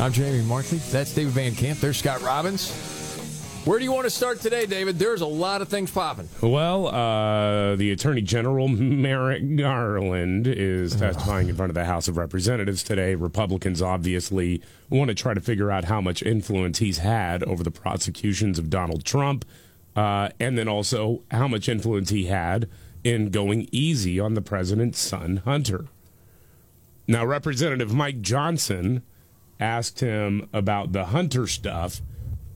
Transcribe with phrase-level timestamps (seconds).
[0.00, 0.78] I'm Jamie Markley.
[0.78, 1.78] That's David Van Camp.
[1.78, 2.72] There's Scott Robbins.
[3.66, 4.98] Where do you want to start today, David?
[4.98, 6.26] There's a lot of things popping.
[6.40, 12.16] Well, uh, the Attorney General Merrick Garland is testifying in front of the House of
[12.16, 13.14] Representatives today.
[13.14, 17.70] Republicans obviously want to try to figure out how much influence he's had over the
[17.70, 19.44] prosecutions of Donald Trump,
[19.96, 22.70] uh, and then also how much influence he had
[23.04, 25.88] in going easy on the president's son, Hunter.
[27.06, 29.02] Now, Representative Mike Johnson
[29.60, 32.00] asked him about the Hunter stuff,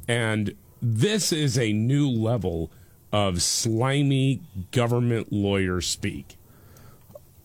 [0.09, 2.71] and this is a new level
[3.13, 4.41] of slimy
[4.73, 6.37] government lawyer speak.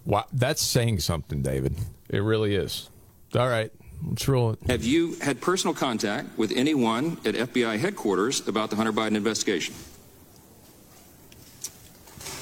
[0.06, 1.76] Wow, that's saying something, David.
[2.10, 2.90] It really is.
[3.36, 3.72] All right,
[4.08, 4.60] let's roll it.
[4.68, 9.76] Have you had personal contact with anyone at FBI headquarters about the Hunter Biden investigation?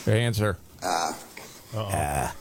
[0.05, 0.57] Answer.
[0.81, 1.13] Uh,
[1.75, 2.31] uh,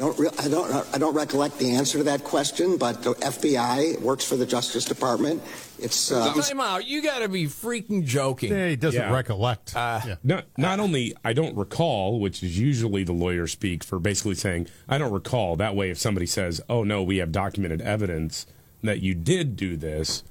[0.00, 4.00] don't re- I don't I don't recollect the answer to that question, but the FBI
[4.00, 5.42] works for the Justice Department.
[5.78, 6.86] It's uh, time out.
[6.86, 8.50] You got to be freaking joking.
[8.52, 9.12] Yeah, he doesn't Yeah.
[9.12, 9.76] recollect.
[9.76, 10.14] Uh, Yeah.
[10.24, 14.66] Not, not only I don't recall, which is usually the lawyer speak for basically saying
[14.88, 15.54] I don't recall.
[15.56, 18.46] That way, if somebody says, "Oh no, we have documented evidence
[18.82, 20.22] that you did do this,"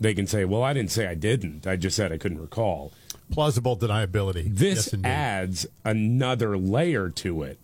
[0.00, 1.66] they can say, "Well, I didn't say I didn't.
[1.66, 2.92] I just said I couldn't recall."
[3.30, 4.54] Plausible deniability.
[4.56, 7.58] This Yes, adds another layer to it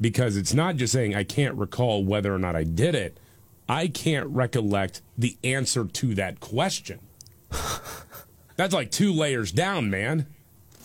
[0.00, 3.18] because it's not just saying I can't recall whether or not I did it.
[3.68, 7.00] I can't recollect the answer to that question.
[8.56, 10.26] That's like two layers down, man.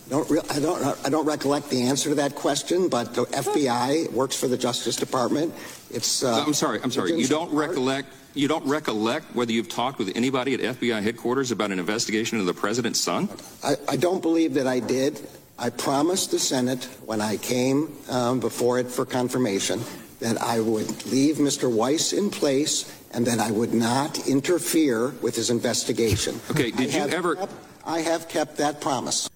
[0.08, 4.12] don't re- I don't I don't recollect the answer to that question, but the FBI
[4.12, 5.54] works for the Justice Department.
[5.90, 6.80] It's uh, I'm sorry.
[6.82, 7.14] I'm sorry.
[7.18, 8.08] You don't recollect.
[8.34, 12.46] You don't recollect whether you've talked with anybody at FBI headquarters about an investigation of
[12.46, 13.28] the president's son?
[13.62, 15.20] I, I don't believe that I did.
[15.62, 19.80] I promised the Senate when I came um, before it for confirmation
[20.18, 21.72] that I would leave Mr.
[21.72, 26.40] Weiss in place and that I would not interfere with his investigation.
[26.50, 27.52] Okay, did I you ever- kept-
[27.86, 29.28] I have kept that promise.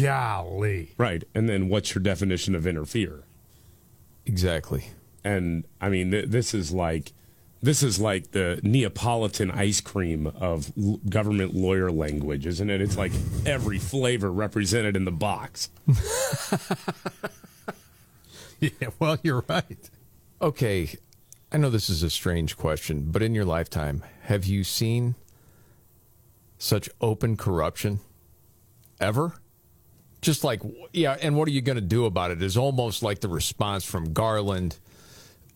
[0.00, 0.92] Golly.
[0.96, 1.24] Right.
[1.34, 3.24] And then what's your definition of interfere?
[4.26, 4.84] Exactly.
[5.24, 7.12] And I mean, th- this is like
[7.62, 12.80] this is like the Neapolitan ice cream of l- government lawyer language, isn't it?
[12.80, 13.12] It's like
[13.44, 15.70] every flavor represented in the box.
[18.60, 19.88] Yeah, well, you're right.
[20.42, 20.94] Okay,
[21.50, 25.14] I know this is a strange question, but in your lifetime, have you seen
[26.58, 28.00] such open corruption
[29.00, 29.32] ever?
[30.20, 30.60] Just like,
[30.92, 32.42] yeah, and what are you going to do about it?
[32.42, 34.78] Is almost like the response from Garland,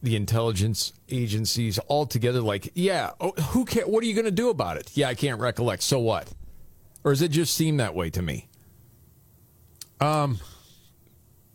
[0.05, 2.41] the intelligence agencies, all together.
[2.41, 3.87] Like, yeah, oh, who care?
[3.87, 4.91] What are you going to do about it?
[4.95, 5.83] Yeah, I can't recollect.
[5.83, 6.29] So what?
[7.03, 8.49] Or does it just seem that way to me?
[10.01, 10.39] Um,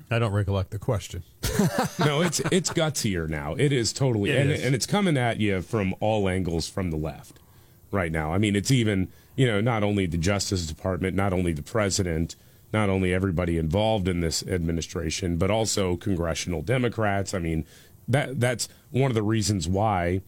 [0.10, 1.24] I don't recollect the question.
[2.00, 3.54] no, it's it's gutsier now.
[3.56, 4.64] It is totally, It and, is.
[4.64, 7.40] and it's coming at you from all angles from the left
[7.92, 8.34] right now.
[8.34, 12.36] I mean, it's even you know not only the Justice Department, not only the president,
[12.74, 17.34] not only everybody involved in this administration, but also congressional Democrats.
[17.34, 17.66] I mean,
[18.10, 20.22] that that's one of the reasons why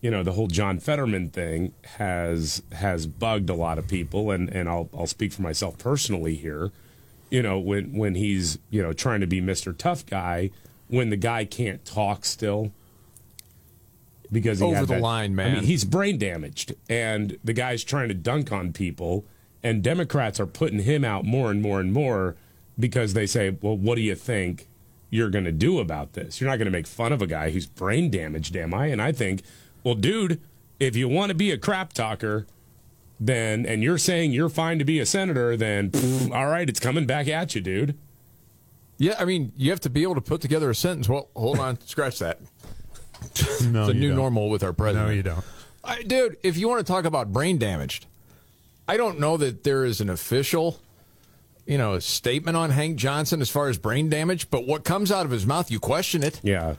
[0.00, 4.48] you know the whole John Fetterman thing has has bugged a lot of people, and
[4.50, 6.70] and I'll I'll speak for myself personally here.
[7.30, 10.50] You know when when he's you know trying to be Mister Tough Guy,
[10.88, 12.70] when the guy can't talk still
[14.30, 15.54] because he Over had the that- line, I man.
[15.54, 19.24] mean, he's brain damaged, and the guy's trying to dunk on people,
[19.62, 22.36] and Democrats are putting him out more and more and more
[22.78, 24.68] because they say, "Well, what do you think
[25.14, 26.40] you're going to do about this?
[26.40, 29.00] You're not going to make fun of a guy who's brain damaged, am I?" And
[29.00, 29.42] I think,
[29.84, 30.40] well, dude,
[30.80, 32.46] if you want to be a crap talker,
[33.20, 36.80] then and you're saying you're fine to be a senator, then pff, all right, it's
[36.80, 37.96] coming back at you, dude.
[38.98, 41.08] Yeah, I mean, you have to be able to put together a sentence.
[41.08, 42.40] Well, hold on, scratch that.
[42.40, 44.16] No, it's a you new don't.
[44.16, 45.08] normal with our president.
[45.08, 45.44] No, you don't.
[45.84, 48.06] I, dude, if you want to talk about brain damaged,
[48.88, 50.80] I don't know that there is an official,
[51.66, 55.10] you know, a statement on Hank Johnson as far as brain damage, but what comes
[55.10, 56.40] out of his mouth, you question it.
[56.42, 56.74] Yeah.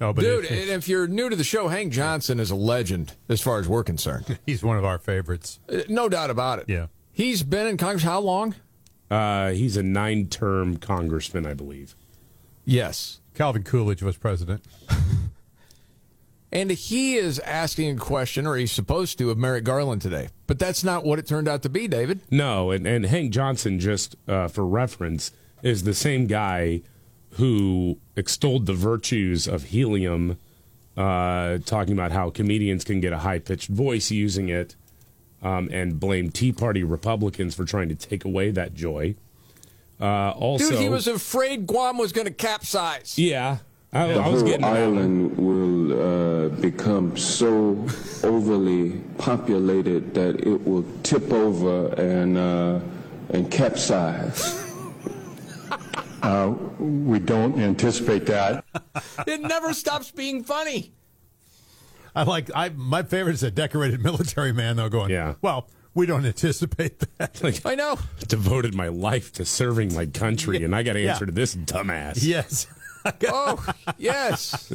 [0.00, 2.54] No, but Dude, if- and if you're new to the show, Hank Johnson is a
[2.56, 4.38] legend as far as we're concerned.
[4.46, 5.58] he's one of our favorites.
[5.68, 6.66] Uh, No doubt about it.
[6.68, 6.86] Yeah.
[7.12, 8.54] He's been in Congress how long?
[9.10, 11.96] Uh, he's a nine-term congressman, I believe.
[12.64, 13.20] Yes.
[13.34, 14.64] Calvin Coolidge was president.
[16.52, 20.28] And he is asking a question, or he's supposed to, of Merrick Garland today.
[20.46, 22.20] But that's not what it turned out to be, David.
[22.30, 25.30] No, and, and Hank Johnson, just uh, for reference,
[25.62, 26.82] is the same guy
[27.34, 30.38] who extolled the virtues of helium,
[30.96, 34.74] uh, talking about how comedians can get a high pitched voice using it,
[35.42, 39.14] um, and blamed Tea Party Republicans for trying to take away that joy.
[40.00, 43.16] Uh, also, Dude, he was afraid Guam was going to capsize.
[43.18, 43.58] yeah,
[43.92, 44.68] I, I was Pearl getting to.
[44.68, 47.86] Island will uh, become so
[48.22, 52.80] overly populated that it will tip over and uh,
[53.30, 54.66] and capsize.
[56.22, 58.62] Uh, we don't anticipate that.
[59.26, 60.92] It never stops being funny.
[62.14, 62.50] I like.
[62.54, 64.90] I my favorite is a decorated military man though.
[64.90, 65.10] Going.
[65.10, 65.36] Yeah.
[65.40, 67.42] Well, we don't anticipate that.
[67.42, 67.98] Like, I know.
[68.28, 71.12] devoted my life to serving my country, and I got to Yeah.
[71.12, 72.18] answer to this dumbass.
[72.22, 72.66] yes.
[73.28, 73.64] Oh,
[73.98, 74.72] yes.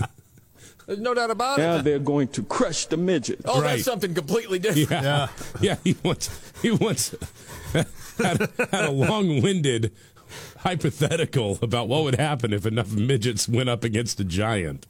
[0.88, 1.83] There's no doubt about Now it.
[1.83, 3.42] they're going to crush the midget.
[3.45, 3.72] Oh, Right.
[3.72, 4.89] that's something completely different.
[4.92, 5.27] Yeah, Yeah.
[5.62, 5.75] yeah.
[5.83, 6.30] He wants
[6.62, 7.16] he wants
[7.74, 7.88] had,
[8.72, 9.92] had a long-winded
[10.60, 14.86] hypothetical about what would happen if enough midgets went up against a giant.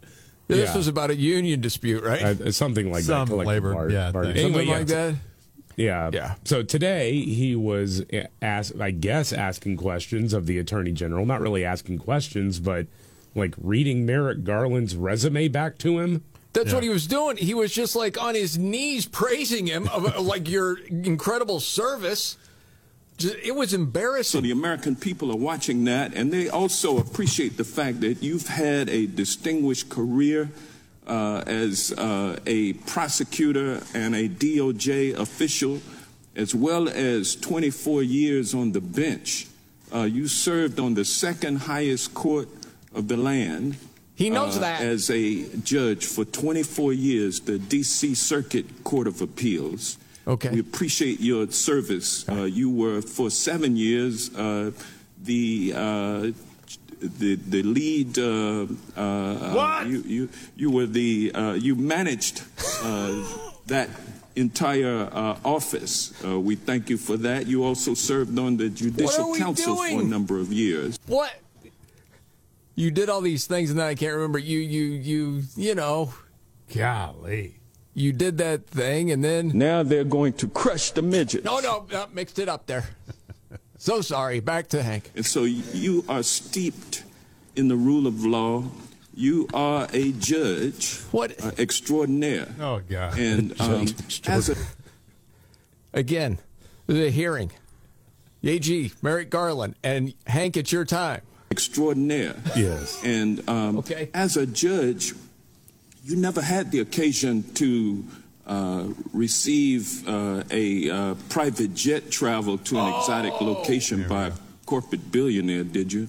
[0.47, 0.77] This Yeah.
[0.77, 2.21] was about a union dispute, right?
[2.39, 3.31] Uh, something like Some that.
[3.31, 4.35] collective labor, bar- yeah, bargaining.
[4.35, 4.45] thing.
[4.55, 5.15] Anyway, Something yeah, like so- that.
[5.77, 6.09] Yeah.
[6.13, 6.35] Yeah.
[6.45, 8.03] So today he was
[8.41, 11.25] asked, I guess, asking questions of the attorney general.
[11.25, 12.87] Not really asking questions, but
[13.35, 16.23] like reading Merrick Garland's resume back to him.
[16.53, 17.35] That's what he was doing.
[17.35, 22.37] He was just like on his knees praising him, of, like your incredible service.
[23.17, 24.31] Just- It was embarrassing.
[24.31, 24.43] So embarrassing.
[24.43, 28.89] the American people are watching that, and they also appreciate the fact that you've had
[28.89, 30.49] a distinguished career
[31.05, 35.81] uh, as uh, a prosecutor and a DOJ official,
[36.37, 39.47] as well as 24 years on the bench.
[39.93, 42.47] Uh, you served on the second highest court
[42.95, 43.77] of the land.
[44.15, 44.81] He knows uh, that.
[44.81, 48.15] As a judge for 24 years, the D.C.
[48.15, 49.97] Circuit Court of Appeals.
[50.27, 50.49] Okay.
[50.49, 52.27] We appreciate your service.
[52.27, 54.71] Uh, you were for seven years uh,
[55.21, 56.31] the uh,
[56.99, 58.17] the the lead.
[58.17, 58.65] Uh,
[58.95, 59.87] uh, What?
[59.87, 62.41] You you you were the uh, you managed
[62.81, 63.23] uh,
[63.67, 63.89] that
[64.35, 66.13] entire uh, office.
[66.23, 67.47] Uh, we thank you for that.
[67.47, 70.97] You also served on the Judicial Council for a number of years.
[71.07, 71.33] What?
[72.75, 74.37] You did all these things, and then I can't remember.
[74.39, 76.13] You, you, you, you know,
[76.73, 77.59] Golly.
[77.93, 81.45] you did that thing, and then Now they're going to crush the midget.
[81.45, 82.89] no, no, no mixed it up there.
[83.77, 84.39] So sorry.
[84.39, 85.11] Back to Hank.
[85.15, 87.03] And so you are steeped
[87.55, 88.63] in the rule of law.
[89.13, 91.41] You are a judge What?
[91.43, 92.47] uh, extraordinaire.
[92.59, 93.17] Oh God.
[93.17, 93.85] And um,
[94.27, 94.55] as a
[95.93, 96.39] Again,
[96.87, 97.51] the hearing.
[98.43, 101.21] AG, Merrick Garland, and Hank, it's your time.
[101.55, 102.35] Extraordinaire.
[102.55, 102.99] Yes.
[103.03, 104.09] And um, Okay.
[104.13, 105.13] as a judge,
[106.03, 108.03] you never had the occasion to
[108.45, 113.45] uh, receive uh, a uh, private jet travel to an exotic Oh.
[113.53, 114.31] location by a
[114.65, 116.07] corporate billionaire, did you?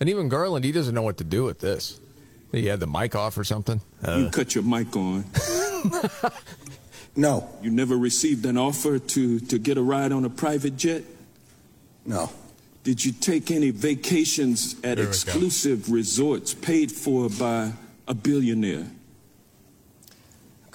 [0.00, 1.98] And even Garland, he doesn't know what to do with this.
[2.52, 3.80] He had the mic off or something.
[4.06, 5.24] you cut your mic on.
[7.16, 11.02] No, You never received an offer to, to get a ride on a private jet?
[12.04, 12.28] no.
[12.84, 15.02] Did you take any vacations at There go.
[15.10, 17.72] exclusive resorts paid for by
[18.06, 18.86] a billionaire?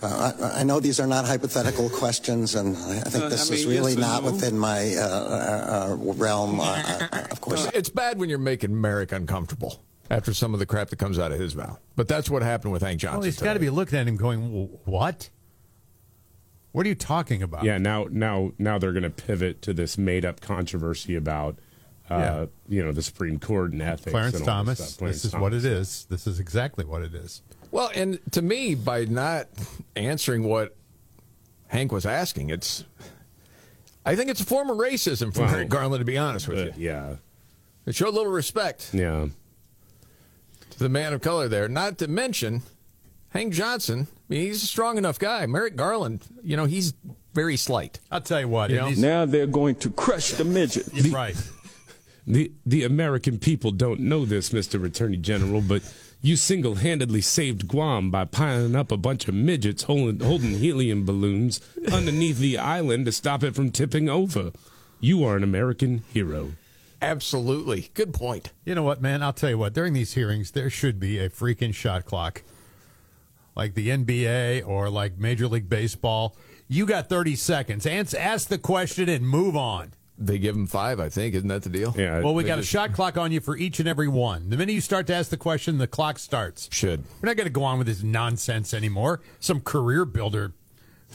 [0.01, 3.51] Uh, I, I know these are not hypothetical questions, and I, I think Uh, this
[3.51, 4.31] I is really yes not no?
[4.31, 6.59] within my uh, uh, uh, realm.
[6.59, 6.63] Uh,
[7.11, 10.89] uh, of course, It's bad when you're making Merrick uncomfortable after some of the crap
[10.89, 11.79] that comes out of his mouth.
[11.95, 13.19] But that's what happened with Hank Johnson.
[13.19, 14.41] Well, he's got to be looking at him going,
[14.85, 15.29] "What?
[16.71, 19.97] What are you talking about?" Yeah, now now now they're going to pivot to this
[19.97, 21.59] made up controversy about
[22.09, 22.45] uh, Yeah.
[22.67, 24.11] you know the Supreme Court and ethics.
[24.11, 24.77] Clarence and Thomas.
[24.79, 24.97] This, stuff.
[24.99, 25.41] Clarence this is Thomas.
[25.41, 26.05] what it is.
[26.09, 27.41] This is exactly what it is.
[27.71, 29.47] Well, and to me, by not
[29.95, 30.75] answering what
[31.67, 32.83] Hank was asking, it's.
[34.05, 36.57] I think it's a form of racism from Well, Merrick Garland, to be honest with
[36.57, 36.71] Uh, you.
[36.77, 37.15] yeah,
[37.85, 39.27] It showed a little respect yeah.
[40.71, 41.67] to the man of color there.
[41.67, 42.63] Not to mention
[43.29, 44.07] Hank Johnson.
[44.09, 45.45] I mean, he's a strong enough guy.
[45.45, 46.93] Merrick Garland, you know, he's
[47.33, 47.99] very slight.
[48.09, 48.69] I'll tell you what.
[48.71, 48.89] You know?
[48.91, 50.87] Now they're going to crush the midget.
[51.11, 51.35] right.
[52.29, 54.85] The the American people don't know this, Mr.
[54.85, 55.81] Attorney General, but
[56.21, 61.05] You single handedly saved Guam by piling up a bunch of midgets holding, holding helium
[61.05, 64.51] balloons underneath the island to stop it from tipping over.
[64.99, 66.51] You are an American hero.
[67.01, 67.89] Absolutely.
[67.93, 68.51] Good point.
[68.65, 69.23] You know what, man?
[69.23, 69.73] I'll tell you what.
[69.73, 72.43] During these hearings, there should be a freaking shot clock,
[73.55, 76.35] like the NBA or like Major League Baseball.
[76.67, 77.85] You got 30 seconds.
[77.85, 79.93] Ans- ask the question and move on.
[80.21, 81.33] They give them five, I think.
[81.33, 81.95] Isn't that the deal?
[81.97, 82.19] Yeah.
[82.19, 84.49] Well, we got just- a shot clock on you for each and every one.
[84.49, 86.67] The minute you start to ask the question, the clock starts.
[86.73, 87.05] Should.
[87.21, 89.21] We're not going to go on with this nonsense anymore.
[89.39, 90.51] Some career builder,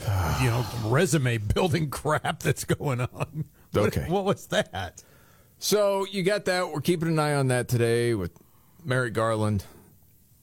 [0.40, 3.44] you know, resume building crap that's going on.
[3.72, 4.06] What- Okay.
[4.08, 5.02] What, was that?
[5.58, 6.70] So you got that.
[6.70, 8.30] We're keeping an eye on that today with
[8.84, 9.64] Merrick Garland.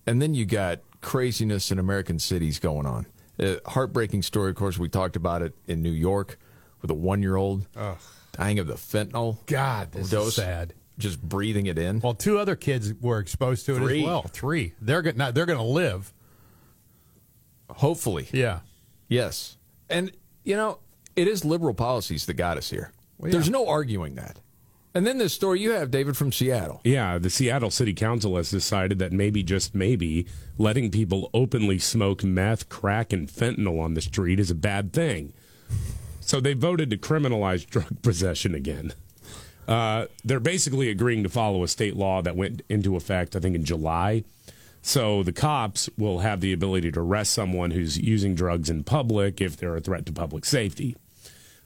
[0.05, 3.05] And then you got craziness in American cities going on.
[3.39, 6.37] A heartbreaking story, of course, we talked about it in New York
[6.81, 7.67] with a one year old
[8.41, 9.37] dying of the fentanyl.
[9.45, 10.73] God, this dose, is sad.
[10.97, 11.99] Just breathing it in.
[11.99, 13.99] Well, two other kids were exposed to it Three.
[13.99, 14.21] as well.
[14.23, 14.73] Three.
[14.81, 15.17] They're going.
[15.17, 16.13] They're going to live.
[17.69, 18.27] Hopefully.
[18.31, 18.59] Yeah.
[19.07, 19.57] Yes.
[19.89, 20.11] And,
[20.43, 20.79] you know,
[21.15, 22.91] it is liberal policies that got us here.
[23.17, 24.39] Well, There's no arguing that.
[24.93, 26.81] And then this story you have, David, from Seattle.
[26.83, 32.25] Yeah, the Seattle City Council has decided that maybe, just maybe, letting people openly smoke
[32.25, 35.33] meth, crack, and fentanyl on the street is a bad thing.
[36.31, 38.93] So they voted to criminalize drug possession again.
[39.67, 43.53] Uh, they're basically agreeing to follow a state law that went into effect, I think,
[43.53, 44.23] in July.
[44.81, 49.41] So the cops will have the ability to arrest someone who's using drugs in public
[49.41, 50.95] if they're a threat to public safety.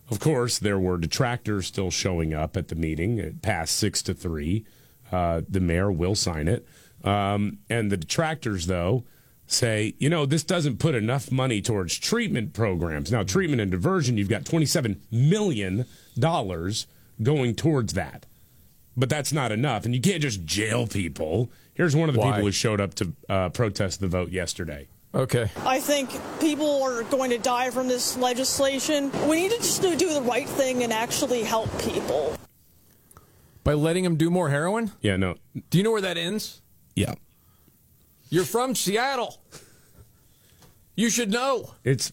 [0.09, 3.19] Of course, there were detractors still showing up at the meeting.
[3.19, 4.65] It passed six to three.
[5.11, 6.65] Uh, the mayor will sign it.
[7.03, 9.03] Um, and the detractors, though,
[9.47, 13.11] say, you know, this doesn't put enough money towards treatment programs.
[13.11, 15.85] Now, treatment and diversion, you've got $27 million
[17.21, 18.25] going towards that.
[18.97, 19.85] But that's not enough.
[19.85, 21.51] And you can't just jail people.
[21.73, 22.31] Here's one of the Why?
[22.31, 24.87] people who showed up to uh, protest the vote yesterday.
[25.13, 25.49] Okay.
[25.65, 26.09] I think
[26.39, 29.11] people are going to die from this legislation.
[29.27, 32.35] We need to just do the right thing and actually help people.
[33.63, 34.91] By letting them do more heroin?
[35.01, 35.35] Yeah, no.
[35.69, 36.61] Do you know where that ends?
[36.95, 37.15] Yeah.
[38.35, 39.41] You're from Seattle.
[40.97, 41.73] You should know.
[41.85, 42.11] It's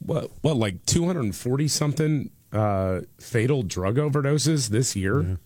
[0.00, 5.38] what what like 240 something uh, fatal drug overdoses this year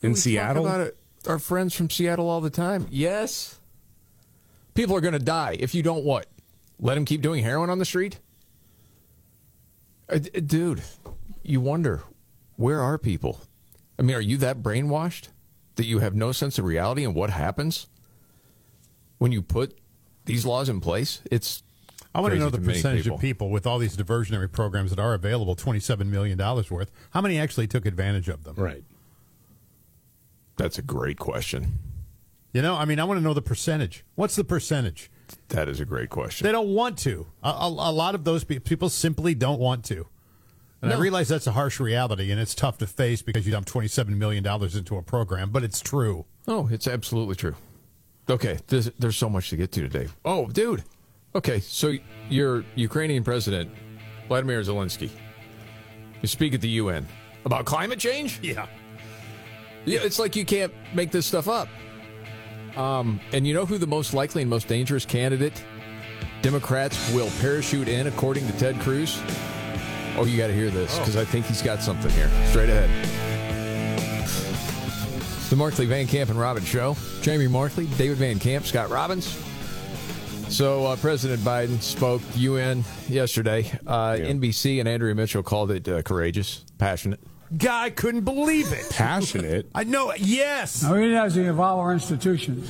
[0.00, 0.64] in We Seattle.
[0.64, 0.96] Talk about it.
[1.28, 2.86] Our friends from Seattle all the time.
[2.88, 3.60] Yes.
[4.72, 6.24] People are going to die if you don't what?
[6.80, 8.20] Let them keep doing heroin on the street?
[10.08, 10.82] Uh, d- dude,
[11.42, 12.00] you wonder
[12.56, 13.42] where are people?
[13.98, 15.28] I mean, are you that brainwashed
[15.76, 17.86] that you have no sense of reality and what happens
[19.24, 19.78] when you put
[20.26, 21.22] these laws in place?
[21.30, 21.62] It's
[22.14, 23.14] I want to know the many percentage people.
[23.16, 26.90] of people with all these diversionary programs that are available, $27 million worth.
[27.12, 28.54] How many actually took advantage of them?
[28.56, 28.84] Right.
[30.58, 31.78] That's a great question.
[32.52, 34.04] You know, I mean, I want to know the percentage.
[34.14, 35.10] What's the percentage?
[35.48, 36.44] That is a great question.
[36.44, 37.26] They don't want to.
[37.42, 40.06] A, a, a lot of those pe- people simply don't want to.
[40.82, 43.66] And I realize that's a harsh reality and it's tough to face because you dump
[43.66, 46.26] $27 million into a program, but it's true.
[46.46, 47.56] Oh, it's absolutely true.
[48.28, 50.08] Okay, there's, there's so much to get to today.
[50.24, 50.82] Oh, dude.
[51.34, 51.94] Okay, so
[52.28, 53.70] your Ukrainian president,
[54.28, 55.10] Vladimir Zelensky,
[56.22, 57.06] you speak at the UN
[57.44, 58.40] about climate change?
[58.42, 58.66] Yeah.
[59.84, 61.68] Yeah, it's like you can't make this stuff up.
[62.76, 65.62] Um, and you know who the most likely and most dangerous candidate
[66.42, 69.20] Democrats will parachute in, according to Ted Cruz?
[70.16, 72.30] Oh, you got to hear this because I think he's got something here.
[72.50, 73.23] Straight ahead.
[75.54, 76.96] The Markley Van Camp and Robbins Show.
[77.22, 79.40] Jamie Markley, David Van Camp, Scott Robbins.
[80.48, 83.70] So uh, President Biden spoke UN yesterday.
[83.86, 87.20] Uh, NBC and Andrea Mitchell called it uh, courageous, passionate.
[87.56, 88.90] Guy couldn't believe it.
[88.90, 89.70] Passionate.
[89.76, 90.12] I know.
[90.18, 90.82] Yes.
[90.82, 92.68] Now, it has to involve our institutions.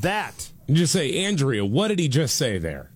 [0.00, 0.50] That.
[0.66, 2.90] You just say, Andrea, what did he just say there?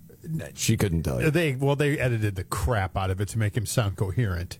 [0.54, 1.30] She couldn't tell you.
[1.30, 4.58] They well, they edited the crap out of it to make him sound coherent.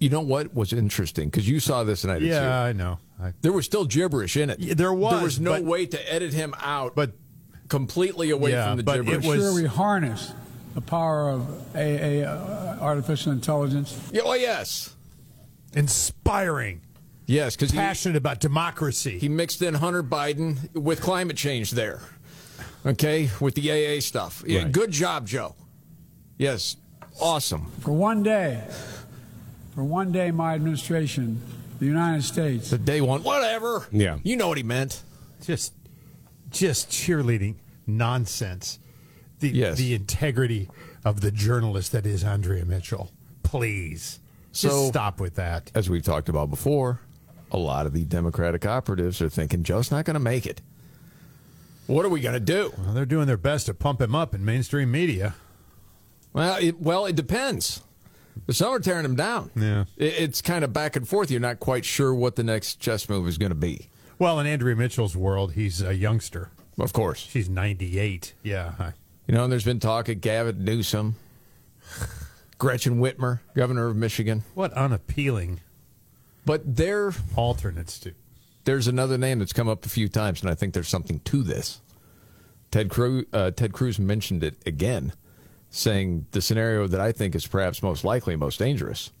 [0.00, 1.28] You know what was interesting?
[1.28, 2.46] Because you saw this and I did Yeah, too.
[2.46, 2.98] I know.
[3.20, 4.60] I, There was still gibberish in it.
[4.60, 7.12] Yeah, there was, There was no but- way to edit him out, but
[7.68, 9.26] completely away Yeah, from the but it gibberish.
[9.26, 10.32] was- Sure, we harness
[10.74, 13.98] the power of a, a, uh, artificial intelligence.
[14.12, 14.94] Yeah, well, yes,
[15.74, 16.80] inspiring,
[17.26, 19.18] yes, because he, passionate about democracy.
[19.18, 22.00] he mixed in Hunter Biden with climate change there.
[22.86, 24.44] Okay, with the AA stuff.
[24.46, 24.72] Yeah, Right.
[24.72, 25.56] good job, Joe.
[26.38, 26.76] Yes,
[27.20, 27.66] awesome.
[27.80, 28.62] For one day,
[29.78, 31.40] for one day, my administration,
[31.78, 33.86] the United States, The day one, whatever.
[33.92, 34.18] Yeah.
[34.24, 35.04] you know what he meant.
[35.40, 35.72] just
[36.50, 37.54] just cheerleading
[37.86, 38.80] nonsense.
[39.38, 39.78] The Yes.
[39.78, 40.68] the integrity
[41.04, 43.12] of the journalist that is Andrea Mitchell.
[43.44, 44.18] Please.
[44.50, 45.70] So- just stop with that.
[45.76, 46.98] As we've talked about before,
[47.52, 50.60] a lot of the Democratic operatives are thinking Joe's not going to make it.
[51.86, 52.72] What are we going to do?
[52.78, 55.36] Well, they're doing their best to pump him up in mainstream media.
[56.32, 57.80] Well, it, well, it depends.
[58.50, 59.50] Some are tearing him down.
[59.56, 59.84] Yeah.
[59.96, 61.30] It, it's kind of back and forth.
[61.30, 63.88] You're not quite sure what the next chess move is going to be.
[64.18, 66.50] Well, in Andrea Mitchell's world, he's a youngster.
[66.78, 67.18] Of course.
[67.20, 68.34] She's 98.
[68.42, 68.92] Yeah.
[69.26, 71.16] You know, and there's been talk of Gavin Newsom,
[72.58, 74.42] Gretchen Whitmer, governor of Michigan.
[74.54, 75.60] What unappealing
[76.44, 78.14] But there, alternates to.
[78.64, 81.42] there's another name that's come up a few times, and I think there's something to
[81.42, 81.80] this.
[82.70, 85.12] Ted Cruz, uh, Ted Cruz mentioned it again,
[85.70, 89.12] saying the scenario that I think is perhaps most likely, most dangerous.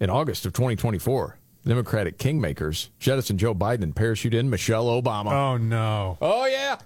[0.00, 5.32] In August of 2024, Democratic kingmakers jettison Joe Biden and parachute in Michelle Obama.
[5.32, 6.16] Oh, no.
[6.20, 6.78] Oh, yeah.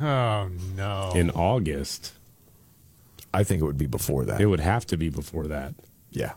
[0.00, 1.12] Oh, no.
[1.14, 2.12] In August.
[3.32, 4.40] I think it would be before that.
[4.40, 5.74] It would have to be before that.
[6.10, 6.32] Yeah.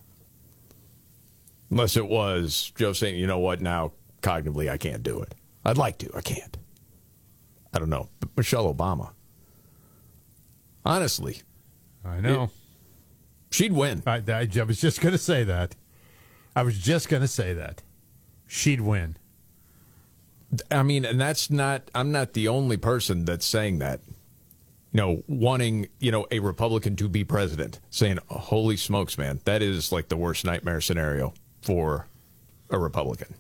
[1.70, 5.34] Unless it was Joe saying, you know what, now cognitively I can't do it.
[5.66, 6.58] I'd like to, I can't.
[7.74, 8.10] I don't know.
[8.20, 9.12] But Michelle Obama.
[10.86, 11.42] Honestly,
[12.08, 12.50] I know.
[13.52, 14.02] she'd win.
[14.06, 15.76] I, I, I was just going to say that.
[16.56, 17.84] I was just going to say that.
[18.48, 19.18] She'd win.
[20.72, 24.00] I mean, and that's not, I'm not the only person that's saying that.
[24.94, 29.62] You know, wanting, you know, a Republican to be president, saying, holy smokes, man, that
[29.62, 32.08] is like the worst nightmare scenario for
[32.70, 33.36] a Republican.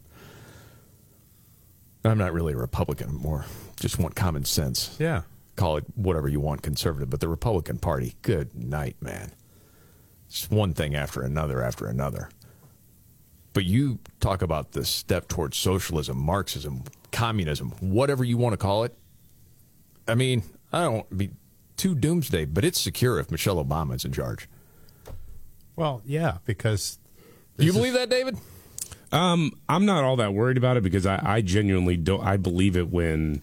[2.03, 3.45] I'm not really a Republican, more
[3.79, 4.95] just want common sense.
[5.00, 5.21] Yeah.
[5.58, 9.32] Call it whatever you want, conservative, but the Republican Party, good night, man.
[10.28, 12.30] It's one thing after another after another.
[13.54, 18.84] But you talk about the step towards socialism, Marxism, communism, whatever you want to call
[18.84, 18.96] it.
[20.08, 21.32] I mean, I don't be
[21.76, 24.48] too doomsday, but it's secure if Michelle Obama is in charge.
[25.76, 27.00] Well, yeah, because.
[27.58, 28.38] Do you believe that, David?
[29.12, 32.24] Um, I'm not all that worried about it because I, I genuinely don't.
[32.24, 33.42] I believe it when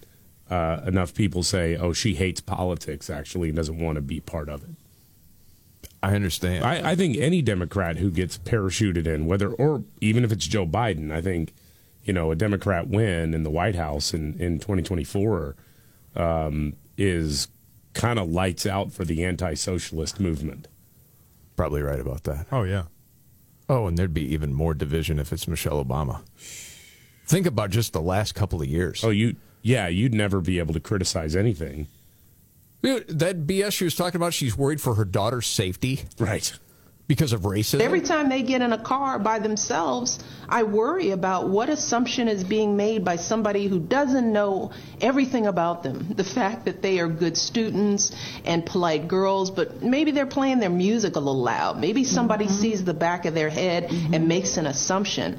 [0.51, 4.49] uh, enough people say, "Oh, she hates politics," actually, and doesn't want to be part
[4.49, 4.71] of it.
[6.03, 6.65] I understand.
[6.65, 10.67] I, I think any Democrat who gets parachuted in, whether or even if it's Joe
[10.67, 11.55] Biden, I think
[12.05, 15.57] you know a Democrat win in the White House in in 2024
[16.17, 17.49] um, is
[17.95, 20.69] kind of lights out for the anti-socialist movement.
[21.57, 22.47] Probably right about that.
[22.51, 22.85] Oh, yeah.
[23.69, 26.23] Oh, and there'd be even more division if it's Michelle Obama.
[27.27, 29.03] Think about just the last couple of years.
[29.03, 31.89] Oh, you yeah, you'd never be able to criticize anything.
[32.83, 36.01] That BS she was talking about, she's worried for her daughter's safety.
[36.19, 36.53] Right.
[37.07, 37.81] Because of racism.
[37.81, 42.45] Every time they get in a car by themselves, I worry about what assumption is
[42.45, 46.13] being made by somebody who doesn't know everything about them.
[46.15, 48.13] The fact that they are good students
[48.45, 51.79] and polite girls, but maybe they're playing their music a little loud.
[51.79, 52.55] Maybe somebody mm-hmm.
[52.55, 54.29] sees the back of their head and mm-hmm.
[54.29, 55.39] makes an assumption.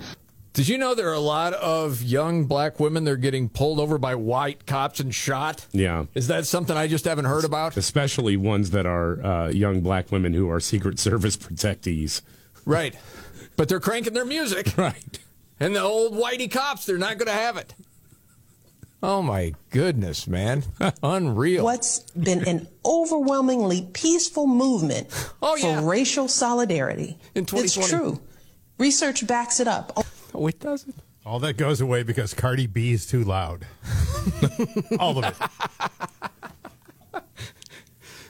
[0.55, 3.77] Did you know there are a lot of young black women that are getting pulled
[3.77, 5.65] over by white cops and shot?
[5.73, 6.05] Yeah.
[6.13, 7.75] Is that something I just haven't heard about?
[7.75, 12.21] Especially ones that are uh, young black women who are Secret Service protectees.
[12.63, 12.95] Right.
[13.57, 14.73] But they're cranking their music.
[14.77, 15.19] Right.
[15.59, 17.73] And the old whitey cops, they're not going to have it.
[19.03, 20.63] Oh my goodness, man.
[21.03, 21.63] Unreal.
[21.65, 25.07] What's been an overwhelmingly peaceful movement
[25.41, 25.81] Oh, yeah.
[25.81, 27.17] for racial solidarity.
[27.35, 27.65] In 2020.
[27.65, 28.21] It's true.
[28.77, 29.97] Research backs it up.
[30.35, 30.95] Oh, it doesn't.
[31.25, 33.65] All that goes away because Cardi B is too loud.
[34.99, 37.23] All of it.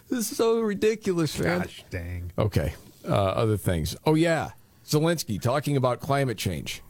[0.09, 1.61] This is so ridiculous, man.
[1.61, 2.31] Gosh dang.
[2.37, 2.73] Okay.
[3.07, 3.95] Uh, other things.
[4.05, 4.51] Oh, yeah.
[4.85, 6.81] Zelensky talking about climate change.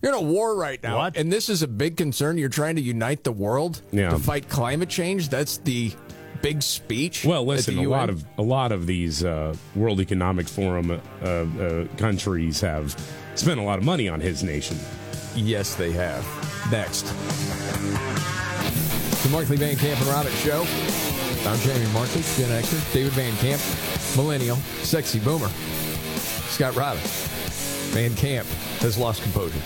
[0.00, 0.96] You're in a war right now.
[0.96, 1.16] What?
[1.16, 2.38] And this is a big concern.
[2.38, 4.10] You're trying to unite the world Yeah.
[4.10, 5.28] to fight climate change.
[5.28, 5.92] That's the
[6.42, 7.24] big speech.
[7.24, 11.86] Well, listen, a lot of a lot of these uh, World Economic Forum uh, uh,
[11.96, 12.96] countries have
[13.34, 14.76] spent a lot of money on his nation.
[15.34, 16.26] Yes, they have.
[16.70, 17.04] Next.
[19.22, 20.66] The Markley Van Camp and Robbins Show.
[21.48, 22.92] I'm Jamie Markley, Gen Xer.
[22.92, 23.60] David Van Camp,
[24.16, 25.48] Millennial, Sexy Boomer.
[26.48, 27.28] Scott Robbins.
[27.92, 28.46] Van Camp
[28.80, 29.58] has lost composure.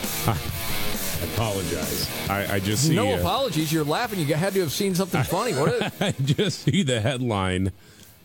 [1.21, 2.11] I apologize.
[2.29, 3.73] I, I just see no uh, apologies.
[3.73, 4.21] You're laughing.
[4.21, 5.53] You had to have seen something funny.
[5.55, 7.73] What is I just see the headline.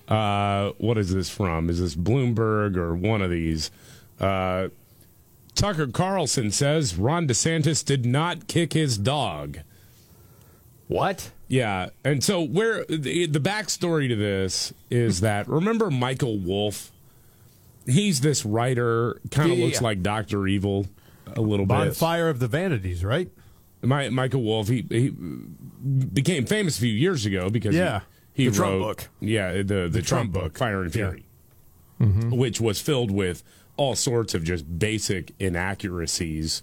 [0.08, 1.70] Uh, what is this from?
[1.70, 3.72] Is this Bloomberg or one of these?
[4.20, 4.68] Uh,
[5.56, 9.60] Tucker Carlson says Ron DeSantis did not kick his dog.
[10.88, 11.32] What?
[11.48, 16.92] Yeah, and so where the, the backstory to this is that remember Michael Wolff?
[17.86, 19.84] He's this writer, kind of Yeah, looks yeah.
[19.88, 20.88] like Doctor Evil
[21.38, 21.74] a little bit.
[21.76, 23.30] Bonfire of the Vanities, right?
[23.82, 28.02] My, Michael Wolff, he, he became famous a few years ago because Yeah.
[28.34, 29.10] he, he The Trump wrote book.
[29.20, 30.58] yeah the the, Trump, Trump book, book.
[30.58, 31.12] Fire and Yeah.
[31.12, 31.26] Fury,
[32.32, 33.44] which was filled with
[33.78, 36.62] all sorts of just basic inaccuracies,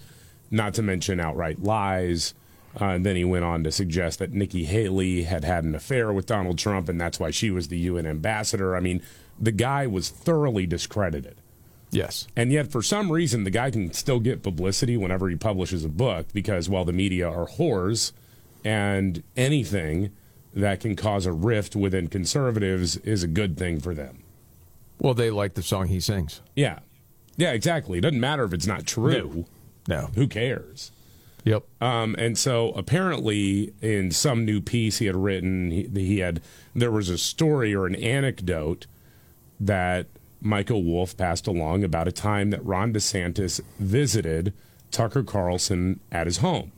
[0.51, 2.35] not to mention outright lies.
[2.81, 6.13] Uh, and then he went on to suggest that Nikki Haley had had an affair
[6.13, 8.77] with Donald Trump, and that's why she was the UN ambassador.
[8.77, 9.03] I mean,
[9.41, 11.38] the guy was thoroughly discredited.
[11.91, 12.29] Yes.
[12.37, 15.89] And yet, for some reason, the guy can still get publicity whenever he publishes a
[15.89, 18.13] book because, well, the media are whores,
[18.65, 20.11] and anything
[20.53, 24.23] that can cause a rift within conservatives is a good thing for them.
[25.01, 26.41] Well, they like the song he sings.
[26.57, 26.81] Yeah.
[27.37, 27.99] Yeah, exactly.
[27.99, 29.47] It doesn't matter if it's not true.
[29.87, 30.11] No.
[30.17, 30.91] Who cares?
[31.45, 31.65] Yep.
[31.81, 36.43] Um, and so apparently, in some new piece he had written, he, he had
[36.75, 38.87] there was a story or an anecdote
[39.61, 40.07] that
[40.41, 44.53] Michael Wolff passed along about a time that Ron DeSantis visited
[44.91, 46.73] Tucker Carlson at his home.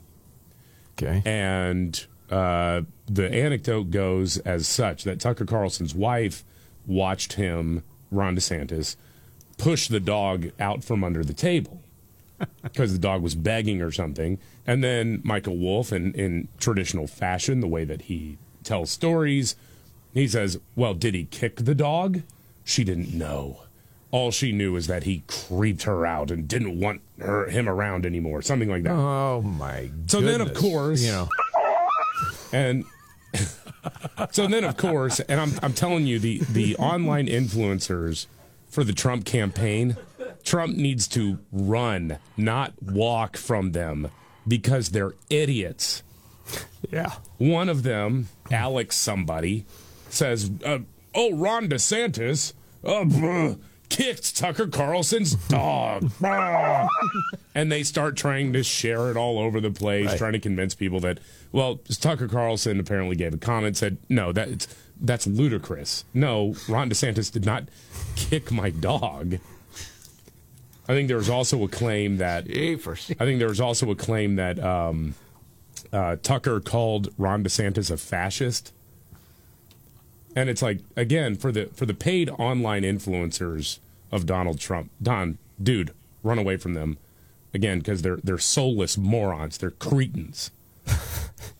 [0.93, 1.23] Okay.
[1.25, 6.45] And uh, the anecdote goes as such that Tucker Carlson's wife
[6.87, 8.97] watched him, Ron DeSantis,
[9.59, 11.83] push the dog out from under the table
[12.63, 14.39] because the dog was begging or something.
[14.67, 19.57] And then Michael Wolff, in, in traditional fashion, the way that he tells stories,
[20.15, 22.23] he says, Well, did he kick the dog?
[22.71, 23.65] She didn't know.
[24.13, 28.07] All she knew is that he creeped her out and didn't want her him around
[28.07, 28.93] anymore, something like that.
[28.93, 29.87] Oh my!
[29.87, 30.11] God.
[30.11, 31.29] So then, of course, you know,
[32.53, 32.85] and
[34.31, 38.27] so then, of course, and I'm I'm telling you, the the online influencers
[38.69, 39.97] for the Trump campaign,
[40.45, 44.13] Trump needs to run, not walk from them,
[44.47, 46.05] because they're idiots.
[46.89, 47.15] Yeah.
[47.39, 49.67] One of them, Alex somebody,
[50.09, 50.79] says, uh,
[51.17, 52.53] "Oh, Ron DeSantis."
[52.85, 56.11] Bruh, kicked Tucker Carlson's dog.
[57.53, 60.19] And they start trying to share it all over the place, Right.
[60.19, 61.19] trying to convince people that,
[61.51, 64.69] well, Tucker Carlson apparently gave a comment, said, no, that's,
[65.01, 66.05] that's ludicrous.
[66.15, 67.65] No, Ron DeSantis did not
[68.15, 69.39] kick my dog.
[70.89, 72.45] I think there was also a claim that.
[72.49, 72.77] I
[73.25, 75.15] think there was also a claim that um,
[75.93, 78.73] uh, Tucker called Ron DeSantis a fascist.
[80.37, 83.79] And it's like again for the for the paid online influencers
[84.13, 86.99] of Donald Trump, Don, dude, run away from them
[87.53, 90.51] again because they're they're soulless morons, they're cretins.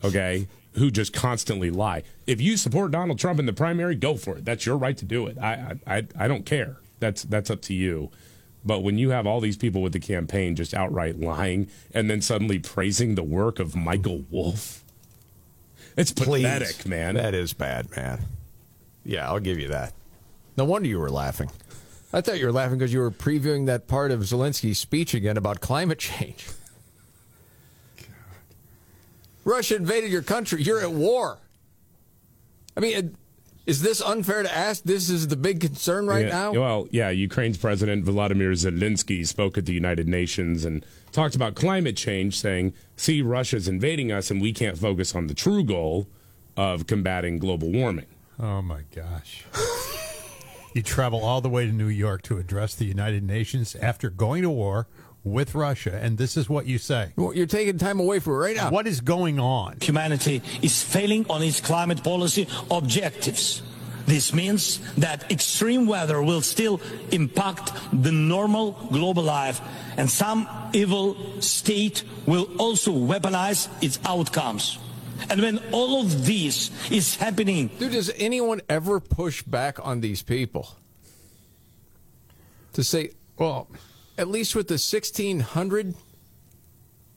[0.03, 2.03] Okay, who just constantly lie.
[2.27, 4.45] If you support Donald Trump in the primary, go for it.
[4.45, 5.37] That's your right to do it.
[5.39, 6.77] I I I, don't care.
[7.01, 8.11] That's that's up to you.
[8.65, 12.21] But when you have all these people with the campaign just outright lying and then
[12.21, 14.85] suddenly praising the work of Michael Wolff,
[15.97, 16.45] it's Please.
[16.45, 17.15] pathetic, man.
[17.15, 18.21] That is bad, man.
[19.11, 19.93] Yeah, I'll give you that.
[20.57, 21.51] No wonder you were laughing.
[22.13, 25.37] I thought you were laughing because you were previewing that part of Zelensky's speech again
[25.37, 26.47] about climate change.
[29.45, 30.63] Russia invaded your country.
[30.63, 31.39] You're at war.
[32.77, 33.17] I mean,
[33.67, 34.85] is this unfair to ask?
[34.85, 36.53] This is the big concern right Yeah, now.
[36.53, 41.97] Well, yeah, Ukraine's President Volodymyr Zelensky spoke at the United Nations and talked about climate
[41.97, 46.07] change, saying, see, Russia's invading us and we can't focus on the true goal
[46.57, 48.07] of combating global warming.
[48.43, 49.45] Oh my gosh.
[50.75, 54.43] you travel all the way to New York to address the United Nations after going
[54.43, 54.87] to war
[55.23, 57.13] with Russia, and this is what you say.
[57.17, 58.71] Well, you're taking time away from it right now.
[58.71, 59.77] What is going on?
[59.83, 63.63] Humanity is failing on its climate policy objectives.
[64.07, 66.81] This means that extreme weather will still
[67.13, 69.61] impact the normal global life,
[69.99, 74.79] and some evil state will also weaponize its outcomes.
[75.29, 80.23] And when all of this is happening, Dude, does anyone ever push back on these
[80.23, 80.77] people?
[82.75, 83.69] To say, well,
[84.17, 85.95] at least with the 1,600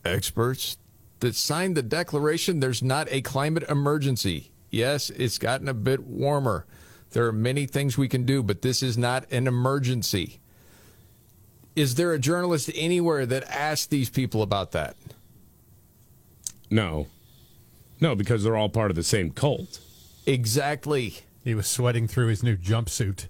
[0.03, 0.77] experts
[1.19, 4.51] that signed the declaration, there's not a climate emergency.
[4.69, 6.65] Yes, it's gotten a bit warmer.
[7.11, 10.39] There are many things we can do, but this is not an emergency.
[11.75, 14.95] Is there a journalist anywhere that asked these people about that?
[16.69, 17.07] No.
[18.03, 19.79] No, because they're all part of the same cult.
[20.27, 21.15] Exactly.
[21.43, 23.27] He was sweating through his new jumpsuit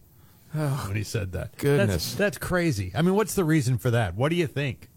[0.56, 1.56] Oh, when he said that.
[1.58, 1.88] goodness.
[1.90, 2.92] That's, that's crazy.
[2.96, 4.16] I mean, what's the reason for that?
[4.16, 4.90] What do you think?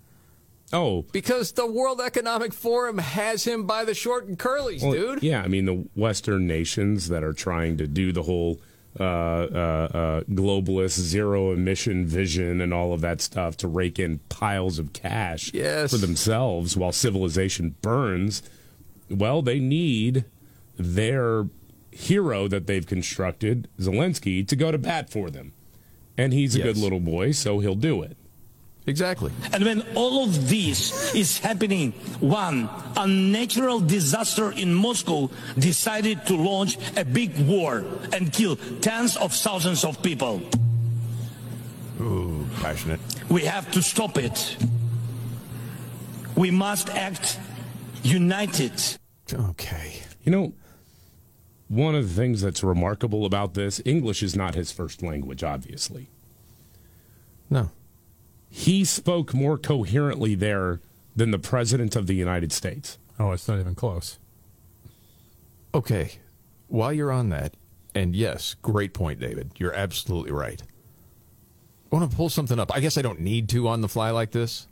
[0.72, 5.22] Oh, Because the World Economic Forum has him by the short and curlies, well, dude.
[5.22, 8.60] Yeah, I mean, the Western nations that are trying to do the whole
[8.98, 14.18] uh, uh, uh, globalist zero emission vision and all of that stuff to rake in
[14.28, 15.90] piles of cash Yes.
[15.90, 18.42] for themselves while civilization burns.
[19.10, 20.24] Well, they need
[20.76, 21.48] their
[21.90, 25.52] hero that they've constructed, Zelensky, to go to bat for them.
[26.18, 28.16] And he's a good little boy, so he'll do it.
[28.86, 29.32] Exactly.
[29.52, 36.78] And when all of this is happening, one unnatural disaster in Moscow decided to launch
[36.96, 40.40] a big war and kill tens of thousands of people.
[42.00, 43.00] Ooh, passionate.
[43.28, 44.56] We have to stop it.
[46.36, 47.40] We must act
[48.06, 48.98] united.
[49.32, 50.02] Okay.
[50.24, 50.52] You know,
[51.68, 56.08] one of the things that's remarkable about this, English is not his first language, obviously.
[57.50, 57.70] No.
[58.48, 60.80] He spoke more coherently there
[61.14, 62.98] than the President of the United States.
[63.18, 64.18] Oh, it's not even close.
[65.74, 66.12] Okay.
[66.68, 67.54] While you're on that,
[67.94, 69.52] and yes, great point, David.
[69.56, 70.62] You're absolutely right.
[71.90, 72.74] I want to pull something up.
[72.74, 74.68] I guess I don't need to on the fly like this.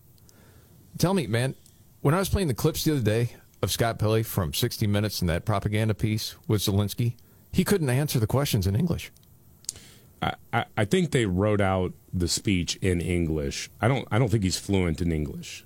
[0.99, 1.55] Tell me, man,
[2.05, 3.31] when I was playing the clips the other day
[3.63, 7.15] of Scott Pelley from 60 Minutes and that propaganda piece with Zelensky,
[7.51, 9.11] he couldn't answer the questions in English.
[10.21, 13.71] I, I, I think they wrote out the speech in English.
[13.81, 15.65] I don't I don't think he's fluent in English.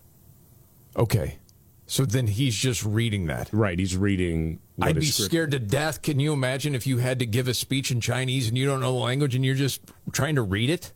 [0.96, 1.40] Okay.
[1.86, 3.48] So then he's just reading that.
[3.50, 6.02] Right, he's reading what I'd be script- scared to death.
[6.02, 8.80] Can you imagine if you had to give a speech in Chinese and you don't
[8.80, 9.80] know the language and you're just
[10.12, 10.92] trying to read it?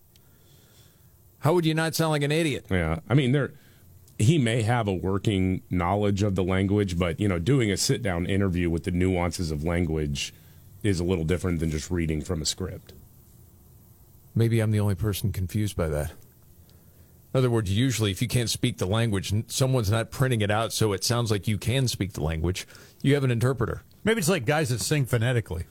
[1.41, 2.67] How would you not sound like an idiot?
[2.71, 3.55] Yeah, I mean, there
[4.19, 8.03] he may have a working knowledge of the language, but you know, doing a sit
[8.03, 10.33] down interview with the nuances of language
[10.83, 12.93] is a little different than just reading from a script.
[14.35, 16.11] Maybe I'm the only person confused by that.
[17.35, 20.73] In other words, usually if you can't speak the language, someone's not printing it out
[20.73, 22.67] so it sounds like you can speak the language.
[23.01, 23.83] You have an interpreter.
[24.05, 25.65] Maybe it's like guys that sing phonetically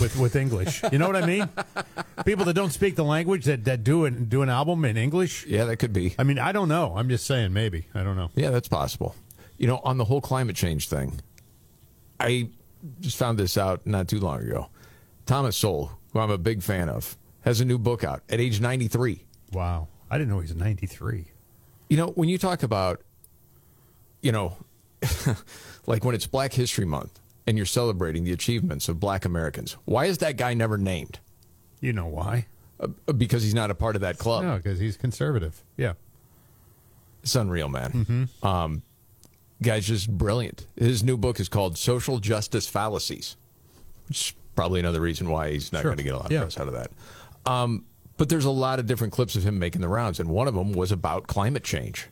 [0.00, 0.82] with with English.
[0.92, 1.48] You know what I mean?
[2.24, 5.46] People that don't speak the language that, that do an, do an album in English.
[5.46, 6.14] Yeah, that could be.
[6.18, 6.94] I mean, I don't know.
[6.96, 7.86] I'm just saying maybe.
[7.94, 8.30] I don't know.
[8.34, 9.14] Yeah, that's possible.
[9.56, 11.20] You know, on the whole climate change thing,
[12.20, 12.50] I
[13.00, 14.68] just found this out not too long ago.
[15.26, 18.60] Thomas Sowell, who I'm a big fan of, has a new book out at age
[18.60, 19.24] 93.
[19.52, 19.88] Wow.
[20.10, 21.26] I didn't know he's 93.
[21.90, 23.02] You know, when you talk about,
[24.22, 24.56] you know,
[25.86, 30.04] like when it's Black History Month and you're celebrating the achievements of black Americans, why
[30.04, 31.18] is that guy never named?
[31.80, 32.46] You know why?
[32.78, 34.44] Uh, because he's not a part of that club.
[34.44, 35.64] No, because he's conservative.
[35.78, 35.94] Yeah.
[37.22, 37.90] It's unreal, man.
[37.92, 38.46] Mm-hmm.
[38.46, 38.82] Um,
[39.62, 40.66] guy's just brilliant.
[40.76, 43.36] His new book is called Social Justice Fallacies,
[44.08, 45.90] which is probably another reason why he's not Sure.
[45.92, 46.40] going to get a lot of Yeah.
[46.42, 46.90] press out of that.
[47.46, 47.84] Um,
[48.18, 50.54] but there's a lot of different clips of him making the rounds, and one of
[50.54, 52.08] them was about climate change.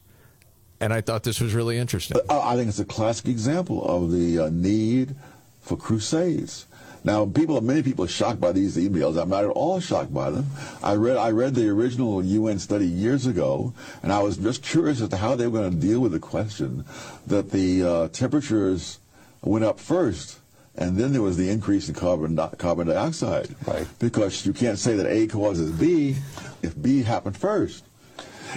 [0.80, 2.18] And I thought this was really interesting.
[2.28, 5.14] I I think it's a classic example of the uh, need
[5.62, 6.66] for crusades.
[7.06, 9.20] Now, people, many people are shocked by these emails.
[9.20, 10.46] I'm not at all shocked by them.
[10.82, 15.00] I read, I read the original UN study years ago, and I was just curious
[15.00, 16.84] as to how they were going to deal with the question
[17.28, 18.98] that the uh, temperatures
[19.40, 20.40] went up first,
[20.74, 23.54] and then there was the increase in carbon di- carbon dioxide.
[23.68, 23.86] Right.
[24.00, 26.16] Because you can't say that A causes B
[26.62, 27.84] if B happened first.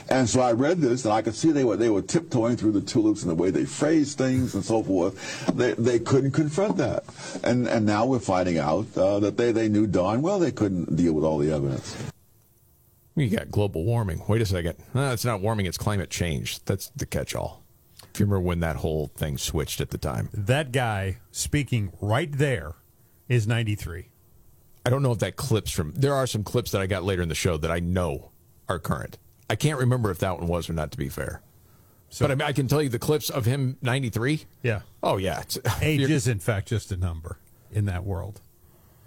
[0.09, 2.73] And so I read this, and I could see they were they were tiptoeing through
[2.73, 5.45] the tulips and the way they phrased things and so forth.
[5.47, 7.03] They they couldn't confront that,
[7.43, 10.95] and and now we're finding out uh, that they they knew darn well they couldn't
[10.95, 11.95] deal with all the evidence.
[13.15, 14.23] You got global warming.
[14.27, 14.75] Wait a second.
[14.93, 16.63] No, it's not warming, it's climate change.
[16.63, 17.63] That's the catch all.
[18.13, 20.29] If you remember when that whole thing switched at the time.
[20.33, 22.75] That guy speaking right there
[23.27, 24.09] is 93.
[24.85, 25.93] I don't know if that clips from.
[25.95, 28.31] There are some clips that I got later in the show that I know
[28.67, 29.17] are current.
[29.49, 31.41] I can't remember if that one was or not, to be fair.
[32.19, 34.45] but I, mean, I can tell you the clips of him 93.
[34.61, 34.81] Yeah.
[35.01, 35.43] Oh, yeah.
[35.81, 37.37] Age is, in fact, just a number
[37.71, 38.41] in that world.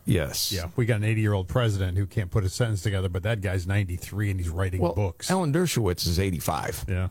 [0.05, 0.51] Yes.
[0.51, 0.69] Yeah.
[0.75, 3.41] We got an 80 year old president who can't put a sentence together, but that
[3.41, 5.31] guy's 93 and he's writing Well, books.
[5.31, 6.87] Alan Dershowitz is 85.
[6.89, 7.09] Yeah.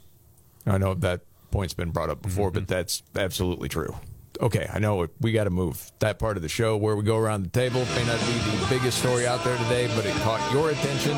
[0.65, 2.73] I know that point's been brought up before, but mm-hmm.
[2.73, 3.95] that's absolutely true.
[4.39, 7.17] Okay, I know we got to move that part of the show where we go
[7.17, 7.85] around the table.
[7.95, 11.15] May not be the biggest story out there today, but it caught your attention.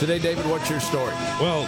[0.00, 1.12] Today, David, what's your story?
[1.40, 1.62] Well,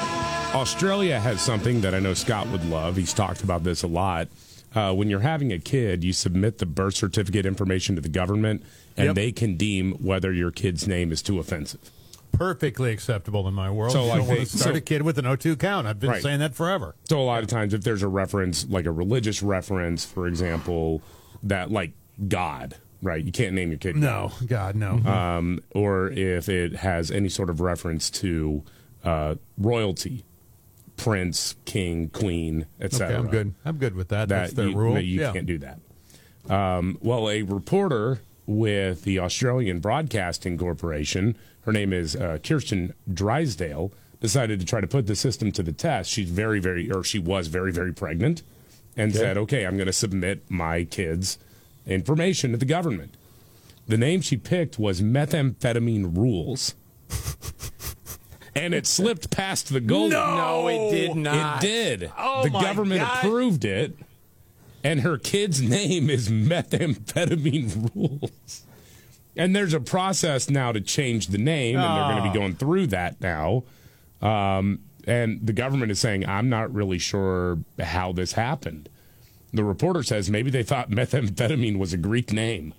[0.55, 2.97] Australia has something that I know Scott would love.
[2.97, 4.29] He's talked about this a lot.
[4.75, 8.63] Uh, when you're having a kid, you submit the birth certificate information to the government,
[8.97, 9.15] and Yep.
[9.15, 11.81] they can deem whether your kid's name is too offensive.
[12.33, 13.93] Perfectly acceptable in my world.
[13.93, 15.87] So, you like, don't want they- to start so- a kid with an O2 count.
[15.87, 16.23] I've been Right.
[16.23, 16.95] saying that forever.
[17.09, 21.01] So a lot of times, if there's a reference, like a religious reference, for example,
[21.43, 21.93] that like
[22.29, 23.23] God, right?
[23.25, 23.97] You can't name your kid.
[23.97, 24.93] No, God, no.
[24.99, 28.63] Um, or if it has any sort of reference to
[29.05, 30.25] uh, royalty,
[30.97, 33.07] prince, king, queen, etc.
[33.09, 33.55] Okay, I'm good.
[33.65, 34.29] I'm good with that.
[34.29, 34.99] That's their you, rule.
[34.99, 35.33] you Yeah.
[35.33, 35.79] can't do that.
[36.53, 43.93] Um, well, a reporter with the Australian Broadcasting Corporation, her name is uh, Kirsten Drysdale,
[44.21, 46.11] decided to try to put the system to the test.
[46.11, 48.43] She's very, very, or she was very, very pregnant,
[48.97, 49.19] and Okay.
[49.19, 51.39] said, "Okay, I'm going to submit my kids'
[51.87, 53.15] information to the government."
[53.89, 56.75] The name she picked was Methamphetamine Rules.
[58.55, 60.09] And it slipped past the goal.
[60.09, 61.63] No, it did not.
[61.63, 61.67] It
[62.01, 62.13] did.
[62.19, 63.19] Oh, the my government God.
[63.25, 63.95] approved it,
[64.83, 68.63] and her kid's name is Methamphetamine Rules.
[69.37, 72.33] And there's a process now to change the name, and they're going to Ah.
[72.33, 73.65] be going through that now.
[74.23, 78.89] Um, and the government is saying, I'm not really sure how this happened.
[79.57, 82.75] The reporter says maybe they thought methamphetamine was a Greek name.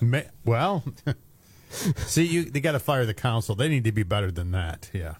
[0.00, 0.82] Ma- well,
[1.70, 3.54] see, you they got to fire the council.
[3.54, 4.90] They need to be better than that.
[4.92, 5.14] Yeah,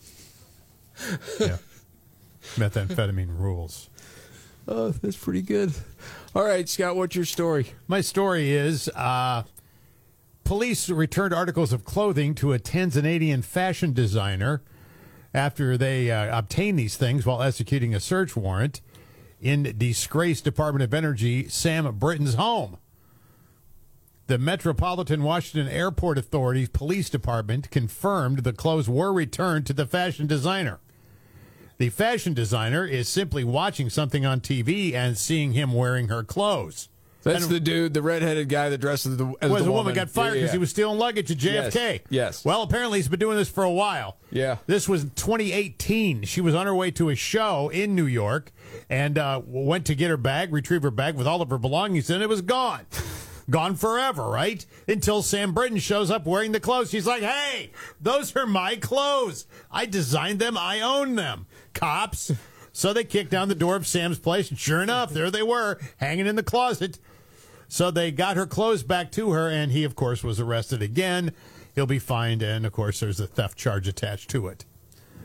[1.38, 1.58] yeah.
[2.56, 3.88] Methamphetamine rules.
[4.66, 5.72] Oh, that's pretty good.
[6.34, 7.74] All right, Scott, what's your story?
[7.86, 9.44] My story is uh,
[10.42, 14.62] police returned articles of clothing to a Tanzanian fashion designer
[15.32, 18.80] after they uh, obtained these things while executing a search warrant
[19.42, 22.78] in disgraced Department of Energy Sam Brinton's home.
[24.28, 30.28] The Metropolitan Washington Airport Authority's police department confirmed the clothes were returned to the fashion
[30.28, 30.78] designer.
[31.78, 36.88] The fashion designer is simply watching something on TV and seeing him wearing her clothes.
[37.22, 39.72] That's And the dude, the redheaded guy that dresses as the, as was the a
[39.72, 42.00] woman got fired because Yeah, he was stealing luggage at Yes, JFK.
[42.10, 42.44] yes.
[42.44, 44.16] Well, apparently he's been doing this for a while.
[44.30, 44.56] Yeah.
[44.66, 46.24] This was 2018.
[46.24, 48.52] She was on her way to a show in New York
[48.90, 52.10] and uh, went to get her bag, retrieve her bag with all of her belongings,
[52.10, 52.86] and it was gone.
[53.50, 54.64] Gone forever, right?
[54.86, 56.90] Until Sam Brinton shows up wearing the clothes.
[56.90, 59.46] She's like, hey, those are my clothes.
[59.68, 60.56] I designed them.
[60.56, 61.46] I own them.
[61.74, 62.30] Cops.
[62.72, 65.78] So they kicked down the door of Sam's place, and sure enough, there they were,
[65.98, 67.00] hanging in the closet.
[67.72, 71.32] So they got her clothes back to her, and he, of course, was arrested again.
[71.74, 74.66] He'll be fined, and of course, there's a theft charge attached to it.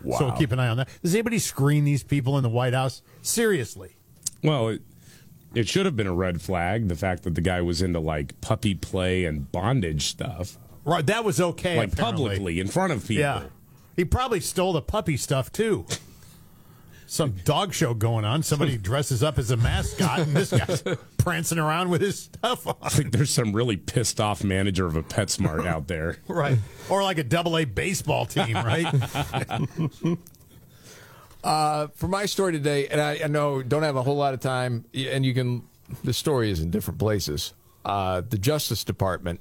[0.02, 0.18] Wow.
[0.18, 0.88] So keep an eye on that.
[1.02, 3.02] Does anybody screen these people in the White House?
[3.20, 3.96] Seriously.
[4.42, 4.80] Well, it,
[5.54, 6.88] it should have been a red flag.
[6.88, 10.56] The fact that the guy was into like puppy play and bondage stuff,
[10.86, 11.76] Right, that was okay.
[11.76, 12.28] like apparently.
[12.28, 13.20] publicly in front of people.
[13.24, 13.42] Yeah.
[13.94, 15.84] He probably stole the puppy stuff, too.
[17.10, 18.42] Some dog show going on.
[18.42, 20.82] Somebody dresses up as a mascot, and this guy's
[21.16, 22.76] prancing around with his stuff on.
[22.82, 26.18] I think there's some really pissed off manager of a PetSmart out there.
[26.28, 26.58] Right.
[26.90, 28.86] Or like a double A baseball team, right?
[31.42, 34.40] Uh, for my story today, and I, I know don't have a whole lot of
[34.40, 35.62] time, and you can.
[36.04, 37.54] The story is in different places.
[37.84, 39.40] Uh, the Justice Department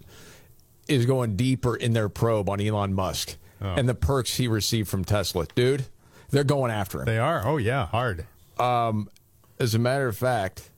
[0.88, 5.04] is going deeper in their probe on Elon Musk and the perks he received from
[5.04, 5.46] Tesla.
[5.56, 5.86] Dude,
[6.30, 7.06] they're going after him.
[7.06, 7.46] They are.
[7.46, 8.26] Oh, yeah, hard.
[8.60, 9.10] Um,
[9.60, 10.70] as a matter of fact,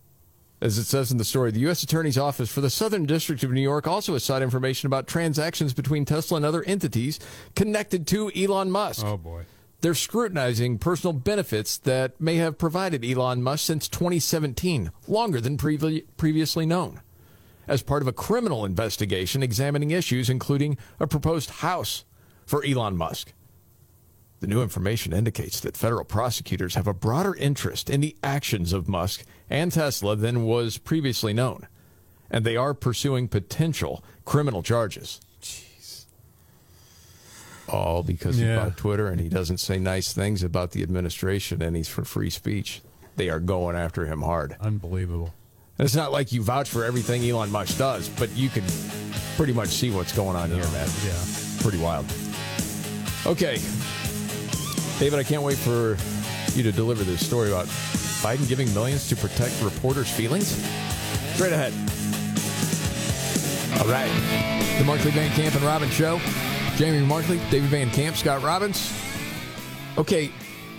[0.61, 1.83] as it says in the story, the U.S.
[1.83, 5.73] Attorney's Office for the Southern District of New York also has sought information about transactions
[5.73, 7.19] between Tesla and other entities
[7.55, 9.05] connected to Elon Musk.
[9.05, 9.43] Oh, boy.
[9.81, 16.03] They're scrutinizing personal benefits that may have provided Elon Musk since 2017, longer than previ-
[16.17, 16.99] previously known,
[17.65, 22.03] as part of a criminal investigation examining issues including a proposed house
[22.45, 23.31] for Elon Musk.
[24.39, 28.87] The new information indicates that federal prosecutors have a broader interest in the actions of
[28.87, 31.67] Musk and Tesla than was previously known,
[32.31, 35.19] and they are pursuing potential criminal charges.
[35.41, 36.05] Jeez.
[37.67, 38.63] All because he Yeah.
[38.63, 42.29] bought Twitter and he doesn't say nice things about the administration and he's for free
[42.29, 42.81] speech.
[43.17, 44.55] They are going after him hard.
[44.61, 45.33] Unbelievable.
[45.77, 48.63] And it's not like you vouch for everything Elon Musk does, but you can
[49.35, 50.89] pretty much see what's going on here, man.
[51.05, 51.25] Yeah.
[51.61, 52.05] Pretty wild.
[53.25, 53.59] Okay.
[54.99, 55.97] David, I can't wait for
[56.57, 57.67] you to deliver this story about
[58.21, 60.47] Biden giving millions to protect reporters' feelings.
[61.35, 61.71] Straight ahead.
[63.79, 64.11] All right.
[64.77, 66.19] The Markley Van Camp and Robbins Show.
[66.75, 68.93] Jamie Markley, David Van Camp, Scott Robbins.
[69.97, 70.31] Okay.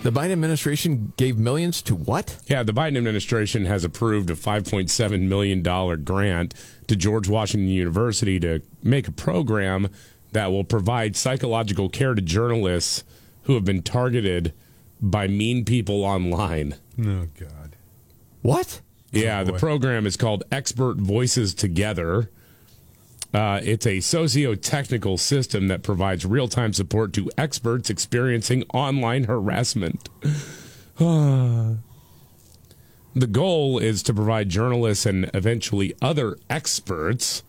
[0.02, 2.37] The Biden administration gave millions to what?
[2.46, 5.62] Yeah, the Biden administration has approved a $5.7 million
[6.04, 6.54] grant
[6.88, 9.88] to George Washington University to make a program
[10.33, 13.02] that will provide psychological care to journalists
[13.50, 14.52] who have been targeted
[15.02, 16.76] by mean people online.
[17.04, 17.74] Oh, God.
[18.42, 18.80] What?
[19.10, 22.30] Yeah, the program is called Expert Voices Together.
[23.34, 29.24] Uh, it's a socio technical system that provides real time support to experts experiencing online
[29.24, 30.08] harassment.
[30.96, 31.80] the
[33.32, 37.42] goal is to provide journalists and eventually other experts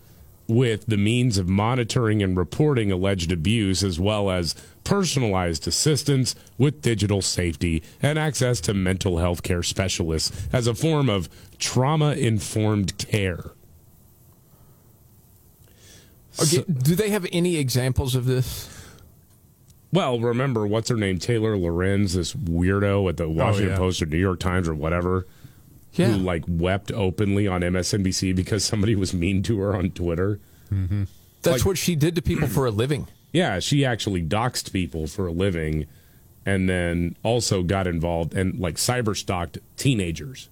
[0.51, 6.81] with the means of monitoring and reporting alleged abuse, as well as personalized assistance with
[6.81, 12.97] digital safety and access to mental health care specialists as a form of trauma informed
[12.97, 13.51] care.
[16.41, 18.69] Okay, do they have any examples of this?
[19.93, 21.19] Well, remember what's her name?
[21.19, 23.77] Taylor Lorenz, this weirdo at the oh, Washington yeah.
[23.77, 25.27] Post or New York Times or whatever,
[25.93, 26.07] Yeah.
[26.07, 30.39] who like wept openly on MSNBC because somebody was mean to her on Twitter.
[30.71, 31.03] Mm-hmm.
[31.41, 33.07] That's Like- what she did to people for a living.
[33.33, 35.85] Yeah, she actually doxed people for a living,
[36.45, 40.49] and then also got involved and like cyber stalked teenagers.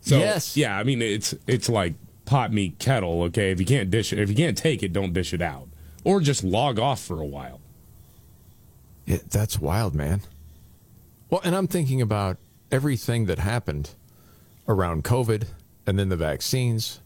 [0.00, 0.56] So Yes.
[0.56, 1.94] yeah, I mean it's it's like
[2.24, 3.22] pot meet kettle.
[3.24, 5.68] Okay, if you can't dish it, if you can't take it, don't dish it out,
[6.02, 7.60] or just log off for a while.
[9.06, 10.22] Yeah, that's wild, man.
[11.30, 12.36] Well, and I'm thinking about
[12.70, 13.90] everything that happened
[14.66, 15.46] around COVID
[15.86, 17.00] and then the vaccines,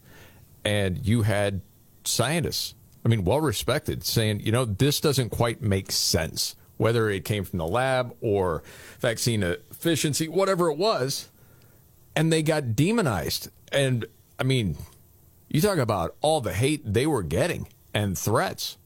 [0.65, 1.61] and you had
[2.03, 7.25] scientists, I mean, well respected, saying, you know, this doesn't quite make sense, whether it
[7.25, 8.63] came from the lab or
[8.99, 11.29] vaccine efficiency, whatever it was.
[12.15, 13.49] And they got demonized.
[13.71, 14.05] And
[14.39, 14.77] I mean,
[15.49, 18.77] you talk about all the hate they were getting and threats.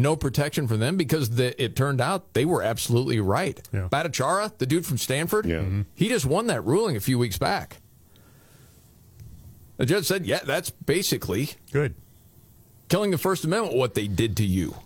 [0.00, 3.60] No protection for them because the, it turned out they were absolutely right.
[3.72, 3.88] Yeah.
[3.90, 5.58] Bhattacharya, the dude from Stanford, Yeah.
[5.60, 5.86] Mhm.
[5.94, 7.78] he just won that ruling a few weeks back.
[9.76, 11.94] The judge said, yeah, that's basically Good.
[12.88, 14.76] killing the First Amendment, what they did to you.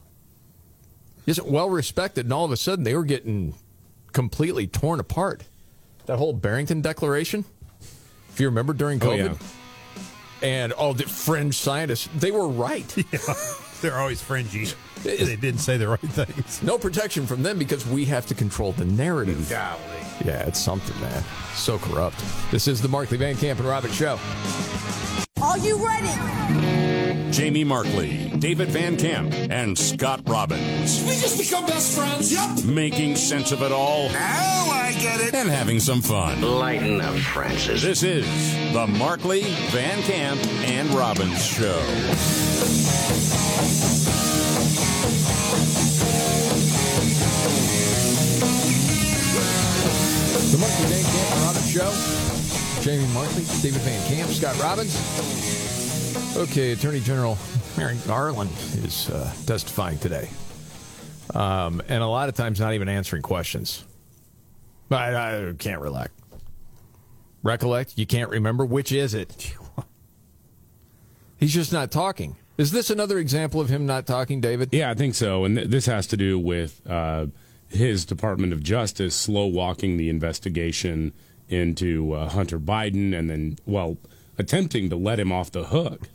[1.26, 3.54] Isn't well respected, and all of a sudden they were getting
[4.12, 5.44] completely torn apart.
[6.06, 7.44] That whole Barrington Declaration,
[8.30, 9.38] if you remember during Oh, COVID,
[10.42, 12.86] and all the fringe scientists, they were right.
[13.82, 14.68] They're always fringy.
[15.02, 16.62] They didn't say the right things.
[16.62, 19.48] No protection from them because we have to control the narrative.
[19.48, 19.80] Golly.
[20.24, 21.22] Yeah, it's something, man.
[21.54, 22.22] So corrupt.
[22.50, 24.18] This is the Markley Van Camp and Robin Show.
[25.40, 27.30] Are you ready?
[27.30, 31.02] Jamie Markley, David Van Camp, and Scott Robbins.
[31.04, 32.32] We just become best friends.
[32.32, 32.64] Yep.
[32.64, 35.34] Making sense of it all Now I get it.
[35.34, 36.40] and having some fun.
[36.42, 37.82] Lighten up, Francis.
[37.82, 38.24] This is
[38.72, 41.78] the Markley, Van Camp, and Robbins Show.
[51.68, 52.80] Show.
[52.82, 54.96] Jamie Markley, David Van Camp, Scott Robbins.
[56.36, 57.36] Okay, Attorney General
[57.76, 58.50] Merrick Garland
[58.82, 60.30] is uh, testifying today.
[61.34, 63.84] Um, and a lot of times not even answering questions.
[64.90, 66.18] I, I can't recollect.
[67.42, 67.98] Recollect?
[67.98, 68.64] You can't remember?
[68.64, 69.54] Which is it?
[71.36, 72.36] He's just not talking.
[72.56, 74.70] Is this another example of him not talking, David?
[74.72, 75.44] Yeah, I think so.
[75.44, 77.26] And th- this has to do with uh,
[77.68, 81.12] his Department of Justice slow walking the investigation
[81.48, 83.96] into uh, Hunter Biden and then, well,
[84.36, 86.08] attempting to let him off the hook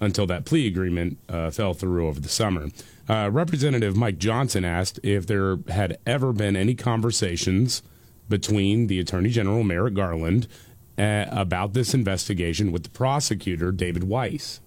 [0.00, 2.68] until that plea agreement uh, fell through over the summer.
[3.08, 7.82] Uh, Representative Mike Johnson asked if there had ever been any conversations
[8.28, 10.46] between the Attorney General Merrick Garland
[10.96, 14.60] uh, about this investigation with the prosecutor David Weiss.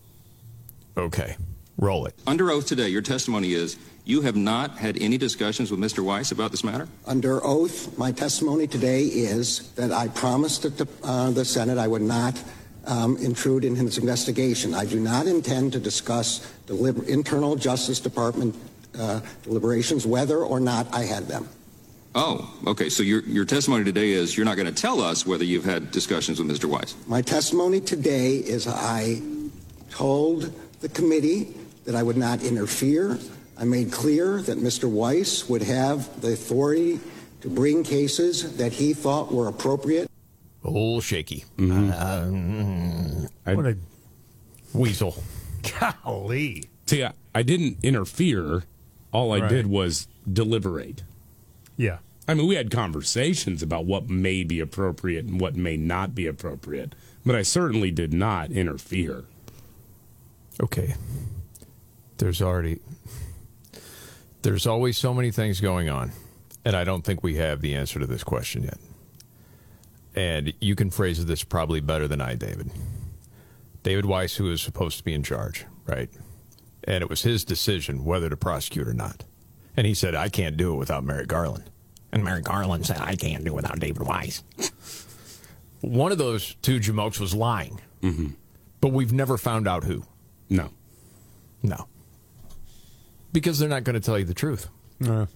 [0.95, 1.37] Okay,
[1.77, 2.15] roll it.
[2.25, 3.77] Under oath today, your testimony is
[4.07, 6.03] you have not had any discussions with Mr.
[6.03, 6.87] Weiss about this matter?
[7.05, 12.01] Under oath, my testimony today is that I promised the, uh, the Senate I would
[12.01, 12.41] not
[12.85, 14.73] um, intrude in his investigation.
[14.73, 18.55] I do not intend to discuss the liber- internal Justice Department
[18.97, 21.49] uh, deliberations, whether or not I had them.
[22.15, 22.89] Oh, okay.
[22.89, 25.91] So your, your testimony today is you're not going to tell us whether you've had
[25.91, 26.65] discussions with Mr.
[26.65, 26.95] Weiss.
[27.07, 29.21] My testimony today is I
[29.91, 31.53] told the committee
[31.83, 33.19] that I would not interfere.
[33.59, 34.89] I made clear that Mr.
[34.89, 36.99] Weiss would have the authority
[37.41, 40.09] to bring cases that he thought were appropriate.
[40.63, 41.45] A little shaky.
[41.59, 42.25] I-
[43.55, 43.77] What a
[44.73, 45.23] Weasel.
[45.79, 46.65] golly.
[46.85, 48.63] See, I, I didn't interfere.
[49.11, 49.49] All I Right.
[49.49, 51.03] did was deliberate.
[51.77, 51.99] Yeah.
[52.27, 56.27] I mean, we had conversations about what may be appropriate and what may not be
[56.27, 56.93] appropriate,
[57.25, 59.23] but I certainly did not interfere.
[60.61, 60.95] Okay.
[62.17, 62.79] There's already
[64.47, 66.09] there's always so many things going on,
[66.63, 68.77] and I don't think we have the answer to this question yet.
[70.15, 72.71] And you can phrase this probably better than I, David.
[73.83, 76.09] David Weiss, who is supposed to be in charge, right?
[76.85, 79.25] And it was his decision whether to prosecute or not.
[79.75, 81.69] And he said, I can't do it without Merrick Garland.
[82.13, 84.45] And Merrick Garland said, I can't do it without David Weiss.
[85.81, 87.81] One of those two jamokes was lying.
[88.01, 88.27] Mm-hmm.
[88.79, 90.05] But we've never found out who.
[90.49, 90.69] No.
[91.61, 91.89] No.
[93.37, 94.67] Because they're not going to tell you the truth.
[94.99, 95.27] I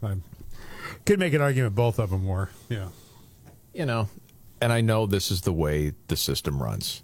[1.06, 2.50] could make an argument both of them were.
[2.68, 2.88] Yeah.
[3.76, 4.10] You know,
[4.60, 7.04] and I know this is the way the system runs.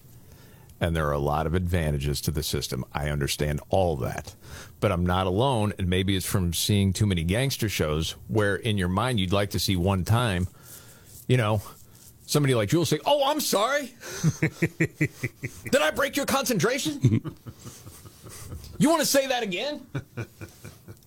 [0.81, 2.83] And there are a lot of advantages to the system.
[2.95, 4.33] I understand all that.
[4.79, 5.71] But I'm not alone.
[5.77, 9.51] And maybe it's from seeing too many gangster shows where in your mind you'd like
[9.51, 10.47] to see one time,
[11.27, 11.61] you know,
[12.25, 13.93] somebody like Jules say, Oh, I'm sorry.
[14.39, 16.99] Did I break your concentration?
[18.79, 19.85] you want to say that again?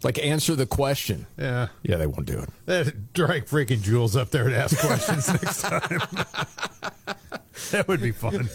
[0.03, 1.27] Like, answer the question.
[1.39, 1.69] Yeah.
[1.83, 2.49] Yeah, they won't do it.
[2.67, 5.81] Uh, Drag freaking Jules up there to ask questions next time.
[7.71, 8.49] that would be fun.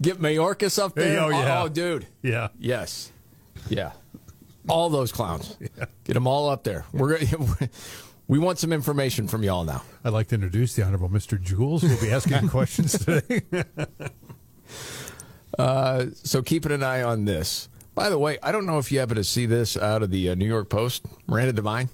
[0.00, 1.20] Get Mayorkas up there.
[1.20, 1.62] Oh, yeah.
[1.62, 2.06] Oh, dude.
[2.22, 2.48] Yeah.
[2.58, 3.10] Yes.
[3.68, 3.92] Yeah.
[4.68, 5.56] All those clowns.
[6.04, 6.84] Get them all up there.
[6.92, 7.68] We're gonna-
[8.28, 9.82] we want some information from y'all now.
[10.04, 11.40] I'd like to introduce the Honorable Mr.
[11.40, 11.82] Jules.
[11.82, 13.42] We'll be asking questions today.
[15.58, 17.68] Uh, so keeping an eye on this.
[17.94, 20.30] By the way, I don't know if you happen to see this out of the
[20.30, 21.04] uh, New York Post.
[21.26, 21.88] Miranda Devine.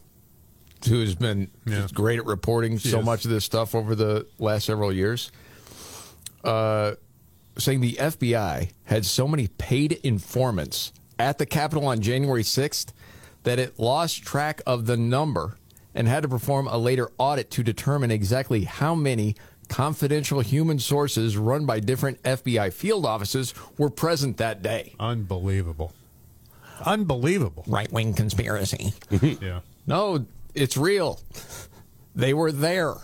[0.89, 3.05] who's been just great at reporting She so is.
[3.05, 5.33] much of this stuff over the last several years,
[6.45, 6.93] uh,
[7.59, 12.93] saying the FBI had so many paid informants at the Capitol on January 6th
[13.43, 15.57] that it lost track of the number
[15.95, 19.35] and had to perform a later audit to determine exactly how many
[19.69, 24.95] confidential human sources run by different FBI field offices were present that day.
[24.99, 25.93] Unbelievable.
[26.85, 27.65] Unbelievable.
[27.67, 28.93] Right wing conspiracy.
[29.11, 29.61] yeah.
[29.87, 31.21] No, it's real.
[32.15, 32.95] They were there.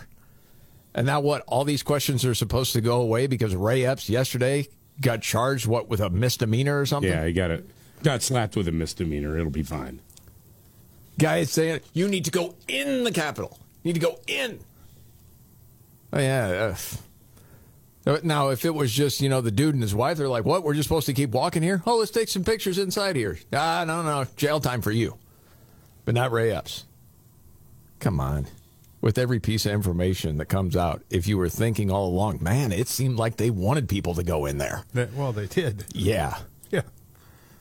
[0.95, 1.43] And now what?
[1.47, 4.69] All these questions are supposed to go away because Ray Epps yesterday
[5.01, 7.11] got charged what with a misdemeanor or something?
[7.11, 7.69] Yeah, he got it.
[8.03, 9.37] Got slapped with a misdemeanor.
[9.37, 10.01] It'll be fine.
[11.19, 13.59] Guy is saying you need to go in the Capitol.
[13.83, 14.61] You need to go in.
[16.15, 16.77] Oh yeah.
[18.23, 20.63] Now, if it was just you know the dude and his wife, they're like, "What?
[20.63, 21.83] We're just supposed to keep walking here?
[21.87, 25.17] Oh, let's take some pictures inside here." Ah, no, no, jail time for you,
[26.05, 26.85] but not Ray Epps.
[27.99, 28.47] Come on.
[29.01, 32.73] With every piece of information that comes out, if you were thinking all along, man,
[32.73, 34.85] it seemed like they wanted people to go in there.
[34.95, 35.85] That- well, they did.
[35.93, 36.39] Yeah.
[36.71, 36.83] Yeah.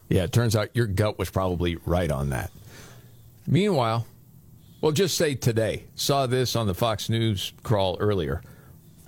[0.10, 2.52] Yeah, it turns out your gut was probably right on that.
[3.48, 4.06] Meanwhile,
[4.84, 8.42] well, just say today, saw this on the Fox News crawl earlier.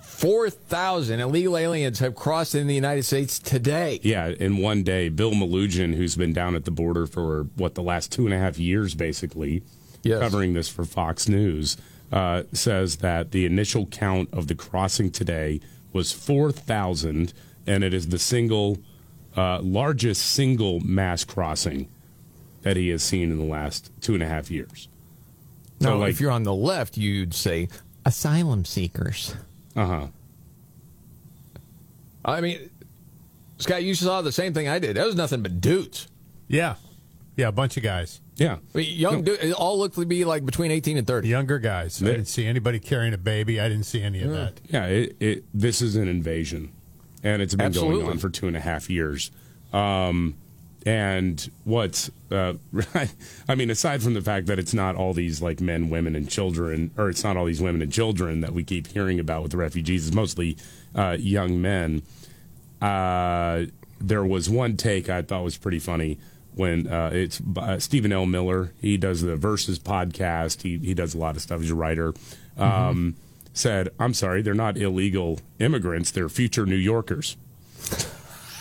[0.00, 4.00] 4,000 illegal aliens have crossed in the United States today.
[4.02, 7.82] Yeah, in one day, Bill Melugin, who's been down at the border for what the
[7.82, 9.62] last two and a half years, basically,
[10.02, 10.20] Yes.
[10.20, 11.76] covering this for Fox News,
[12.10, 15.60] uh, says that the initial count of the crossing today
[15.92, 17.34] was four thousand,
[17.66, 18.78] and it is the single
[19.36, 21.86] uh, largest single mass crossing
[22.62, 24.88] that he has seen in the last two and a half years.
[25.80, 27.68] Now, like- if you're on the left, you'd say
[28.04, 29.34] asylum seekers.
[29.74, 30.06] Uh huh.
[32.24, 32.70] I mean,
[33.58, 34.96] Scott, you saw the same thing I did.
[34.96, 36.08] That was nothing but dudes.
[36.48, 36.74] Yeah.
[37.36, 38.20] Yeah, a bunch of guys.
[38.36, 38.56] Yeah.
[38.74, 41.28] I mean, young dudes, it all looked to be like between 18 and 30.
[41.28, 42.02] Younger guys.
[42.02, 43.60] I didn't see anybody carrying a baby.
[43.60, 44.60] I didn't see any of that.
[44.68, 46.72] Yeah, it, it, this is an invasion,
[47.22, 48.00] and it's been Absolutely.
[48.00, 49.30] going on for two and a half years.
[49.72, 50.34] Um,
[50.86, 52.54] and what's, uh,
[53.48, 56.30] I mean, aside from the fact that it's not all these like men, women, and
[56.30, 59.50] children, or it's not all these women and children that we keep hearing about with
[59.50, 60.56] the refugees, it's mostly
[60.94, 62.02] uh, young men.
[62.80, 63.64] Uh,
[64.00, 66.18] there was one take I thought was pretty funny
[66.54, 68.24] when uh, it's uh, Stephen L.
[68.24, 68.72] Miller.
[68.80, 70.62] He does the Versus podcast.
[70.62, 71.62] He he does a lot of stuff.
[71.62, 72.14] He's a writer.
[72.56, 73.16] Um,
[73.52, 76.10] Said, "I'm sorry, they're not illegal immigrants.
[76.10, 77.36] They're future New Yorkers."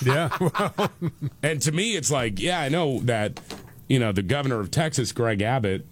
[0.06, 0.30] Yeah.
[1.44, 3.40] and to me, it's like, yeah, I know that,
[3.88, 5.86] you know, the governor of Texas, Greg Abbott,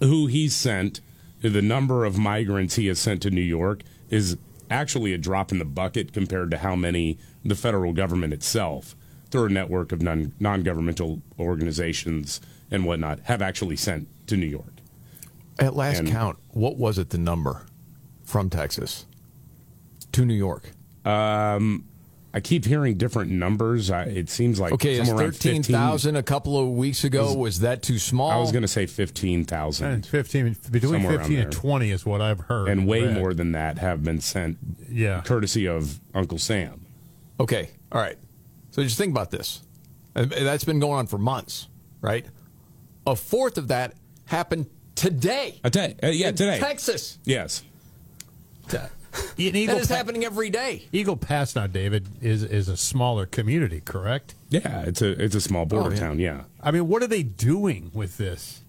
[0.00, 1.00] who he sent,
[1.40, 4.36] the number of migrants he has sent to New York is
[4.70, 8.94] actually a drop in the bucket compared to how many the federal government itself,
[9.30, 14.72] through a network of non governmental organizations and whatnot, have actually sent to New York.
[15.58, 17.66] At last And- count, what was it the number
[18.24, 19.06] from Texas
[20.12, 20.70] to New York?
[21.04, 21.84] Um,
[22.34, 23.90] I keep hearing different numbers.
[23.90, 27.60] I, it seems like Okay, is somewhere around 13,000 a couple of weeks ago, was
[27.60, 28.30] that too small?
[28.30, 30.04] I was going to say 15,000.
[30.06, 32.68] 15, between 15 and 20 is what I've heard.
[32.68, 33.14] and way read.
[33.14, 34.58] more than that have been sent
[34.90, 35.22] Yeah.
[35.22, 36.84] courtesy of Uncle Sam.
[37.40, 38.18] Okay, all right.
[38.72, 39.62] So just think about this.
[40.12, 41.68] That's been going on for months,
[42.02, 42.26] right?
[43.06, 43.94] A fourth of that
[44.26, 44.66] happened
[44.96, 45.60] today.
[45.64, 46.58] A day, uh, yeah, in today.
[46.58, 47.18] Texas.
[47.24, 47.62] Yes.
[49.38, 50.84] In Eagle That is Pa- happening every day.
[50.92, 54.34] Eagle Pass now, David, is is a smaller community, correct?
[54.50, 55.98] Yeah, it's a it's a small border Oh, yeah.
[56.00, 56.42] town, yeah.
[56.62, 58.62] I mean, what are they doing with this?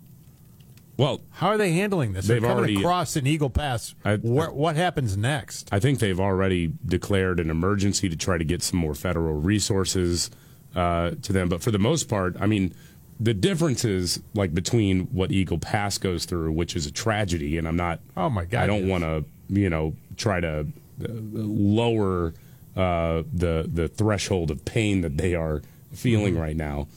[0.98, 2.28] Well, how are they handling this?
[2.28, 3.96] they've They're coming already- across an Eagle Pass.
[4.22, 5.70] Where, what happens next?
[5.72, 10.30] I think they've already declared an emergency to try to get some more federal resources
[10.76, 11.48] uh, to them.
[11.48, 12.74] But for the most part, I mean,
[13.18, 17.78] the differences like between what Eagle Pass goes through, which is a tragedy, and I'm
[17.78, 18.02] not.
[18.18, 18.62] Oh my God!
[18.64, 20.68] I don't want to, you know, try to
[21.04, 22.34] uh, lower
[22.76, 25.62] uh, the the threshold of pain that they are
[25.94, 26.42] feeling Mm-hmm.
[26.42, 26.88] right now.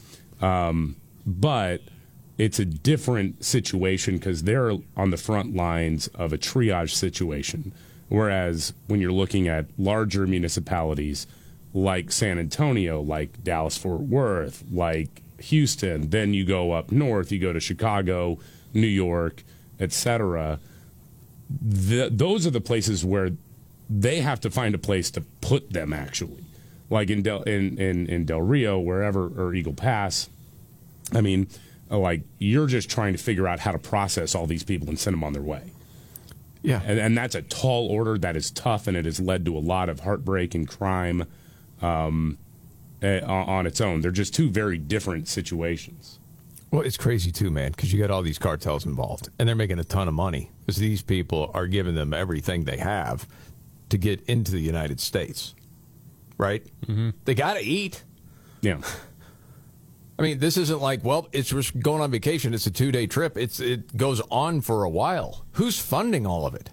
[0.41, 0.95] Um,
[1.25, 1.81] but
[2.37, 7.73] it's a different situation because they're on the front lines of a triage situation.
[8.09, 11.25] Whereas when you're looking at larger municipalities
[11.73, 17.39] like San Antonio, like Dallas Fort Worth, like Houston, then you go up north, you
[17.39, 18.37] go to Chicago,
[18.73, 19.43] New York,
[19.79, 20.59] etc.
[21.87, 23.31] Th- those are the places where
[23.89, 26.43] they have to find a place to put them actually.
[26.89, 30.29] Like in Del in, in, in Del Rio, wherever or Eagle Pass,
[31.11, 31.47] I mean,
[31.89, 34.99] uh, like you're just trying to figure out how to process all these people and
[34.99, 35.71] send them on their way.
[36.61, 38.17] Yeah, and, and that's a tall order.
[38.17, 41.25] That is tough, and it has led to a lot of heartbreak and crime
[41.81, 42.37] um,
[43.01, 44.01] eh, on its own.
[44.01, 46.19] They're just two very different situations.
[46.73, 49.77] Well, it's crazy too, man, because you got all these cartels involved, and they're making
[49.77, 53.27] a ton of money because these people are giving them everything they have
[53.89, 55.53] to get into the United States.
[56.35, 56.65] Right?
[56.87, 57.11] Mm-hmm.
[57.25, 58.03] They got to eat.
[58.61, 58.81] Yeah.
[60.17, 62.55] I mean, this isn't like, well, it's just going on vacation.
[62.55, 63.37] It's a two day trip.
[63.37, 65.45] It's it goes on for a while.
[65.51, 66.71] Who's funding all of it?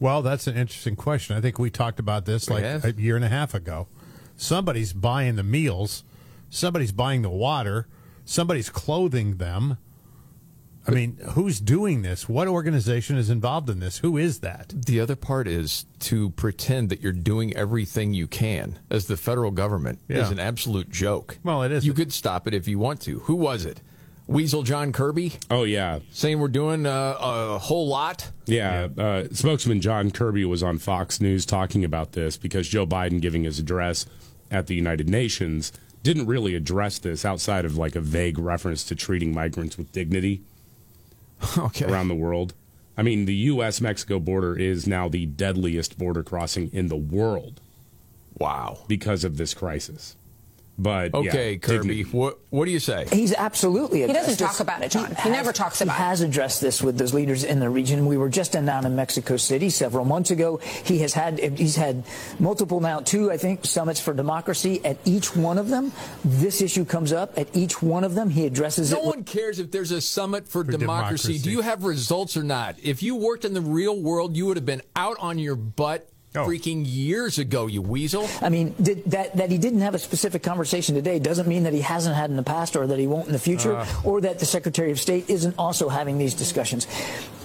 [0.00, 1.36] Well, that's an interesting question.
[1.36, 2.86] I think we talked about this like have.
[2.86, 3.86] a year and a half ago.
[4.34, 6.04] Somebody's buying the meals,
[6.48, 7.86] somebody's buying the water,
[8.24, 9.78] somebody's clothing them.
[10.86, 12.28] I mean, who's doing this?
[12.28, 13.98] What organization is involved in this?
[13.98, 14.70] Who is that?
[14.84, 19.50] The other part is to pretend that you're doing everything you can as the federal
[19.50, 20.18] government Yeah.
[20.18, 21.38] is an absolute joke.
[21.42, 21.86] Well, it is.
[21.86, 23.20] You could stop it if you want to.
[23.20, 23.80] Who was it?
[24.26, 28.30] Weasel John Kirby Oh yeah, saying we're doing uh, a whole lot.
[28.46, 28.88] yeah.
[28.96, 33.44] Uh, spokesman John Kirby was on Fox News talking about this because Joe Biden giving
[33.44, 34.04] his address
[34.50, 35.72] at the United Nations
[36.04, 40.42] didn't really address this outside of like a vague reference to treating migrants with dignity
[41.58, 41.86] okay.
[41.86, 42.52] around the world.
[42.96, 43.80] I mean, the U.S.
[43.80, 47.60] Mexico border is now the deadliest border crossing in the world
[48.38, 48.80] Wow.
[48.86, 50.14] because of this crisis.
[50.76, 52.02] But yeah, Okay, Kirby, dignity.
[52.16, 53.06] what what do you say?
[53.12, 54.38] He's absolutely He doesn't this.
[54.38, 55.06] talk about it, John.
[55.10, 58.06] He has- never talks about He has addressed this with those leaders in the region.
[58.06, 60.56] We were just in, down in Mexico City several months ago.
[60.84, 62.02] He has had he's had
[62.40, 64.84] multiple now two I think summits for democracy.
[64.84, 65.92] At each one of them,
[66.24, 67.38] this issue comes up.
[67.38, 69.02] At each one of them, he addresses No it.
[69.04, 70.78] No one cares if there's a summit for, democracy.
[71.34, 71.38] democracy.
[71.38, 72.76] Do you have results or not?
[72.82, 76.08] If you worked in the real world, you would have been out on your butt
[76.36, 76.48] Oh.
[76.48, 78.28] freaking years ago, you weasel.
[78.42, 81.72] I mean, did, that that he didn't have a specific conversation today doesn't mean that
[81.72, 83.86] he hasn't had in the past or that he won't in the future, Uh.
[84.02, 86.88] or that the Secretary of State isn't also having these discussions.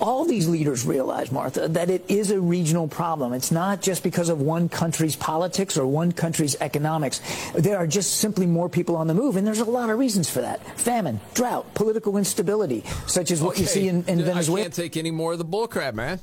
[0.01, 3.33] All these leaders realize, Martha, that it is a regional problem.
[3.33, 7.21] It's not just because of one country's politics or one country's economics.
[7.53, 10.31] There are just simply more people on the move, and there's a lot of reasons
[10.31, 14.61] for that: famine, drought, political instability, such as what you see in, in Venezuela.
[14.61, 16.19] I can't take any more of the bullcrap, man.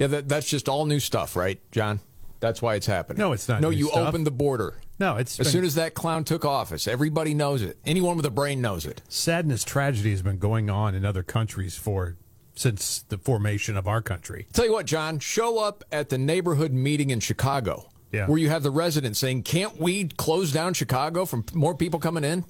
[0.00, 2.00] Yeah, that, that's just all new stuff, right, John?
[2.40, 3.18] That's why it's happening.
[3.20, 4.08] No, it's not No, you stuff.
[4.08, 4.78] opened the border.
[4.98, 7.78] No, it's As been- soon as that clown took office, everybody knows it.
[7.84, 9.02] Anyone with a brain knows it.
[9.10, 12.16] sadness, tragedy has been going on in other countries for
[12.54, 14.46] since the formation of our country.
[14.54, 18.26] Tell you what, John, show up at the neighborhood meeting in Chicago, Yeah.
[18.26, 22.24] where you have the residents saying, "Can't we close down Chicago from more people coming
[22.24, 22.44] in?"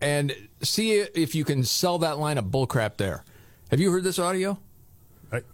[0.00, 3.24] And see if you can sell that line of bullcrap there.
[3.72, 4.58] Have you heard this audio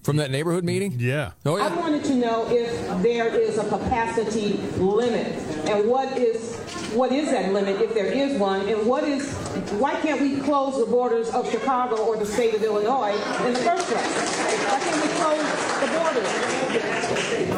[0.02, 0.96] from that neighborhood meeting?
[0.98, 1.32] Yeah.
[1.46, 1.66] Oh yeah.
[1.66, 5.26] I wanted to know if there is a capacity limit,
[5.68, 6.56] and what is
[6.94, 9.32] what is that limit if there is one, and what is
[9.78, 13.12] why can't we close the borders of Chicago or the state of Illinois
[13.46, 14.38] in the first place?
[14.68, 16.58] Why can't we close the borders?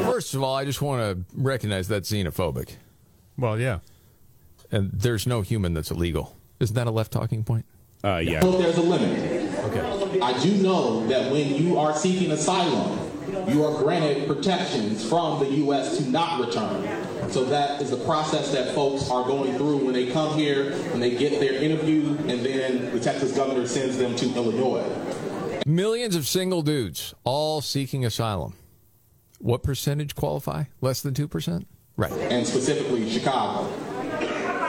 [0.06, 2.76] First of all, I just want to recognize that's xenophobic.
[3.38, 3.78] Well, yeah.
[4.70, 6.36] And there's no human that's illegal.
[6.60, 7.64] Isn't that a left talking point?
[8.04, 8.40] Uh, yeah.
[8.40, 9.39] So there's a limit.
[10.20, 12.98] I do know that when you are seeking asylum,
[13.48, 15.98] you are granted protections from the U.S.
[15.98, 17.30] to not return.
[17.30, 21.00] So that is the process that folks are going through when they come here, when
[21.00, 24.84] they get their interview, and then the Texas governor sends them to Illinois.
[25.64, 28.54] Millions of single dudes all seeking asylum.
[29.38, 30.64] What percentage qualify?
[30.80, 31.64] Less than 2%?
[31.96, 32.12] Right.
[32.12, 33.70] And specifically Chicago.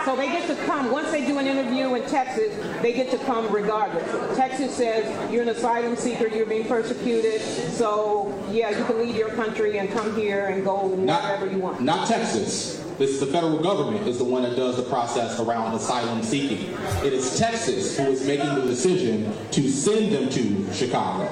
[0.06, 3.18] So they get to come, once they do an interview in Texas, they get to
[3.20, 4.36] come regardless.
[4.36, 9.30] Texas says you're an asylum seeker, you're being persecuted, so yeah, you can leave your
[9.30, 11.82] country and come here and go wherever you want.
[11.82, 12.78] Not Texas.
[12.98, 16.72] This the federal government is the one that does the process around asylum seeking.
[17.04, 21.24] It is Texas who is making the decision to send them to Chicago.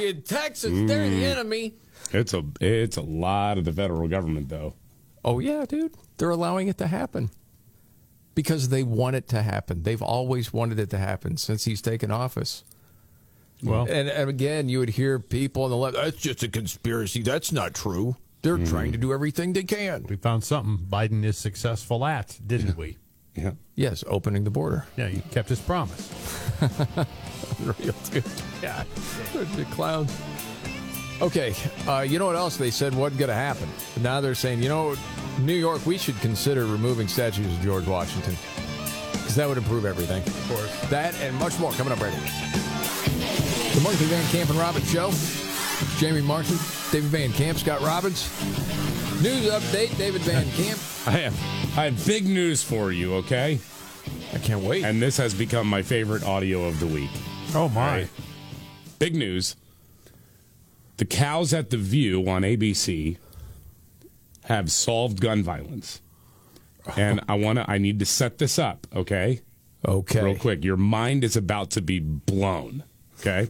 [0.00, 1.30] In Texas, they're the mm.
[1.30, 1.74] enemy.
[2.12, 4.74] It's a it's a lot of the federal government though.
[5.24, 5.94] Oh yeah, dude.
[6.16, 7.30] They're allowing it to happen.
[8.38, 9.82] Because they want it to happen.
[9.82, 12.62] They've always wanted it to happen since he's taken office.
[13.64, 17.22] Well, and, and again, you would hear people on the left, that's just a conspiracy.
[17.22, 18.14] That's not true.
[18.42, 18.70] They're mm-hmm.
[18.70, 20.04] trying to do everything they can.
[20.04, 22.96] we found something Biden is successful at, didn't we?
[23.34, 23.54] Yeah.
[23.74, 24.86] Yes, opening the border.
[24.96, 26.08] Yeah, he kept his promise.
[27.60, 28.24] Real good.
[28.62, 28.84] Yeah.
[29.32, 30.16] The clowns.
[31.20, 31.54] Okay,
[31.88, 33.68] uh, you know what else they said wasn't going to happen?
[34.02, 34.94] Now they're saying, you know,
[35.40, 38.36] New York, we should consider removing statues of George Washington.
[39.12, 40.22] Because that would improve everything.
[40.22, 40.90] Of course.
[40.90, 43.74] That and much more coming up right here.
[43.74, 45.10] The Markley Van Camp and Robbins Show.
[45.98, 46.56] Jamie Markley,
[46.90, 48.28] David Van Camp, Scott Robbins.
[49.22, 50.78] News update, David Van Camp.
[51.06, 53.58] I have I have big news for you, okay?
[54.34, 54.84] I can't wait.
[54.84, 57.10] And this has become my favorite audio of the week.
[57.54, 58.08] Oh my.
[58.98, 59.56] Big news.
[60.98, 63.16] The cows at the View on ABC
[64.44, 66.00] have solved gun violence.
[66.96, 67.70] and I want to.
[67.70, 68.86] I need to set this up.
[68.94, 69.40] Okay.
[69.86, 70.22] Okay.
[70.24, 72.82] Real quick, your mind is about to be blown.
[73.20, 73.48] Okay.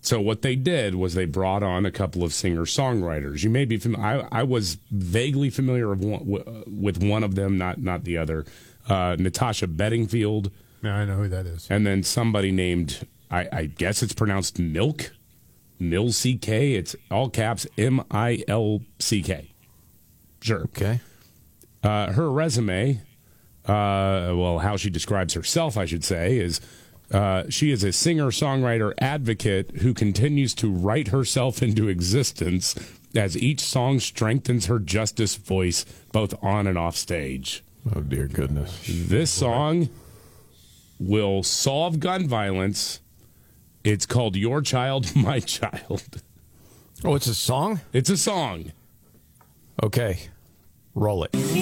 [0.00, 3.44] So what they did was they brought on a couple of singer songwriters.
[3.44, 4.26] You may be familiar.
[4.32, 8.16] I, I was vaguely familiar of one, w- with one of them, not not the
[8.16, 8.44] other.
[8.88, 10.50] Uh, Natasha Bedingfield,
[10.82, 11.66] Yeah, I know who that is.
[11.68, 15.12] and then somebody named I, I guess it's pronounced Milk,
[15.78, 16.74] Mil C K.
[16.74, 19.52] It's all caps M I L C K.
[20.40, 20.62] Sure.
[20.64, 21.00] Okay.
[21.82, 23.00] Uh, her resume,
[23.66, 26.60] uh, well, how she describes herself, I should say, is
[27.12, 32.74] uh, she is a singer songwriter advocate who continues to write herself into existence
[33.14, 37.64] as each song strengthens her justice voice both on and off stage.
[37.94, 38.84] Oh, dear goodness.
[38.86, 39.88] This song
[40.98, 43.00] will solve gun violence.
[43.84, 46.22] It's called Your Child, My Child.
[47.04, 47.80] Oh, it's a song?
[47.92, 48.72] It's a song.
[49.82, 50.28] Okay.
[50.94, 51.30] Roll it.
[51.34, 51.54] Is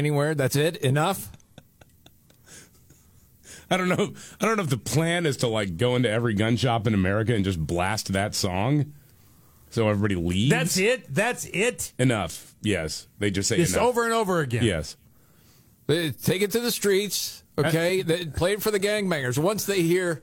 [0.00, 0.34] anywhere?
[0.34, 0.76] That's it?
[0.78, 1.30] Enough?
[3.70, 4.12] I don't know.
[4.40, 6.94] I don't know if the plan is to like go into every gun shop in
[6.94, 8.94] America and just blast that song,
[9.70, 10.50] so everybody leaves.
[10.50, 11.14] That's it.
[11.14, 11.92] That's it.
[11.98, 12.54] enough.
[12.62, 13.86] Yes, they just say Just enough.
[13.86, 14.64] over and over again.
[14.64, 14.96] Yes,
[15.88, 18.02] Uh, Take it to the streets, okay?
[18.10, 19.38] They- Play it for the gangbangers.
[19.38, 20.20] Once they hear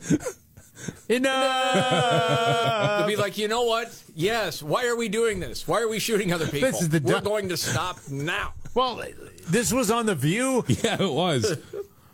[1.09, 3.93] enough, they'll be like, you know what?
[4.15, 4.61] Yes.
[4.63, 5.67] Why are we doing this?
[5.67, 6.71] Why are we shooting other people?
[6.71, 8.53] This is the We're du- going to stop now.
[8.73, 9.01] Well,
[9.49, 10.63] this was on the View.
[10.67, 11.57] yeah, it was.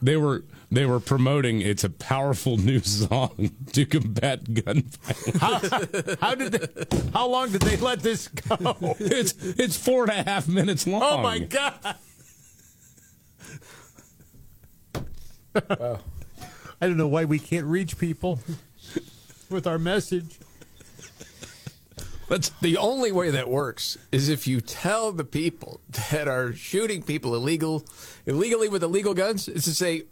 [0.01, 1.59] they were they were promoting.
[1.59, 5.37] It's a powerful new song to combat gun violence.
[5.41, 5.59] How,
[6.21, 6.53] how did?
[6.53, 8.95] They, how long did they let this go?
[8.97, 11.03] it's it's four and a half minutes long.
[11.03, 11.97] Oh my god!
[16.83, 18.41] I don't know why we can't reach people
[19.49, 20.37] with our message.
[22.27, 25.79] But the only way that works is if you tell the people
[26.11, 27.85] that are shooting people illegal,
[28.25, 30.03] illegally with illegal guns, is to say,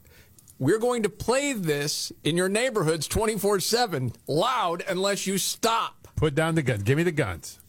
[0.59, 6.07] we're going to play this in your neighborhoods 24 7 loud unless you stop.
[6.15, 6.79] Put down the gun.
[6.79, 7.59] Give me the guns.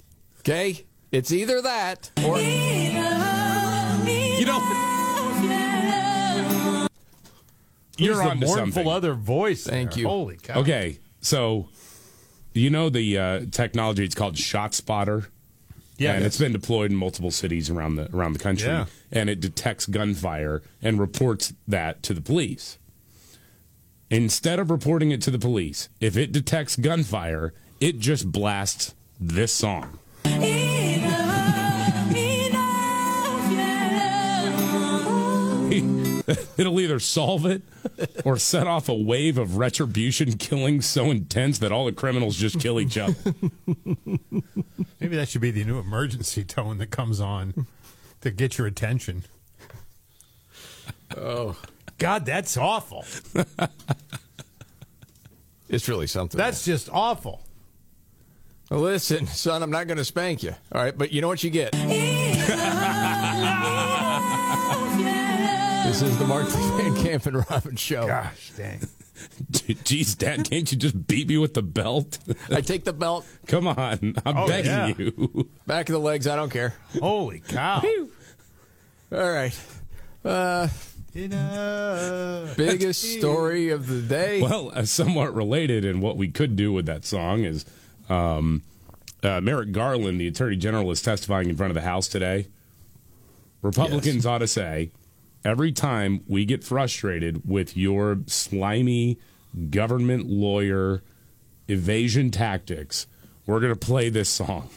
[0.42, 0.86] Okay?
[1.10, 2.38] It's either that or.
[2.38, 2.92] You
[4.46, 4.91] know.
[7.98, 8.88] You're Who's the on mournful something.
[8.88, 9.64] other voice.
[9.64, 10.00] Thank there?
[10.00, 10.08] you.
[10.08, 10.60] Holy cow!
[10.60, 11.68] Okay, so
[12.54, 14.04] you know the uh, technology?
[14.04, 15.28] It's called Shot Spotter.
[15.98, 18.68] Yeah, and that's- it's been deployed in multiple cities around the around the country.
[18.68, 18.86] Yeah.
[19.12, 22.78] And it detects gunfire and reports that to the police.
[24.10, 29.52] Instead of reporting it to the police, if it detects gunfire, it just blasts this
[29.52, 29.98] song.
[36.56, 37.62] It'll either solve it
[38.24, 42.60] or set off a wave of retribution killing so intense that all the criminals just
[42.60, 43.14] kill each other.
[45.00, 47.66] Maybe that should be the new emergency tone that comes on
[48.20, 49.24] to get your attention.
[51.16, 51.56] Oh,
[51.98, 53.04] God, that's awful.
[55.68, 56.38] it's really something.
[56.38, 57.42] That's just awful.
[58.70, 60.54] Listen, son, I'm not going to spank you.
[60.72, 61.74] All right, but you know what you get.
[65.92, 68.06] this is the Mark Van Camp and Robin show.
[68.06, 68.78] Gosh dang.
[69.52, 72.18] Jeez, Dad, can't you just beat me with the belt?
[72.48, 74.86] I take the belt, Come on, I'm Oh, begging yeah.
[74.96, 75.50] you.
[75.66, 76.26] back of the legs.
[76.26, 76.72] I don't care.
[76.98, 77.82] Holy cow.
[79.12, 79.54] All right.
[80.24, 80.68] Uh,
[81.12, 84.40] biggest story of the day.
[84.40, 87.66] Well, uh, somewhat related, and what we could do with that song is
[88.08, 88.62] um,
[89.22, 92.46] uh, Merrick Garland, the Attorney General, is testifying in front of the House today.
[93.60, 94.90] Republicans ought to say
[95.44, 99.18] every time we get frustrated with your slimy
[99.70, 101.02] government lawyer
[101.68, 103.06] evasion tactics,
[103.46, 104.70] we're going to play this song.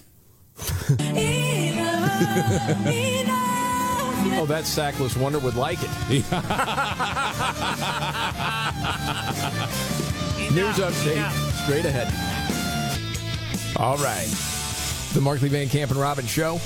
[4.37, 5.89] Oh, that sackless wonder would like it.
[10.53, 11.31] News update
[11.63, 12.11] straight ahead.
[13.77, 14.27] All right.
[15.13, 16.59] The Markley Van Camp and Robin Show.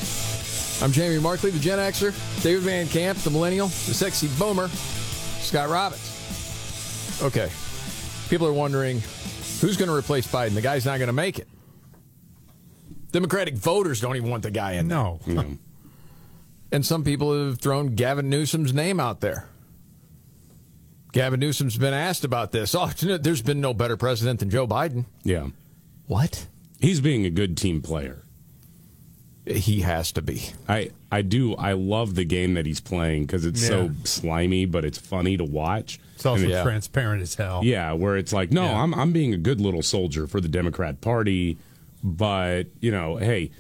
[0.82, 2.14] I'm Jamie Markley, the Gen Xer.
[2.42, 7.20] David Van Camp, the Millennial, the Sexy Boomer, Scott Robbins.
[7.22, 7.50] Okay.
[8.30, 9.02] People are wondering
[9.60, 10.54] who's going to replace Biden?
[10.54, 11.48] The guy's not going to make it.
[13.12, 14.98] Democratic voters don't even want the guy in there.
[15.28, 15.58] No.
[16.72, 19.48] And some people have thrown Gavin Newsom's name out there.
[21.12, 22.76] Gavin Newsom's been asked about this.
[22.76, 25.06] Oh, there's been no better president than Joe Biden.
[25.24, 25.48] Yeah.
[26.06, 26.46] What?
[26.80, 28.24] He's being a good team player.
[29.50, 30.44] He has to be.
[30.68, 31.56] I I do.
[31.56, 35.44] I love the game that he's playing because it's so slimy, but it's funny to
[35.44, 36.00] watch.
[36.16, 37.62] It's also And it- transparent as hell.
[37.64, 38.82] Yeah, where it's like, no, Yeah.
[38.84, 41.58] I'm I'm being a good little soldier for the Democrat Party,
[42.04, 43.52] but you know, hey,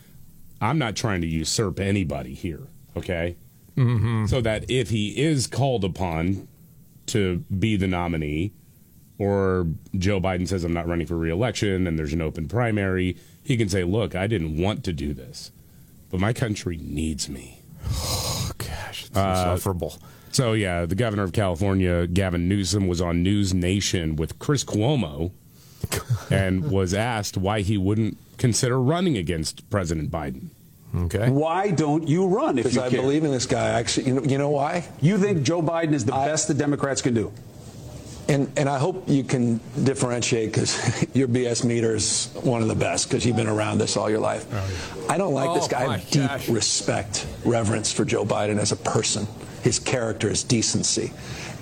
[0.61, 2.61] I'm not trying to usurp anybody here.
[2.97, 3.35] Okay,
[3.77, 4.25] Mm-hmm.
[4.27, 6.47] so that if he is called upon
[7.07, 8.51] to be the nominee,
[9.17, 9.67] or
[9.97, 13.69] Joe Biden says I'm not running for reelection and there's an open primary, he can
[13.69, 15.51] say, look, I didn't want to do this,
[16.11, 17.61] but my country needs me.
[17.87, 19.97] Oh gosh, it's Uh, insufferable.
[20.31, 25.31] So yeah, the governor of California, Gavin Newsom, was on News Nation with Chris Cuomo,
[26.31, 30.49] and was asked why he wouldn't consider running against President Biden.
[30.95, 31.29] Okay.
[31.29, 33.01] Why don't you run if Because you I care?
[33.01, 33.69] believe in this guy.
[33.69, 34.87] Actually, you know, you know why?
[35.01, 37.31] You think Joe Biden is the best the Democrats can do?
[38.29, 42.75] And and I hope you can differentiate because your BS meter is one of the
[42.75, 44.45] best because you've been around this all your life.
[44.53, 45.85] Oh, I don't like this Oh, guy.
[45.87, 46.47] I have deep gosh.
[46.47, 49.27] respect, reverence for Joe Biden as a person,
[49.63, 51.11] his character, his decency,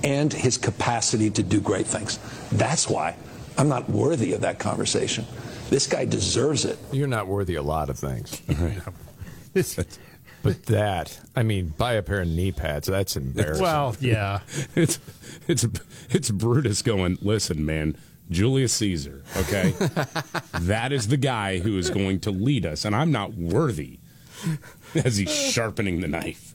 [0.03, 2.19] and his capacity to do great things.
[2.51, 3.15] That's why
[3.57, 5.25] I'm not worthy of that conversation.
[5.69, 6.77] This guy deserves it.
[6.91, 8.41] You're not worthy a lot of things.
[10.43, 12.87] but that, I mean, buy a pair of knee pads.
[12.87, 13.63] That's embarrassing.
[13.63, 14.39] Well, yeah.
[14.75, 14.99] it's
[15.47, 15.65] it's
[16.09, 17.17] it's Brutus going.
[17.21, 17.97] Listen, man,
[18.29, 19.23] Julius Caesar.
[19.37, 19.71] Okay,
[20.61, 23.99] that is the guy who is going to lead us, and I'm not worthy.
[24.93, 26.53] As he's sharpening the knife.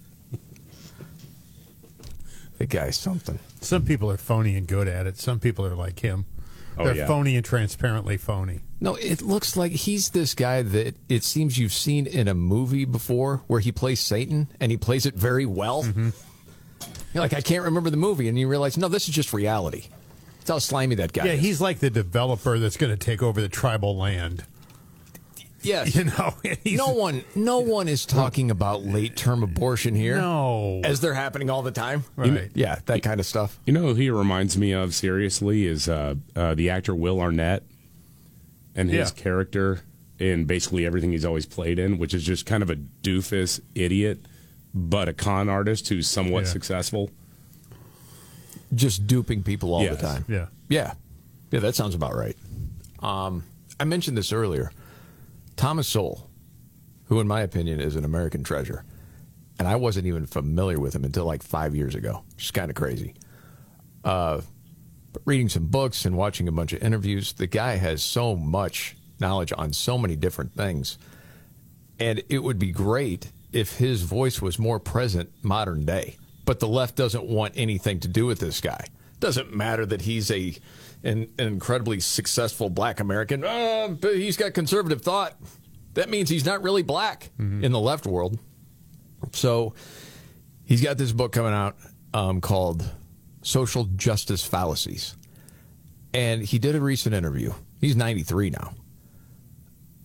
[2.59, 3.41] The guy's something.
[3.61, 5.19] Some people are phony and good at it.
[5.19, 6.27] Some people are like him.
[6.79, 7.07] Oh, They're yeah.
[7.07, 8.61] phony and transparently phony.
[8.83, 12.85] No, it looks like he's this guy that it seems you've seen in a movie
[12.85, 15.85] before where he plays Satan and he plays it very well.
[15.85, 16.11] Mm-hmm.
[17.15, 18.27] You're like, I can't remember the movie.
[18.27, 19.85] And you realize, no, this is just reality.
[20.39, 21.41] That's how slimy that guy yeah, is.
[21.41, 24.43] he's like the developer that's going to take over the tribal land.
[25.61, 25.95] Yes.
[25.95, 30.17] You know, he's- no one, no one is talking about late term abortion here.
[30.17, 30.81] No.
[30.83, 32.03] as they're happening all the time.
[32.19, 33.61] You know- yeah, that kind of stuff.
[33.65, 37.63] You know who he reminds me of seriously is uh, uh, the actor Will Arnett
[38.75, 39.23] and his Yeah.
[39.23, 39.81] character
[40.19, 44.25] in basically everything he's always played in, which is just kind of a doofus idiot,
[44.75, 46.51] but a con artist who's somewhat Yeah.
[46.51, 47.11] successful.
[48.75, 49.97] Just duping people all Yes.
[49.97, 50.25] the time.
[50.29, 50.47] Yeah.
[50.69, 50.95] Yeah.
[51.51, 52.37] Yeah, that sounds about right.
[53.01, 53.45] Um,
[53.79, 54.71] I mentioned this earlier.
[55.57, 56.31] Thomas Sowell,
[57.07, 58.85] who, in my opinion, is an American treasure.
[59.59, 62.23] And I wasn't even familiar with him until like five years ago.
[62.39, 63.15] Just kind of crazy.
[64.03, 64.41] Uh,
[65.13, 68.97] but reading some books and watching a bunch of interviews, the guy has so much
[69.21, 70.99] knowledge on so many different things.
[71.99, 76.17] And it would be great if his voice was more present modern day.
[76.45, 78.87] But the left doesn't want anything to do with this guy.
[79.21, 80.57] Doesn't matter that he's a
[81.05, 83.45] an, an incredibly successful black American.
[83.45, 85.37] Uh, but he's got conservative thought.
[85.95, 87.31] That means he's not really black
[87.63, 88.39] in the left world.
[89.33, 89.75] So
[90.65, 91.77] he's got this book coming out
[92.15, 92.89] um, called
[93.43, 95.17] Social Justice Fallacies.
[96.15, 97.53] And he did a recent interview.
[97.81, 98.75] He's 93 now.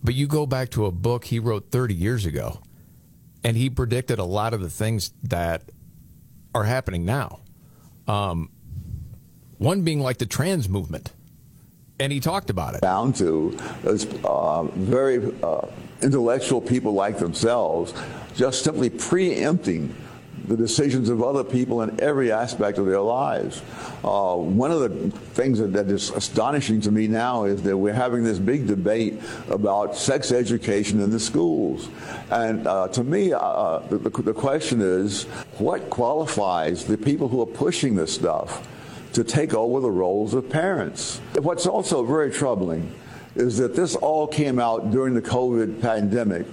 [0.04, 2.62] But you go back to a book he wrote 30 years ago,
[3.44, 5.64] and he predicted a lot of the things that
[6.56, 7.40] are happening now.
[8.08, 8.50] Um,
[9.58, 11.12] one being like the trans movement.
[12.00, 12.82] And he talked about it.
[12.82, 15.68] down to those uh, very uh,
[16.02, 17.94] intellectual people like themselves
[18.36, 19.96] just simply preempting
[20.48, 23.62] the decisions of other people in every aspect of their lives.
[24.04, 27.94] Uh, one of the things that, that is astonishing to me now is that we're
[27.94, 29.20] having this big debate
[29.50, 31.90] about sex education in the schools.
[32.32, 35.24] And uh, to me, uh, the, the the question is
[35.58, 38.68] what qualifies the people who are pushing this stuff?
[39.14, 41.20] to take over the roles of parents.
[41.40, 42.94] What's also very troubling
[43.36, 46.46] is that this all came out during the COVID pandemic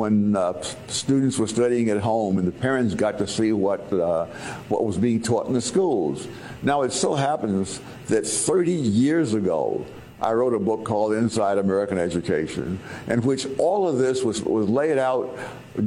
[0.00, 4.24] when uh, students were studying at home and the parents got to see what, uh,
[4.70, 6.26] what was being taught in the schools.
[6.62, 9.84] Now, it so happens that 30 years ago,
[10.22, 14.70] I wrote a book called Inside American Education, in which all of this was, was
[14.70, 15.38] laid out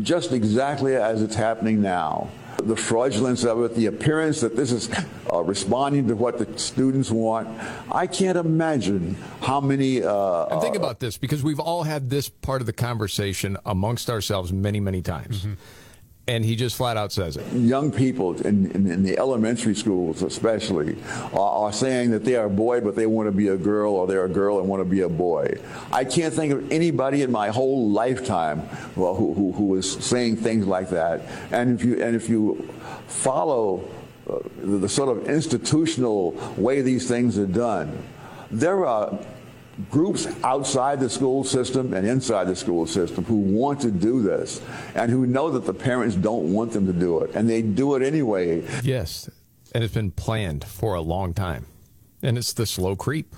[0.03, 2.29] just exactly as it's happening now.
[2.57, 4.89] The fraudulence of it, the appearance that this is
[5.31, 7.47] uh, responding to what the students want.
[7.91, 10.03] I can't imagine how many.
[10.03, 14.09] Uh, And think about this because we've all had this part of the conversation amongst
[14.09, 15.45] ourselves many, many times.
[16.25, 17.45] And he just flat out says it.
[17.51, 20.95] young people in, in, in the elementary schools especially
[21.33, 23.93] are, are saying that they are a boy but they want to be a girl
[23.93, 25.53] or they're a girl and want to be a boy.
[25.91, 30.37] I can't think of anybody in my whole lifetime well, who, who, who is saying
[30.37, 31.21] things like that.
[31.51, 32.69] And if you, and if you
[33.07, 33.83] follow
[34.29, 38.01] uh, the, the sort of institutional way these things are done,
[38.49, 39.19] there are
[39.89, 44.61] groups outside the school system and inside the school system who want to do this
[44.95, 47.95] and who know that the parents don't want them to do it and they do
[47.95, 48.63] it anyway.
[48.83, 49.29] Yes,
[49.73, 51.65] and it's been planned for a long time.
[52.21, 53.35] And it's the slow creep.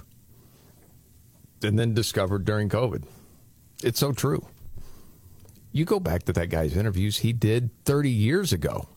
[1.63, 3.03] And then discovered during COVID.
[3.83, 4.45] It's so true.
[5.71, 8.87] You go back to that guy's interviews he did 30 years ago.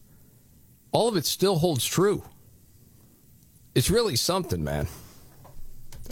[0.92, 2.24] All of it still holds true.
[3.74, 4.88] It's really something, man.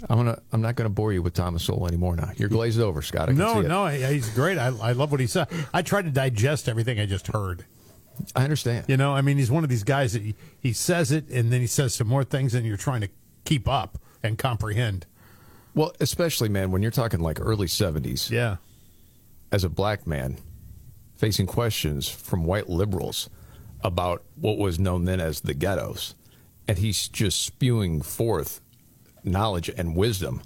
[0.09, 0.43] I'm gonna.
[0.53, 2.17] I'm not gonna bore you with Thomas Sowell anymore.
[2.17, 3.33] Now you're glazed over, Scott.
[3.33, 4.59] No, no, he's great.
[4.59, 5.49] I, I love what he said.
[5.73, 7.65] I tried to digest everything I just heard.
[8.35, 8.87] I understand.
[8.89, 11.53] You know, I mean, he's one of these guys that he, he says it and
[11.53, 13.09] then he says some more things and you're trying to
[13.45, 15.07] keep up and comprehend.
[15.75, 18.31] Well, especially man, when you're talking like early 70s.
[18.31, 18.57] Yeah.
[19.53, 20.39] As a black man,
[21.15, 23.29] facing questions from white liberals
[23.83, 26.15] about what was known then as the ghettos,
[26.67, 28.61] and he's just spewing forth
[29.27, 30.41] knowledge and wisdom,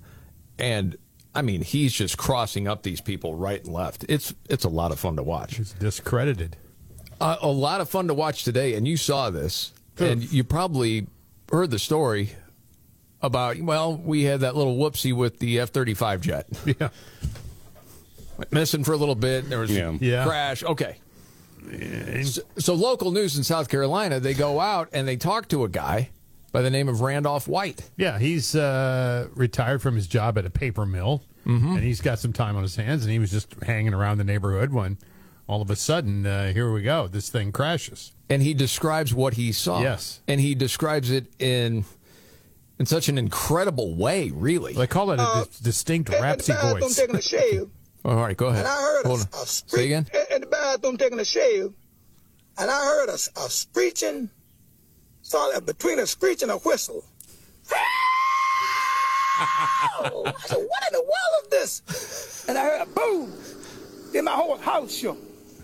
[0.59, 0.97] and
[1.35, 4.05] I mean, he's just crossing up these people right and left.
[4.09, 5.57] It's it's a lot of fun to watch.
[5.57, 6.57] He's discredited.
[7.21, 11.07] Uh, a lot of fun to watch today, and you saw this, and you probably
[11.53, 12.31] heard the story
[13.23, 13.59] about.
[13.61, 16.47] Well, we had that little whoopsie with the F thirty five jet.
[16.67, 16.89] Yeah,
[18.39, 19.49] Went missing for a little bit.
[19.51, 19.91] There was Yeah.
[19.91, 20.25] a Yeah.
[20.25, 20.65] crash.
[20.65, 20.97] Okay.
[22.25, 25.69] So, so local news in South Carolina, they go out and they talk to a
[25.69, 26.09] guy
[26.53, 27.91] by the name of Randolph White.
[27.97, 31.77] Yeah, he's uh, retired from his job at a paper mill, Mm-hmm.
[31.77, 34.25] and he's got some time on his hands, and he was just hanging around the
[34.25, 34.99] neighborhood when
[35.47, 38.13] all of a sudden, uh, here we go, this thing crashes.
[38.29, 39.81] and he describes what he saw.
[39.81, 40.21] Yes.
[40.29, 41.85] and he describes it in
[42.79, 44.31] in such an incredible way.
[44.31, 46.97] Really, They call it a dis- distinct rapsy bathroom voice.
[46.97, 47.69] taking a shave,
[48.05, 48.61] All right, go ahead.
[48.61, 49.47] and I heard a, Hold a, on.
[49.47, 50.07] screech Say again.
[50.15, 51.73] in- in the bathroom taking a shave,
[52.59, 54.29] and I heard a, a screeching,
[55.31, 57.05] saw that between a screech and a whistle.
[59.41, 63.33] I said, "What in the world is this?" And I heard a boom.
[64.13, 65.17] Then my whole house shook.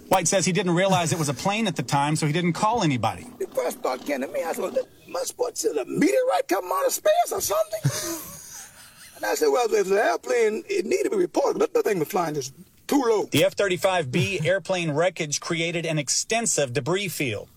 [0.09, 2.53] White says he didn't realize it was a plane at the time, so he didn't
[2.53, 3.27] call anybody.
[3.41, 4.45] The first thought came to me.
[4.45, 4.73] I said,
[5.09, 7.81] must what is a meteorite coming out of space or something?
[9.17, 11.59] and I said, well, if it's an airplane, it needed to be reported.
[11.59, 12.55] But that thing was flying just
[12.87, 13.25] too low.
[13.25, 17.49] The F 35B airplane wreckage created an extensive debris field.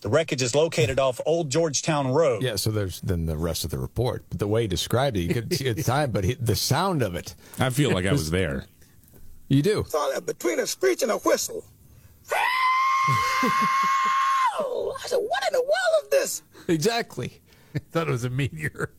[0.00, 2.42] The wreckage is located off Old Georgetown Road.
[2.42, 4.24] Yeah, so there's then the rest of the report.
[4.30, 6.56] But the way he described it, you could see at the time, but he, the
[6.56, 7.34] sound of it.
[7.58, 8.64] I feel like I was there.
[9.48, 9.84] You do.
[9.88, 11.64] Saw that between a screech and a whistle.
[12.32, 12.36] I
[15.06, 16.42] said, what in the world is this?
[16.68, 17.40] Exactly.
[17.90, 18.92] thought it was a meteor.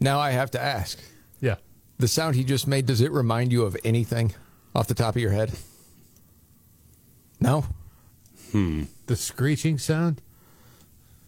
[0.00, 0.98] Now I have to ask.
[1.40, 1.56] Yeah.
[1.98, 4.34] The sound he just made, does it remind you of anything
[4.74, 5.52] off the top of your head?
[7.40, 7.64] No?
[8.52, 8.84] Hmm.
[9.06, 10.20] The screeching sound?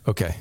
[0.09, 0.37] Okay.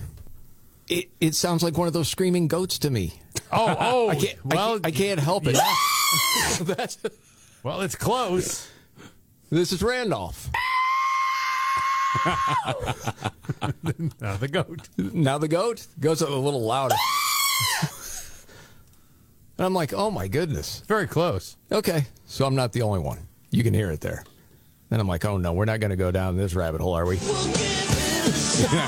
[0.88, 3.14] It, it sounds like one of those screaming goats to me.
[3.52, 5.58] Oh, oh, I can't, I well, can't, I can't help it.
[6.62, 6.98] That's,
[7.64, 8.70] well, it's close.
[9.50, 10.50] This is Randolph.
[14.20, 14.90] now the goat.
[14.98, 16.96] Now the goat goes a little louder.
[19.58, 20.84] and I'm like, oh my goodness.
[20.88, 21.58] Very close.
[21.72, 23.28] Okay, so I'm not the only one.
[23.52, 24.24] You can hear it there.
[24.90, 27.06] Then I'm like, oh no, we're not going to go down this rabbit hole, are
[27.06, 27.18] we?
[28.56, 28.88] That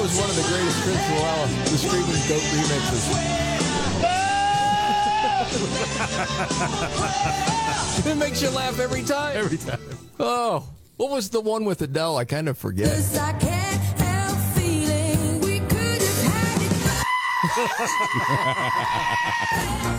[0.00, 3.04] was one of the greatest Prince Noel, the Screaming Goat remixes.
[8.10, 9.36] it makes you laugh every time.
[9.36, 9.80] Every time.
[10.18, 10.66] Oh,
[10.96, 12.16] what was the one with Adele?
[12.16, 12.88] I kind of forget.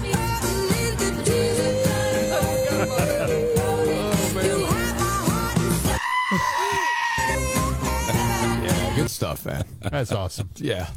[9.45, 9.65] yeah, man.
[9.81, 10.49] That's awesome.
[10.57, 10.89] Yeah.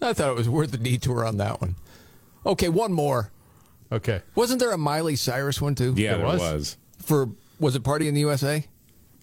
[0.00, 1.76] I thought it was worth the detour on that one.
[2.44, 3.30] Okay, one more.
[3.92, 4.22] Okay.
[4.34, 5.94] Wasn't there a Miley Cyrus one too?
[5.96, 6.40] Yeah, There there was?
[6.40, 6.76] was.
[6.98, 7.28] For
[7.60, 8.64] was it Party in the USA?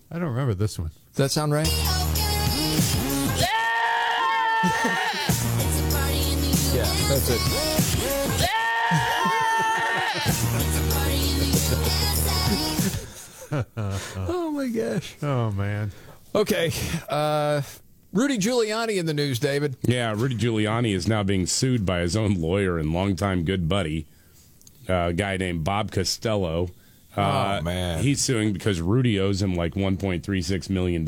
[0.09, 0.91] I don't remember this one.
[1.13, 1.67] Does that sound right?
[6.71, 8.49] Yeah, that's it.
[14.17, 15.15] oh my gosh.
[15.21, 15.91] Oh man.
[16.36, 16.71] Okay.
[17.09, 17.61] Uh,
[18.12, 19.78] Rudy Giuliani in the news, David.
[19.84, 24.07] Yeah, Rudy Giuliani is now being sued by his own lawyer and longtime good buddy,
[24.89, 26.70] uh, a guy named Bob Costello.
[27.16, 28.01] Uh, Oh, man.
[28.03, 31.05] He's suing because Rudy owes him like $1.36 million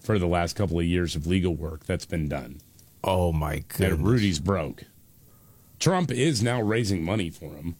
[0.00, 2.60] for the last couple of years of legal work that's been done.
[3.02, 3.92] Oh my goodness.
[3.98, 4.84] And Rudy's broke.
[5.78, 7.76] Trump is now raising money for him.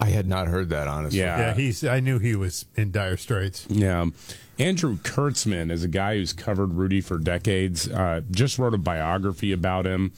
[0.00, 1.20] I had not heard that honestly.
[1.20, 1.38] Yeah.
[1.38, 1.84] Yeah, he's.
[1.84, 3.66] I knew he was in dire straits.
[3.68, 4.06] Yeah.
[4.58, 7.88] Andrew Kirtzman is a guy who's covered Rudy for decades.
[7.88, 10.12] Uh, just wrote a biography about him.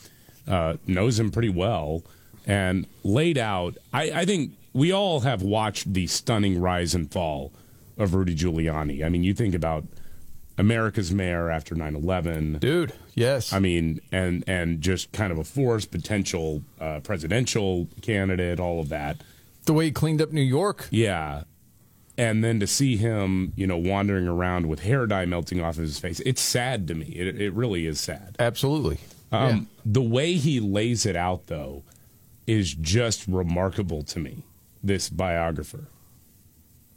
[0.47, 2.03] Uh, knows him pretty well,
[2.47, 3.77] and laid out.
[3.93, 7.53] I, I think we all have watched the stunning rise and fall
[7.97, 9.05] of Rudy Giuliani.
[9.05, 9.85] I mean, you think about
[10.59, 12.93] America's mayor after 9/11, dude.
[13.14, 13.53] Yes.
[13.53, 18.89] I mean, and and just kind of a force, potential uh, presidential candidate, all of
[18.91, 19.16] that.
[19.67, 20.89] The way he cleaned up New York.
[20.91, 21.43] Yeah.
[22.19, 25.83] And then to see him, you know, wandering around with hair dye melting off of
[25.83, 27.07] his face, it's sad to me.
[27.07, 28.37] It, it really is sad.
[28.39, 28.99] Absolutely.
[29.31, 31.83] Um, The way he lays it out, though,
[32.47, 34.45] is just remarkable to me.
[34.83, 35.89] This biographer.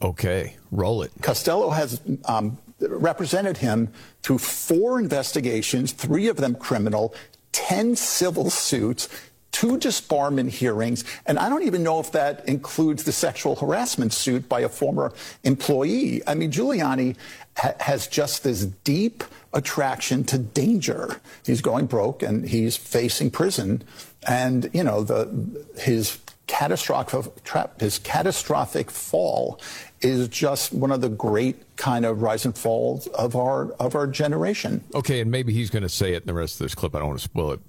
[0.01, 1.11] Okay, roll it.
[1.21, 3.91] Costello has um, represented him
[4.21, 7.13] through four investigations, three of them criminal,
[7.51, 9.09] 10 civil suits,
[9.51, 14.47] two disbarment hearings, and I don't even know if that includes the sexual harassment suit
[14.47, 16.21] by a former employee.
[16.27, 17.15] I mean, Giuliani
[17.57, 19.23] ha- has just this deep
[19.53, 21.19] attraction to danger.
[21.45, 23.83] He's going broke and he's facing prison,
[24.27, 29.59] and you know the his catastrophic tra- his catastrophic fall
[30.01, 34.07] is just one of the great kind of rise and falls of our of our
[34.07, 34.83] generation.
[34.93, 36.95] Okay, and maybe he's going to say it in the rest of this clip.
[36.95, 37.59] I don't want to spoil it,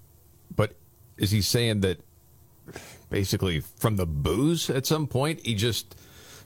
[0.54, 0.74] but
[1.20, 2.00] is he saying that
[3.10, 5.94] basically from the booze at some point he just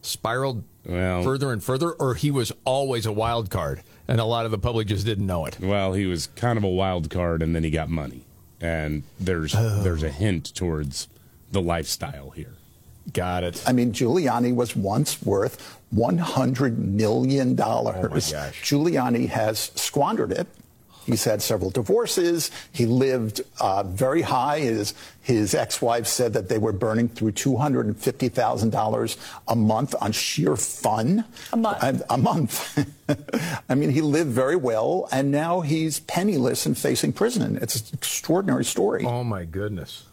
[0.02, 4.50] spiraled further and further, or he was always a wild card and a lot of
[4.50, 5.58] the public just didn't know it?
[5.60, 8.24] Well, he was kind of a wild card, and then he got money,
[8.60, 9.82] and there's oh.
[9.82, 11.08] there's a hint towards
[11.52, 12.54] the lifestyle here.
[13.12, 13.62] Got it.
[13.66, 17.50] I mean, Giuliani was once worth $100 million.
[17.60, 20.46] Oh Giuliani has squandered it.
[21.06, 22.50] He's had several divorces.
[22.72, 24.60] He lived uh, very high.
[24.60, 29.16] His, his ex-wife said that they were burning through $250,000
[29.48, 31.24] a month on sheer fun.
[31.52, 32.02] A month.
[32.08, 33.64] a month.
[33.68, 37.58] I mean, he lived very well, and now he's penniless and facing prison.
[37.60, 39.04] It's an extraordinary story.
[39.04, 40.04] Oh, my goodness.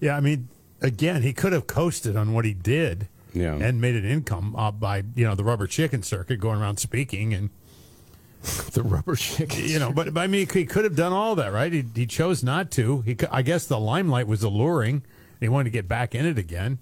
[0.00, 0.48] Yeah, I mean,
[0.82, 3.54] again, he could have coasted on what he did yeah.
[3.54, 7.34] and made an income uh, by you know the rubber chicken circuit, going around speaking
[7.34, 7.50] and
[8.72, 9.64] the rubber chicken.
[9.64, 11.72] You know, but, but I mean, he could have done all that, right?
[11.72, 13.00] He, he chose not to.
[13.02, 15.02] He, I guess the limelight was alluring.
[15.40, 16.78] He wanted to get back in it again.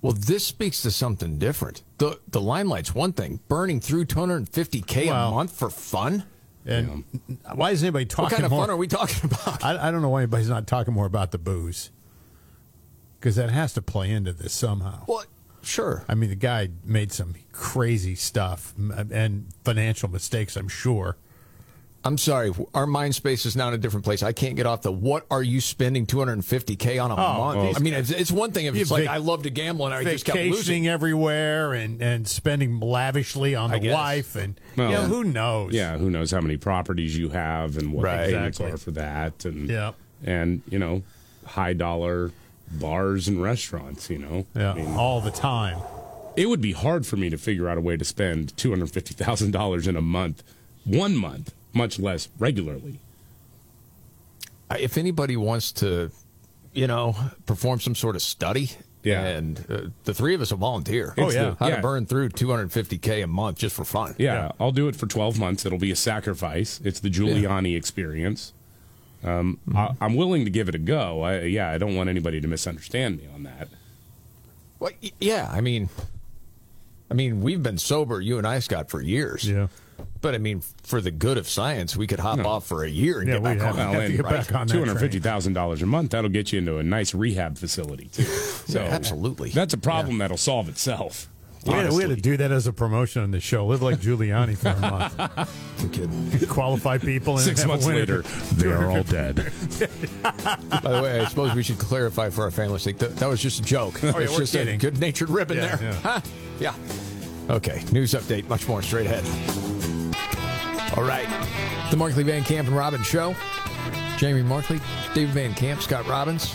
[0.00, 1.82] Well, this speaks to something different.
[1.98, 3.38] The the limelight's one thing.
[3.48, 6.24] Burning through 250k a month for fun.
[6.66, 7.04] And
[7.54, 8.24] why is anybody talking?
[8.24, 8.62] What kind of more?
[8.62, 9.64] fun are we talking about?
[9.64, 11.90] I, I don't know why anybody's not talking more about the booze,
[13.18, 15.04] because that has to play into this somehow.
[15.06, 15.24] Well,
[15.62, 16.04] sure.
[16.08, 20.56] I mean, the guy made some crazy stuff and financial mistakes.
[20.56, 21.16] I'm sure.
[22.04, 22.50] I'm sorry.
[22.74, 24.24] Our mind space is now in a different place.
[24.24, 27.56] I can't get off the what are you spending 250k on a Oh, month?
[27.58, 27.72] well.
[27.76, 29.84] I mean, it's, it's one thing if You it's like vac- I love to gamble
[29.86, 30.88] and I just kept losing.
[30.88, 33.94] Everywhere and, and spending lavishly on I the guess.
[33.94, 35.74] wife and Well, you know, who knows?
[35.74, 38.26] Yeah, who knows how many properties you have and what Right.
[38.26, 38.74] the payments Exactly.
[38.74, 39.94] are for that, and Yep.
[40.24, 41.02] and you know,
[41.46, 42.32] high dollar
[42.78, 44.08] bars and restaurants.
[44.10, 45.78] You know, Yeah, all the time.
[46.36, 48.90] It would be hard for me to figure out a way to spend two hundred
[48.90, 50.42] fifty thousand dollars in a month,
[50.84, 53.00] one month, much less regularly.
[54.78, 56.10] If anybody wants to,
[56.72, 57.14] you know,
[57.44, 58.70] perform some sort of study,
[59.02, 59.22] Yeah.
[59.22, 61.12] and uh, the three of us will volunteer.
[61.18, 61.56] Oh, yeah.
[61.58, 61.76] how Yeah.
[61.76, 64.14] to burn through 250k a month just for fun.
[64.18, 65.66] Yeah, I'll do it for 12 months.
[65.66, 66.80] It'll be a sacrifice.
[66.82, 68.54] It's the Giuliani experience.
[69.24, 71.22] Um, I, I'm willing to give it a go.
[71.22, 73.68] I, yeah, I don't want anybody to misunderstand me on that.
[74.80, 74.90] Well,
[75.20, 75.88] yeah, I mean,
[77.10, 79.48] I mean, we've been sober, you and I, Scott, for years.
[79.48, 79.68] Yeah.
[80.20, 82.46] But I mean, for the good of science, we could hop No.
[82.48, 83.66] off for a year and Yeah, get back we'd on.
[83.76, 86.10] have- Well, to and get back on that two hundred fifty thousand dollars a month.
[86.12, 88.22] That'll get you into a nice rehab facility too.
[88.62, 89.50] So Yeah, absolutely.
[89.50, 91.28] that's a problem that'll solve itself.
[91.66, 93.66] We had, we had to do that as a promotion on the show.
[93.66, 95.14] Live like Giuliani for a month.
[95.80, 96.48] I'm kidding.
[96.48, 97.34] Qualify people.
[97.34, 97.98] And Six have a months winner.
[98.00, 98.22] later,
[98.54, 99.36] they are all dead.
[100.22, 103.40] By the way, I suppose we should clarify for our family's sake that that was
[103.40, 104.02] just a joke.
[104.02, 104.74] Oh, yeah, it's we're just kidding.
[104.74, 105.92] a good-natured ribbon Yeah, there.
[105.92, 106.00] yeah.
[106.00, 106.20] Huh?
[106.58, 106.74] yeah.
[107.54, 107.82] Okay.
[107.92, 108.48] News update.
[108.48, 109.24] Much more straight ahead.
[110.96, 111.28] All right.
[111.90, 113.34] The Markley Van Camp and Robbins Show.
[114.18, 114.80] Jamie Markley,
[115.14, 116.54] David Van Camp, Scott Robbins.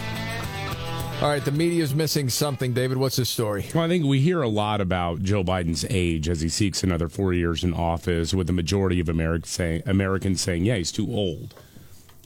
[1.22, 1.44] All right.
[1.44, 2.74] The media's missing something.
[2.74, 3.66] David, what's the story?
[3.74, 7.10] Well, I think we hear a lot about Joe Biden's age as he seeks another
[7.10, 11.08] four years in office, with the majority of Americans saying, Americans saying, "Yeah, he's too
[11.12, 11.56] old."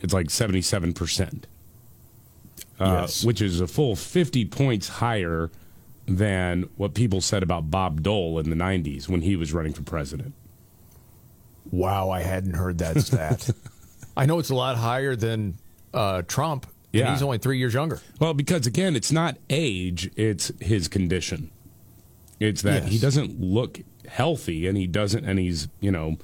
[0.02, 1.48] It's like seventy-seven percent,
[2.82, 3.24] uh, Yes.
[3.24, 5.50] which is a full fifty points higher
[6.06, 9.84] than what people said about Bob Dole in the '90s when he was running for
[9.84, 10.34] president.
[11.72, 13.52] Wow, I hadn't heard that stat.
[14.18, 15.54] I know it's a lot higher than
[15.94, 17.12] uh, Trump And Yeah.
[17.14, 18.00] he's only three years younger.
[18.20, 21.50] Well, because again, it's not age, it's his condition.
[22.40, 26.18] It's that he doesn't look healthy and he doesn't and he's, you know,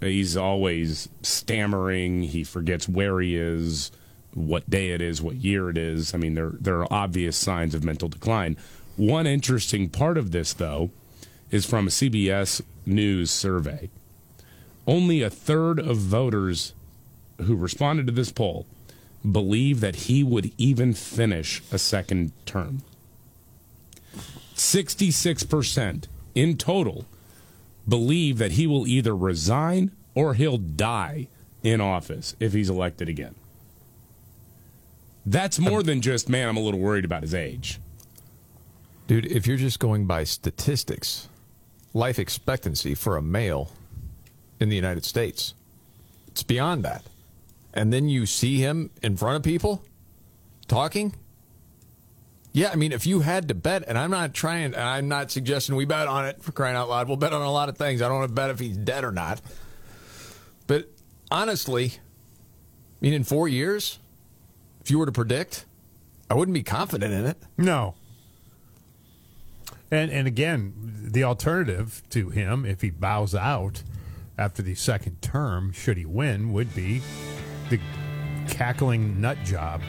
[0.00, 3.90] he's always stammering, he forgets where he is,
[4.34, 6.14] what day it is, what year it is.
[6.14, 8.56] I mean, there there are obvious signs of mental decline.
[8.96, 10.90] One interesting part of this though
[11.50, 13.90] is from a CBS News survey.
[14.86, 16.74] Only a third of voters
[17.42, 18.66] who responded to this poll
[19.30, 22.82] believe that he would even finish a second term.
[24.54, 27.06] 66% in total
[27.88, 31.28] believe that he will either resign or he'll die
[31.62, 33.34] in office if he's elected again.
[35.24, 37.78] That's more than just, man, I'm a little worried about his age.
[39.06, 41.28] Dude, if you're just going by statistics,
[41.94, 43.70] life expectancy for a male
[44.58, 45.54] in the United States,
[46.28, 47.04] it's beyond that.
[47.74, 49.84] And then you see him in front of people
[50.68, 51.14] talking.
[52.52, 55.30] Yeah, I mean, if you had to bet, and I'm not trying, and I'm not
[55.30, 57.08] suggesting we bet on it for crying out loud.
[57.08, 58.02] We'll bet on a lot of things.
[58.02, 59.40] I don't want to bet if he's dead or not.
[60.66, 60.90] But
[61.30, 61.98] honestly, I
[63.00, 63.98] mean, in four years,
[64.82, 65.64] if you were to predict,
[66.28, 67.38] I wouldn't be confident in it.
[67.56, 67.94] No.
[69.90, 70.74] And and again,
[71.10, 73.82] the alternative to him, if he bows out
[74.38, 77.02] after the second term, should he win, would be
[77.72, 77.80] the
[78.48, 79.80] cackling nut job.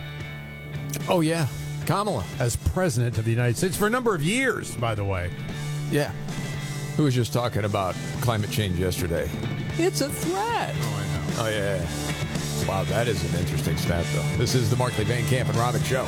[1.09, 1.47] Oh yeah,
[1.85, 5.29] Kamala as president of the United States for a number of years, by the way.
[5.91, 6.11] Yeah.
[6.95, 9.29] Who was just talking about climate change yesterday?
[9.77, 10.75] It's a threat.
[10.79, 11.43] Oh, I know.
[11.43, 12.67] Oh, yeah.
[12.67, 14.37] Wow, that is an interesting stat, though.
[14.37, 16.07] This is the Markley Van Camp and Robin Show.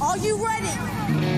[0.00, 1.37] Are you ready?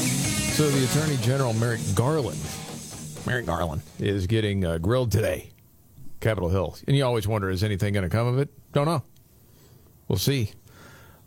[0.61, 2.39] So the Attorney General Merrick Garland,
[3.25, 5.49] Merrick Garland, is getting uh, grilled today,
[6.19, 6.77] Capitol Hill.
[6.85, 8.47] And you always wonder, is anything going to come of it?
[8.71, 9.01] Don't know.
[10.07, 10.51] We'll see.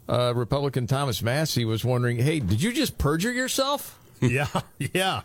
[0.09, 3.98] Uh, Republican Thomas Massie was wondering, hey, did you just perjure yourself?
[4.20, 4.47] yeah,
[4.78, 5.23] yeah.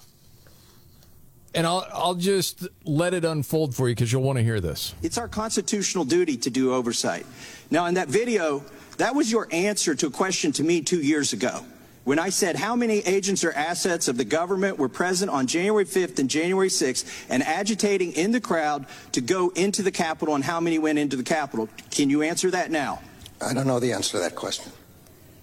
[1.53, 4.95] And I'll I'll just let it unfold for you because you'll want to hear this.
[5.03, 7.27] It's our constitutional duty to do oversight.
[7.69, 8.64] Now, in that video,
[8.98, 11.64] that was your answer to a question to me two years ago
[12.10, 15.86] when I said how many agents or assets of the government were present on January
[15.86, 20.44] 5th and January 6th and agitating in the crowd to go into the Capitol and
[20.44, 21.69] how many went into the Capitol.
[21.91, 22.99] Can you answer that now?
[23.40, 24.72] I don't know the answer to that question.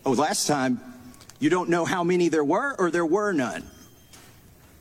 [0.04, 0.80] Oh, last time,
[1.38, 3.62] you don't know how many there were or there were none?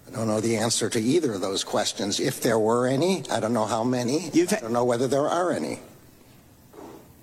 [0.07, 2.19] I don't know the answer to either of those questions.
[2.19, 4.31] If there were any, I don't know how many.
[4.33, 5.77] You've I don't know whether there are any.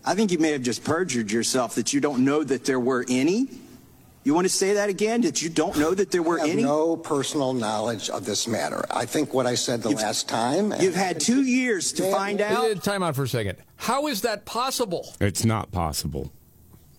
[0.05, 3.05] I think you may have just perjured yourself that you don't know that there were
[3.09, 3.49] any.
[4.25, 5.23] You want to say that again?
[5.23, 6.63] That you don't know that there were I have any?
[6.63, 8.85] no personal knowledge of this matter.
[8.91, 10.73] I think what I said the last time.
[10.79, 12.85] You've had two years to find out.
[12.85, 13.59] Time out for a second.
[13.77, 15.15] How is that possible?
[15.21, 16.31] It's not possible.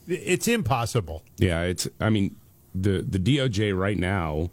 [0.06, 1.24] It's impossible.
[1.38, 1.88] Yeah, it's.
[2.02, 2.36] I mean,
[2.76, 4.50] the the DOJ right now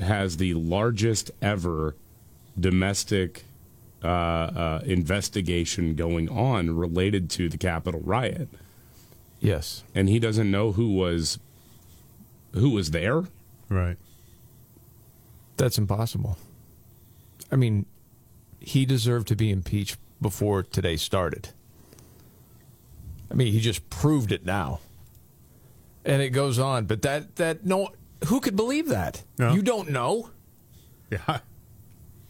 [0.00, 1.94] has the largest ever
[2.58, 3.44] domestic
[4.02, 8.48] uh, uh, investigation going on related to the Capitol riot.
[9.38, 11.38] Yes, and he doesn't know who was
[12.54, 13.24] who was there.
[13.68, 13.96] Right.
[15.56, 16.36] That's impossible.
[17.52, 17.86] I mean,
[18.60, 21.50] he deserved to be impeached before today started.
[23.30, 24.80] I mean, he just proved it now.
[26.04, 27.88] And it goes on, but that that no
[28.26, 29.22] who could believe that?
[29.38, 30.30] You don't know.
[31.10, 31.38] Yeah.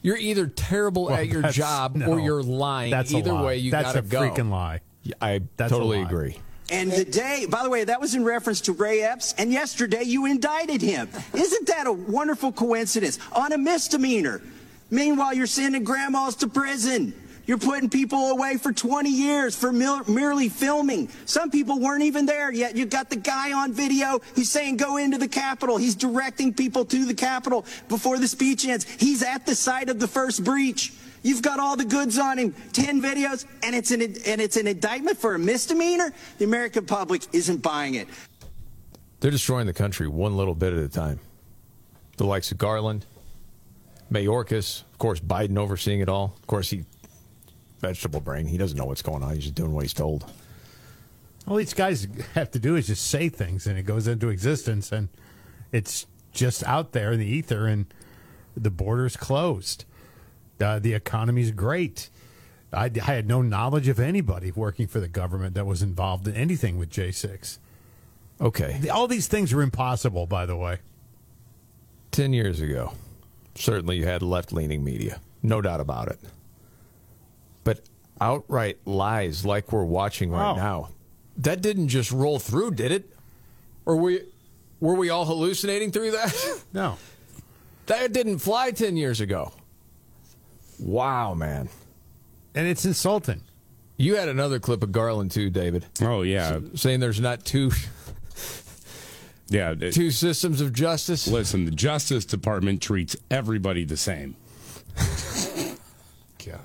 [0.02, 2.06] You're either terrible Well, at your job no.
[2.08, 2.90] or you're lying.
[2.90, 3.42] That's a either lie.
[3.44, 4.20] way, you That's gotta a go.
[4.20, 4.80] freaking lie.
[5.20, 6.06] I That's a totally lie.
[6.08, 6.36] agree.
[6.74, 10.02] And the day, by the way, that was in reference to Ray Epps, and yesterday
[10.02, 11.08] you indicted him.
[11.32, 13.20] Isn't that a wonderful coincidence?
[13.32, 14.42] On a misdemeanor.
[14.90, 17.14] Meanwhile, you're sending grandmas to prison.
[17.46, 21.10] You're putting people away for 20 years for mil- merely filming.
[21.26, 22.74] Some people weren't even there yet.
[22.74, 24.20] You got the guy on video.
[24.34, 25.76] He's saying go into the Capitol.
[25.76, 28.84] He's directing people to the Capitol before the speech ends.
[28.98, 30.92] He's at the site of the first breach.
[31.24, 34.66] You've got all the goods on him, 10 videos, and it's an, and it's an
[34.66, 36.12] indictment for a misdemeanor?
[36.36, 38.08] The American public isn't buying it.
[39.20, 41.18] They're destroying the country one little bit at a time.
[42.18, 43.06] The likes of Garland,
[44.12, 46.36] Mayorkas, of course, Biden overseeing it all.
[46.38, 46.84] Of course, he
[47.80, 48.46] vegetable brain.
[48.46, 49.34] He doesn't know what's going on.
[49.34, 50.30] He's just doing what he's told.
[51.48, 54.92] All these guys have to do is just say things, and it goes into existence,
[54.92, 55.08] and
[55.72, 57.86] it's just out there in the ether, and
[58.54, 59.86] the border's closed.
[60.60, 62.10] Uh, the economy's great.
[62.72, 66.34] I, I had no knowledge of anybody working for the government that was involved in
[66.34, 67.58] anything with J6.
[68.40, 68.88] Okay.
[68.88, 70.78] All these things are impossible, by the way.
[72.12, 72.92] 10 years ago,
[73.54, 75.20] certainly you had left leaning media.
[75.42, 76.18] No doubt about it.
[77.64, 77.80] But
[78.20, 80.56] outright lies like we're watching right Oh.
[80.56, 80.88] now,
[81.38, 83.10] that didn't just roll through, did it?
[83.86, 84.22] Or we,
[84.80, 86.62] were we all hallucinating through that?
[86.72, 86.96] No.
[87.86, 89.52] That didn't fly 10 years ago.
[90.78, 91.68] Wow, man.
[92.54, 93.42] And it's insulting.
[93.96, 95.86] You had another clip of Garland, too, David.
[96.02, 96.58] Oh, yeah.
[96.72, 97.70] S- saying there's not two.
[99.48, 99.74] Yeah.
[99.78, 101.28] it- Two systems of justice.
[101.28, 104.36] Listen, the Justice Department treats everybody the same.
[106.44, 106.60] God.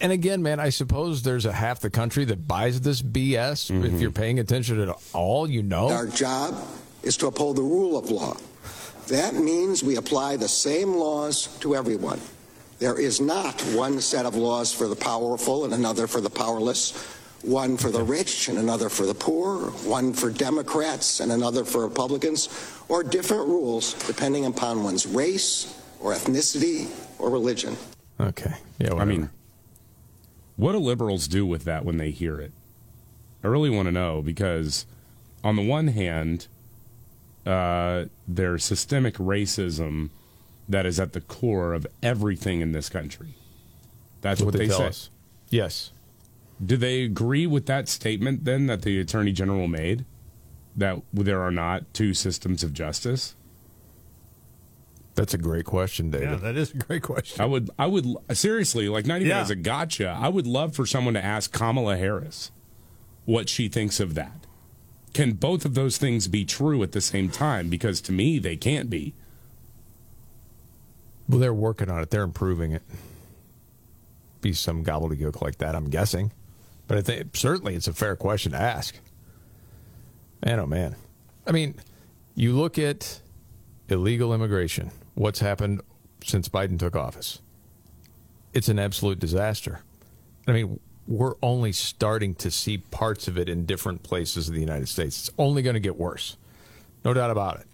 [0.00, 3.70] And again, man, I suppose there's a half the country that buys this BS.
[3.70, 3.98] If mm-hmm.
[3.98, 5.88] you're paying attention at all, you know.
[5.90, 6.56] Our job
[7.02, 8.36] is to uphold the rule of law.
[9.08, 12.20] That means we apply the same laws to everyone.
[12.82, 16.90] There is not one set of laws for the powerful and another for the powerless,
[17.42, 21.84] one for the rich and another for the poor, one for Democrats and another for
[21.84, 22.48] Republicans,
[22.88, 26.90] or different rules depending upon one's race or ethnicity
[27.20, 27.76] or religion.
[28.18, 28.54] Okay.
[28.80, 29.30] Yeah, I mean,
[30.56, 32.50] what do liberals do with that when they hear it?
[33.44, 34.86] I really want to know because,
[35.44, 36.48] on the one hand,
[37.46, 40.10] uh, there's systemic racism
[40.72, 43.34] that is at the core of everything in this country.
[44.20, 44.86] That's what, What they they, tell say.
[44.86, 45.10] us.
[45.50, 45.92] Yes.
[46.64, 50.04] Do they agree with that statement then that the attorney general made
[50.76, 53.34] that there are not two systems of justice?
[55.14, 56.30] That's a great question, David.
[56.30, 57.40] Yeah, that is a great question.
[57.40, 59.40] I would, I would seriously like not even Yeah.
[59.40, 60.08] as a gotcha.
[60.08, 62.50] I would love for someone to ask Kamala Harris
[63.26, 64.46] what she thinks of that.
[65.12, 67.68] Can both of those things be true at the same time?
[67.68, 69.14] Because to me, they can't be.
[71.32, 72.10] Well, they're working on it.
[72.10, 72.82] They're improving it.
[74.42, 76.30] Be some gobbledygook like that, I'm guessing.
[76.86, 78.94] But I think certainly it's a fair question to ask.
[80.44, 80.94] Man, oh man.
[81.46, 81.76] I mean,
[82.34, 83.22] you look at
[83.88, 84.90] illegal immigration.
[85.14, 85.80] What's happened
[86.22, 87.40] since Biden took office?
[88.52, 89.80] It's an absolute disaster.
[90.46, 94.60] I mean, we're only starting to see parts of it in different places of the
[94.60, 95.18] United States.
[95.18, 96.36] It's only going to get worse.
[97.06, 97.66] No doubt about it.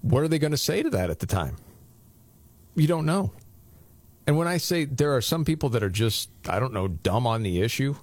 [0.00, 1.56] What are they going to say to that at the time?
[2.74, 3.32] You don't know.
[4.26, 7.26] And when I say there are some people that are just, I don't know, dumb
[7.26, 7.96] on the issue,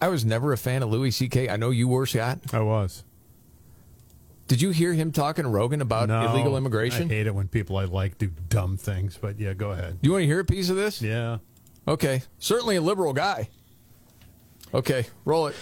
[0.00, 1.48] I was never a fan of Louis C.K.
[1.48, 2.38] I know you were, Scott.
[2.52, 3.04] I was.
[4.46, 7.10] Did you hear him talking to Rogan about No, illegal immigration?
[7.10, 9.98] I hate it when people I like do dumb things, but yeah, go ahead.
[10.00, 11.02] You want to hear a piece of this?
[11.02, 11.38] Yeah.
[11.86, 12.22] Okay.
[12.38, 13.50] Certainly a liberal guy.
[14.72, 15.56] Okay, roll it.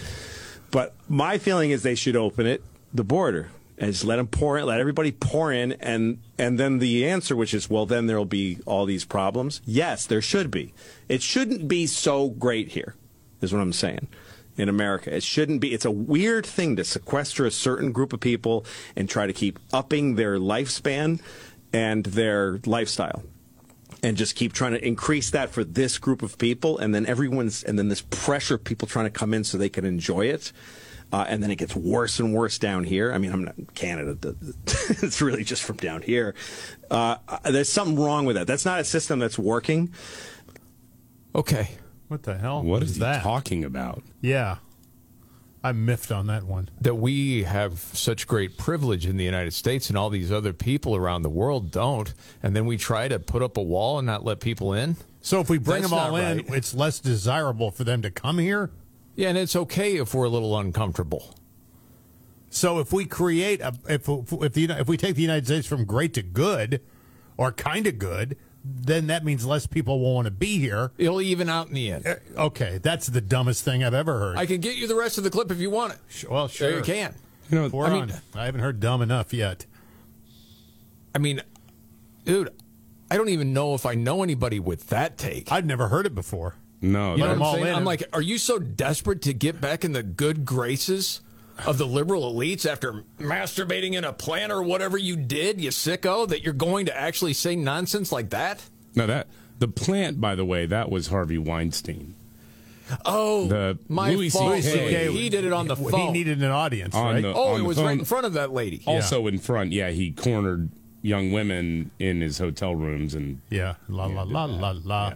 [0.71, 2.61] But my feeling is they should open it,
[2.93, 7.07] the border, and let them pour in, let everybody pour in, and and then the
[7.07, 9.61] answer, which is, well, then there'll be all these problems.
[9.65, 10.73] Yes, there should be.
[11.07, 12.95] It shouldn't be so great here,
[13.41, 14.07] is what I'm saying.
[14.55, 15.73] In America, it shouldn't be.
[15.73, 19.59] It's a weird thing to sequester a certain group of people and try to keep
[19.71, 21.21] upping their lifespan
[21.71, 23.21] and their lifestyle
[24.01, 27.63] and just keep trying to increase that for this group of people and then everyone's
[27.63, 30.51] and then this pressure of people trying to come in so they can enjoy it
[31.13, 34.13] uh, and then it gets worse and worse down here i mean i'm not canada
[34.13, 36.33] the- the- it's really just from down here
[36.91, 39.91] uh, there's something wrong with that that's not a system that's working
[41.35, 41.69] Okay.
[42.07, 42.63] What the hell?
[42.63, 43.21] What is is he that?
[43.21, 44.01] talking about?
[44.21, 44.57] Yeah.
[45.63, 46.69] I miffed on that one.
[46.81, 50.95] That we have such great privilege in the United States and all these other people
[50.95, 52.11] around the world don't.
[52.41, 54.95] And then we try to put up a wall and not let people in.
[55.21, 56.49] So if we bring That's them all in, right.
[56.55, 58.71] it's less desirable for them to come here.
[59.17, 61.35] Yeah, and it's okay if we're a little uncomfortable.
[62.51, 65.85] So if we create a if if the if we take the United States from
[65.85, 66.81] great to good,
[67.35, 70.91] or kind of good, then that means less people will want to be here.
[70.99, 72.05] It'll even out in the end.
[72.05, 74.37] Eh, okay, that's the dumbest thing I've ever heard.
[74.37, 76.29] I can get you the rest of the clip if you want it.
[76.29, 76.69] well, sure.
[76.69, 77.15] There you can.
[77.49, 78.13] You know, Pour I on.
[78.35, 79.65] I haven't heard dumb enough yet.
[81.15, 81.41] I mean,
[82.23, 82.49] dude,
[83.09, 85.51] I don't even know if I know anybody with that take.
[85.51, 86.55] I've never heard it before.
[86.81, 87.75] No, You know Let what 'em I'm saying?
[87.75, 91.21] I'm like, are you so desperate to get back in the good graces
[91.65, 96.27] of the liberal elites after masturbating in a plant or whatever you did, you sicko,
[96.27, 98.63] that you're going to actually say nonsense like that?
[98.95, 99.27] no that
[99.59, 102.13] the plant, by the way, that was Harvey Weinstein.
[103.05, 104.59] Oh, The my Louis fault.
[104.61, 105.91] CK He did it on the phone.
[105.99, 107.21] He needed an audience, right?
[107.21, 108.81] the- oh, on it the was right in front of that lady.
[108.85, 110.69] Also in front, yeah, he cornered
[111.01, 115.13] young women in his hotel rooms and yeah, la la did la la la, Yeah.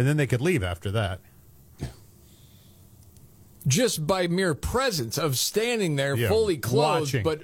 [0.00, 1.20] And then they could leave after that.
[3.66, 7.22] just by mere presence of standing there Yeah, fully clothed, watching.
[7.22, 7.42] but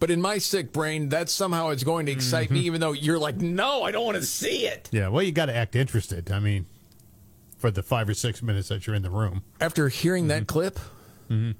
[0.00, 2.66] but in my sick brain, that somehow is going to excite me, mm-hmm.
[2.66, 4.88] even though you're like, no, I don't want to see it.
[4.90, 6.32] Yeah, well, you got to act interested.
[6.32, 6.66] I mean,
[7.56, 9.44] for the five or six minutes that you're in the room.
[9.60, 10.46] After hearing that mm-hmm.
[10.46, 10.80] clip,
[11.30, 11.52] mm-hmm.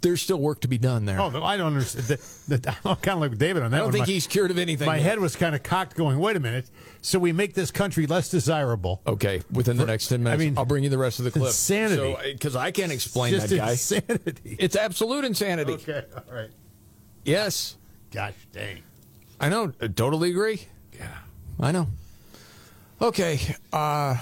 [0.00, 1.20] There's still work to be done there.
[1.20, 2.06] Oh, I don't understand.
[2.48, 3.92] That, that, I'm kind of like David on that I don't one.
[3.94, 4.86] think My- he's cured of anything.
[4.86, 5.02] My yet.
[5.04, 6.70] head was kind of cocked, going, "Wait a minute."
[7.02, 9.02] So we make this country less desirable.
[9.06, 11.30] Okay, within the next ten minutes, I mean, I'll bring you the rest of the
[11.32, 11.46] clip.
[11.48, 12.32] Insanity.
[12.32, 13.72] because I can't explain that guy.
[13.72, 14.56] insanity.
[14.58, 15.72] It's absolute insanity.
[15.74, 16.50] Okay, all right.
[17.24, 17.76] Yes,
[18.12, 18.82] Gosh dang.
[19.40, 19.72] I know.
[19.80, 20.62] I totally agree.
[20.96, 21.08] Yeah.
[21.60, 21.88] I know.
[23.00, 23.38] Okay.
[23.72, 24.16] Uh,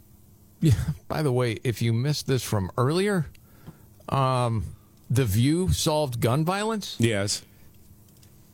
[0.60, 0.72] yeah.
[1.08, 3.26] By the way, if you missed this from earlier,
[4.08, 4.64] um,
[5.10, 6.96] the View solved gun violence.
[6.98, 7.42] Yes.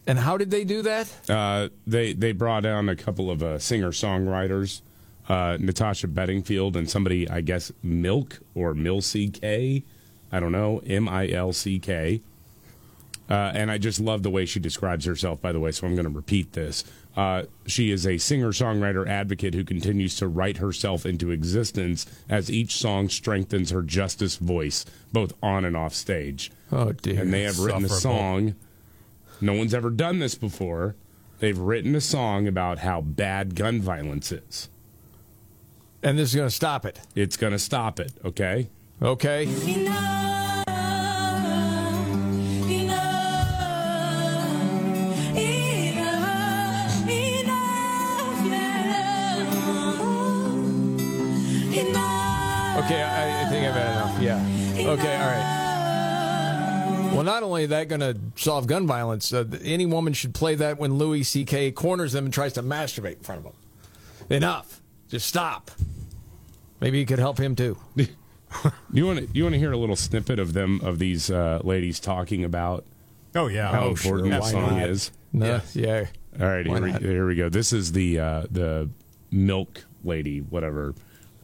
[0.07, 1.13] And how did they do that?
[1.29, 4.81] Uh, they they brought down a couple of uh, singer songwriters,
[5.29, 9.85] uh, Natasha Bedingfield and somebody I guess Milk or Mil C K,
[10.33, 12.23] I don't know M I L C K.
[13.29, 15.41] Uh, and I just love the way she describes herself.
[15.41, 16.85] By the way, so I'm going to repeat this.
[17.17, 22.51] Uh, she is a singer songwriter advocate who continues to write herself into existence as
[22.51, 26.51] each song strengthens her justice voice, both on and off stage.
[26.73, 27.21] Oh dear!
[27.21, 28.55] And they have written a song.
[29.41, 30.95] No one's ever done this before.
[31.41, 34.69] They've written a song about how bad gun violence is.
[36.03, 37.01] And this is going to stop it.
[37.15, 38.69] It's going to stop it, okay?
[39.01, 39.47] Okay.
[39.47, 40.28] Okay,
[54.89, 57.11] Okay, all right.
[57.13, 60.55] Well, not only is that going to solve gun violence, uh, any woman should play
[60.55, 61.73] that when Louis C.K.
[61.73, 63.53] corners them and tries to masturbate in front of them.
[64.31, 64.81] Enough.
[65.11, 65.71] Just stop.
[66.81, 67.77] Maybe you could help him too.
[68.91, 71.61] You want to you want to hear a little snippet of them of these uh,
[71.63, 72.87] ladies talking about
[73.35, 73.71] Oh yeah.
[73.71, 74.41] how oh, important sure.
[74.41, 75.13] the song is?
[75.35, 75.77] No, Yes.
[75.77, 76.07] Yeah.
[76.41, 77.51] All right, here we, here we go.
[77.51, 78.89] This is the uh, the
[79.31, 80.95] milk lady, whatever.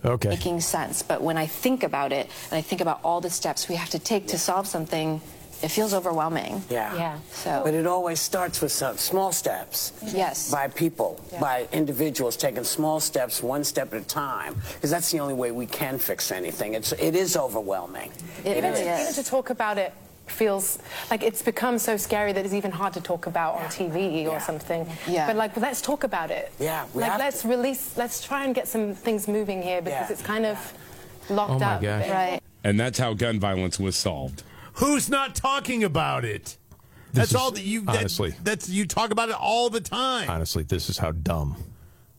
[0.05, 0.28] Okay.
[0.28, 1.02] making sense.
[1.02, 3.90] But when I think about it and I think about all the steps we have
[3.90, 5.20] to take to solve something,
[5.62, 6.62] it feels overwhelming.
[6.68, 6.94] Yeah.
[6.94, 7.18] Yeah.
[7.32, 9.93] So But it always starts with some small steps.
[10.05, 10.16] Mm-hmm.
[10.16, 10.51] Yes.
[10.51, 11.40] By people, Yeah.
[11.40, 15.52] by individuals taking small steps, one step at a time, because that's the only way
[15.52, 16.74] we can fix anything.
[16.74, 18.10] It's it is overwhelming.
[18.44, 19.01] It It really is.
[19.01, 19.10] is.
[19.12, 19.93] Even to talk about it
[20.27, 20.79] feels
[21.11, 24.41] like it's become so scary that it's even hard to talk about on TV or
[24.41, 24.87] something.
[25.07, 25.27] Yeah.
[25.27, 26.53] But like, let's talk about it.
[26.59, 27.97] Yeah, we Like, have let's release.
[27.97, 30.13] Let's try and get some things moving here because Yeah.
[30.13, 30.59] it's kind of
[31.29, 31.83] locked Oh my up.
[31.83, 32.09] gosh.
[32.09, 32.41] Right.
[32.65, 34.43] And that's how gun violence was solved.
[34.75, 36.57] Who's not talking about it?
[37.13, 37.83] This That's is- all that you.
[37.83, 38.35] that- honestly.
[38.43, 40.29] that's you talk about it all the time.
[40.29, 41.57] Honestly, this is how dumb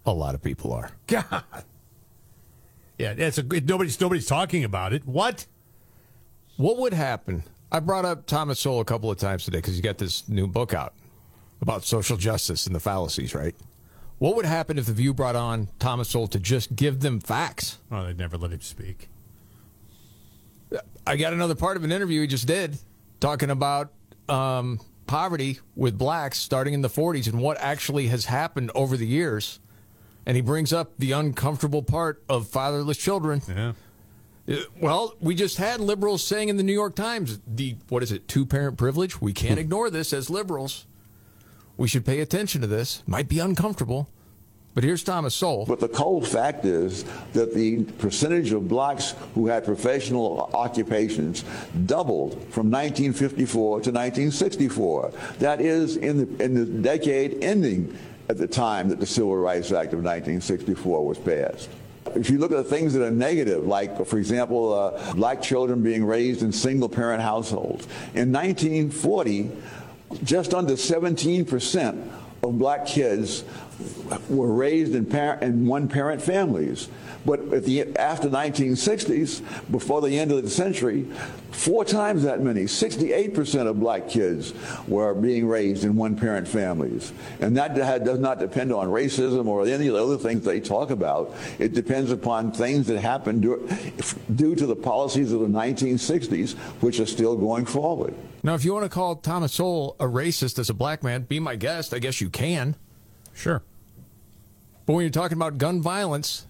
[0.06, 0.92] a lot of people are.
[1.08, 1.44] God.
[2.98, 5.06] Yeah, it's a nobody's nobody's talking about it.
[5.06, 5.48] What?
[6.56, 7.44] What would happen?
[7.72, 10.48] I brought up Thomas Sowell a couple of times today because he's got this new
[10.48, 10.94] book out
[11.62, 13.56] about social justice and the fallacies, right?
[14.18, 17.80] What would happen if the View brought on Thomas Sowell to just give them facts?
[17.92, 19.10] Oh, they'd never let him speak.
[21.06, 22.78] I got another part of an interview he just did
[23.20, 23.92] talking about
[24.30, 29.08] um, poverty with blacks starting in the 40s and what actually has happened over the
[29.08, 29.60] years.
[30.26, 33.42] And he brings up the uncomfortable part of fatherless children.
[33.48, 33.74] Yeah.
[34.48, 38.12] Uh, Well, we just had liberals saying in the New York Times, the what is
[38.12, 39.22] it, two parent privilege?
[39.22, 40.86] We can't ignore this as liberals.
[41.78, 43.04] We should pay attention to this.
[43.06, 44.08] Might be uncomfortable.
[44.76, 45.66] But here's Thomas Sowell.
[45.66, 51.46] But the cold fact is that the percentage of blacks who had professional occupations
[51.86, 55.14] doubled from 1954 to 1964.
[55.40, 57.98] That is in the, in the decade ending
[58.28, 61.70] at the time that the Civil Rights Act of 1964 was passed.
[62.16, 65.84] If you look at the things that are negative, like, for example, uh, black children
[65.84, 69.52] being raised in single parent households, in 1940,
[70.24, 72.10] just under 17%
[72.44, 73.44] of black kids
[74.30, 76.90] were raised in, par- in one-parent families.
[77.26, 79.42] But the, after 1960s,
[79.72, 81.08] before the end of the century,
[81.52, 84.54] four times that many, 68% of black kids
[84.88, 87.14] were being raised in one-parent families.
[87.40, 90.60] And that ha- does not depend on racism or any of the other things they
[90.60, 91.34] talk about.
[91.58, 97.08] It depends upon things that happened due to the policies of the 1960s, which are
[97.08, 98.14] still going forward.
[98.44, 101.40] Now, if you want to call Thomas Sowell a racist as a black man, be
[101.40, 101.96] my guest.
[101.96, 102.76] I guess you can.
[103.36, 103.62] Sure.
[104.88, 106.46] But when you're talking about gun violence,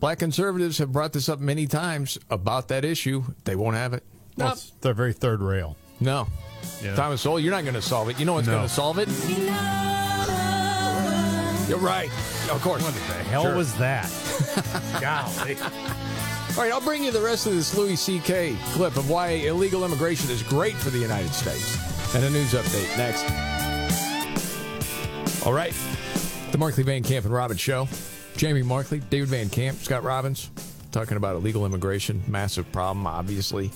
[0.00, 3.24] black conservatives have brought this up many times about that issue.
[3.44, 4.04] They won't have it.
[4.36, 4.56] Well, Nope.
[4.56, 5.76] it's the very third rail.
[6.00, 6.28] No.
[6.82, 6.94] Yeah.
[6.94, 8.18] Thomas Sowell, you're not going to solve it.
[8.18, 8.54] You know what's No.
[8.56, 9.08] going to solve it?
[11.68, 12.10] You're right.
[12.50, 12.82] Of course.
[12.82, 13.56] What the hell Sure.
[13.56, 14.10] was that?
[15.00, 15.56] Golly.
[15.56, 18.56] All right, I'll bring you the rest of this Louis C.K.
[18.72, 21.78] clip of why illegal immigration is great for the United States.
[22.14, 23.24] And a news update next.
[25.46, 25.74] All right.
[26.54, 27.88] The Markley Van Camp and Robbins Show.
[28.36, 30.50] Jamie Markley, David Van Camp, Scott Robbins,
[30.92, 32.22] talking about illegal immigration.
[32.28, 33.72] Massive problem, obviously.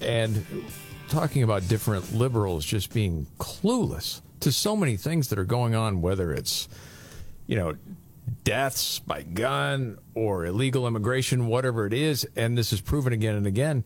[0.00, 0.46] And
[1.08, 6.00] talking about different liberals just being clueless to so many things that are going on,
[6.00, 6.68] whether it's,
[7.48, 7.74] you know,
[8.44, 12.24] deaths by gun or illegal immigration, whatever it is.
[12.36, 13.82] And this is proven again and again.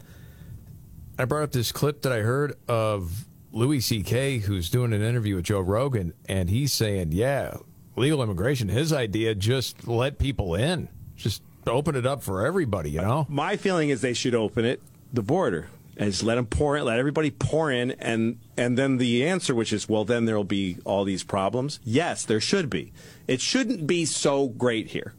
[1.18, 5.36] I brought up this clip that I heard of Louis C.K., who's doing an interview
[5.36, 7.54] with Joe Rogan, and he's saying, yeah,
[7.98, 13.00] legal immigration, his idea, just let people in, just open it up for everybody, you
[13.00, 13.26] know?
[13.28, 14.80] My feeling is they should open it,
[15.12, 18.96] the border, and just let them pour in, let everybody pour in, and and then
[18.96, 21.80] the answer, which is, well, then there'll be all these problems.
[21.84, 22.92] Yes, there should be.
[23.26, 25.14] It shouldn't be so great here.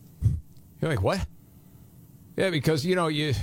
[0.81, 1.27] You're like, what?
[2.37, 3.33] Yeah, because, you know, you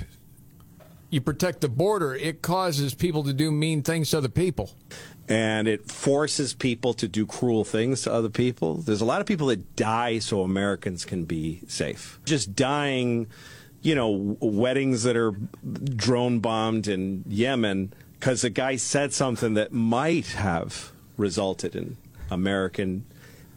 [1.09, 4.71] you protect the border, it causes people to do mean things to other people.
[5.29, 8.75] And it forces people to do cruel things to other people.
[8.75, 12.19] There's a lot of people that die so Americans can be safe.
[12.25, 13.27] Just dying,
[13.81, 15.31] you know, weddings that are
[15.95, 21.97] drone bombed in Yemen because a guy said something that might have resulted in
[22.31, 23.05] American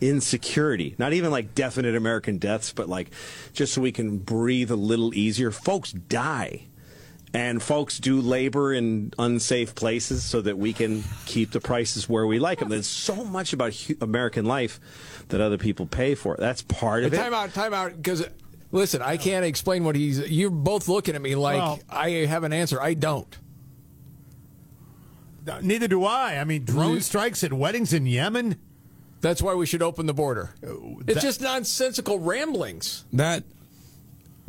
[0.01, 0.94] insecurity.
[0.98, 3.10] Not even like definite American deaths, but like
[3.52, 5.51] just so we can breathe a little easier.
[5.51, 6.66] Folks die
[7.32, 12.27] and folks do labor in unsafe places so that we can keep the prices where
[12.27, 12.69] we like them.
[12.69, 14.81] There's so much about hu- American life
[15.28, 16.36] that other people pay for.
[16.39, 17.23] That's part of But it.
[17.23, 18.27] time out, time out, because
[18.73, 20.19] listen, I can't explain what he's.
[20.28, 22.81] You're both looking at me like Well- I have an answer.
[22.81, 23.36] I don't.
[25.62, 26.36] Neither do I.
[26.39, 28.57] I mean, drone strikes at weddings in Yemen.
[29.20, 30.55] That's why we should open the border.
[30.65, 30.69] Uh,
[31.01, 33.05] it's that- just nonsensical ramblings.
[33.12, 33.44] That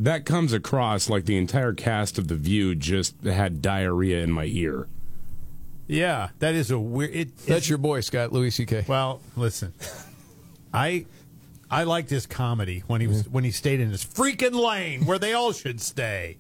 [0.02, 4.46] that comes across like the entire cast of The View just had diarrhea in my
[4.46, 4.88] ear.
[5.88, 7.12] Yeah, that is a weird.
[7.14, 8.86] It, That's your boy, Scott Louis C.K.
[8.88, 9.74] Well, listen,
[10.74, 11.06] I
[11.70, 13.32] I liked his comedy when he was mm-hmm.
[13.32, 16.38] when he stayed in his freaking lane where they all should stay.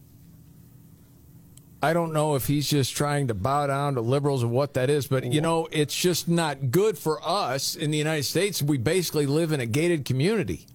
[1.83, 4.89] I don't know if he's just trying to bow down to liberals or what that
[4.89, 8.61] is, but you know, it's just not good for us in the United States.
[8.61, 10.67] We basically live in a gated community.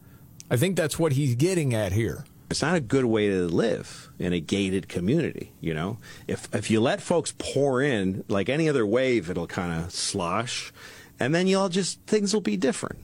[0.50, 2.24] I think that's what he's getting at here.
[2.50, 5.98] It's not a good way to live in a gated community, you know?
[6.28, 10.72] If if you let folks pour in like any other wave, it'll kind of slosh
[11.18, 12.98] and then you'll just things will be different.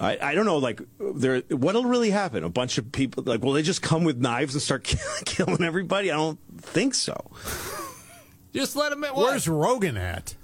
[0.00, 1.40] I, I don't know, like, there.
[1.50, 2.42] What'll really happen?
[2.42, 4.82] A bunch of people, like, will they just come with knives and start
[5.24, 6.10] killing everybody?
[6.10, 7.30] I don't think so.
[8.52, 9.04] Just let him.
[9.14, 10.34] Where's Rogan at?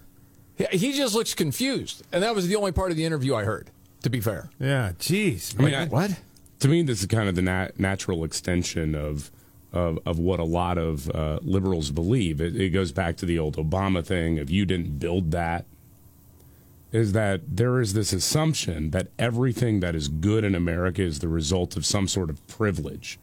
[0.56, 3.42] Yeah, He just looks confused, and that was the only part of the interview I
[3.44, 3.70] heard.
[4.04, 5.54] To be fair, Yeah, jeez.
[5.58, 5.88] I mean, man.
[5.88, 6.10] I- what?
[6.60, 9.30] To me, this is kind of the nat- natural extension of
[9.72, 12.40] of, of what a lot of uh, liberals believe.
[12.40, 15.64] It, it goes back to the old Obama thing of you didn't build that.
[16.90, 21.28] Is that there is this assumption that everything that is good in America is the
[21.28, 23.20] result of some sort of privilege,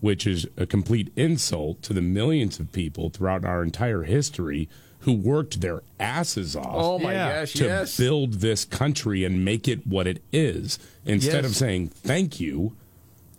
[0.00, 4.68] which is a complete insult to the millions of people throughout our entire history
[5.02, 7.40] who worked their asses off Oh, my Yeah.
[7.40, 7.96] gosh, to yes.
[7.96, 11.50] build this country and make it what it is instead Yes.
[11.52, 12.72] of saying thank you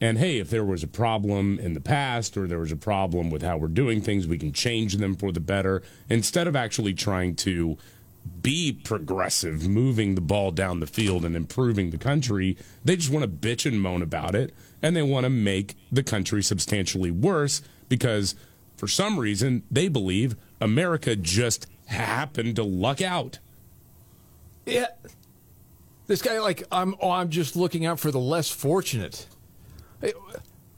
[0.01, 3.29] and hey if there was a problem in the past or there was a problem
[3.29, 6.93] with how we're doing things we can change them for the better instead of actually
[6.93, 7.77] trying to
[8.41, 13.23] be progressive moving the ball down the field and improving the country they just want
[13.23, 17.61] to bitch and moan about it and they want to make the country substantially worse
[17.89, 18.35] because
[18.75, 23.39] for some reason they believe america just happened to luck out
[24.65, 24.87] Yeah.
[26.05, 26.95] This guy, like, I'm.
[27.01, 29.25] Oh, I'm just looking out for the less fortunate.
[30.01, 30.11] Hey,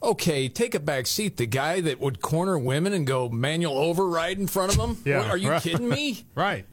[0.02, 1.36] Okay, take a back seat.
[1.36, 4.98] The guy that would corner women and go manual override in front of them.
[5.04, 5.60] Yeah, What, are you right.
[5.62, 6.24] kidding me?
[6.36, 6.64] right.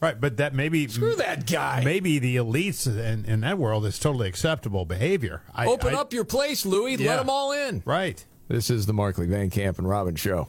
[0.00, 1.82] Right, but that maybe Screw that guy.
[1.84, 5.42] Maybe the elites in, in that world is totally acceptable behavior.
[5.52, 6.94] I, Open I- up your place, Louis.
[6.96, 7.10] Yeah.
[7.10, 7.82] Let them all in.
[7.84, 8.24] Right.
[8.46, 10.48] This is the Markley Van Camp and Robin show.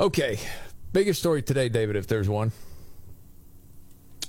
[0.00, 0.38] Okay,
[0.94, 2.52] biggest story today, David, if there's one.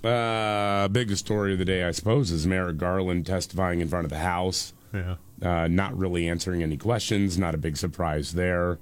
[0.03, 4.10] Uh, biggest story of the day, I suppose, is Merrick Garland testifying in front of
[4.10, 4.73] the House.
[4.93, 5.15] Yeah.
[5.41, 7.38] Uh, not really answering any questions.
[7.38, 8.80] Not a big surprise there.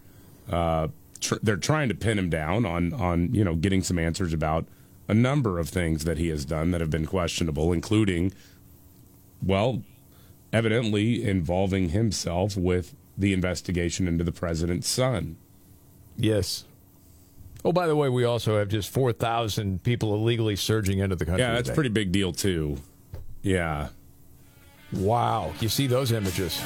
[0.51, 0.87] Uh,
[1.19, 4.65] tr- they're trying to pin him down on on you know getting some answers about
[5.07, 8.33] a number of things that he has done that have been questionable, including,
[9.43, 9.83] well,
[10.51, 15.37] evidently involving himself with the investigation into the president's son.
[16.17, 16.65] Yes.
[17.65, 21.41] Oh, by the way, we also have just 4,000 people illegally surging into the country.
[21.41, 21.75] Yeah, that's today.
[21.75, 22.77] pretty big deal too.
[23.41, 23.89] Yeah.
[24.93, 25.53] Wow.
[25.59, 26.61] You see those images.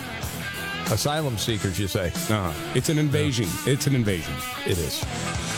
[0.92, 2.12] Asylum seekers, you say?
[2.30, 3.48] Uh, it's an invasion.
[3.66, 4.34] It's an invasion.
[4.66, 5.04] It is.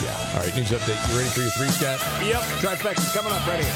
[0.03, 0.34] Yeah.
[0.34, 1.12] All right, news update.
[1.12, 1.99] You ready for your three, Scott?
[2.24, 2.41] Yep.
[2.62, 3.74] Trifecta coming up right here.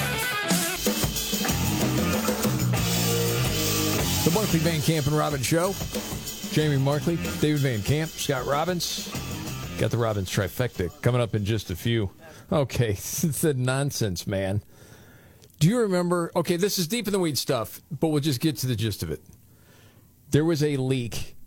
[4.24, 5.74] The Markley Van Camp and Robbins Show.
[6.52, 9.10] Jamie Markley, David Van Camp, Scott Robbins.
[9.80, 12.12] Got the Robbins trifecta coming up in just a few.
[12.52, 14.62] Okay, it's the nonsense, man.
[15.62, 16.34] Do you remember?
[16.36, 19.04] Okay, this is deep in the weed stuff, but we'll just get to the gist
[19.04, 19.22] of it.
[20.32, 21.38] There was a leak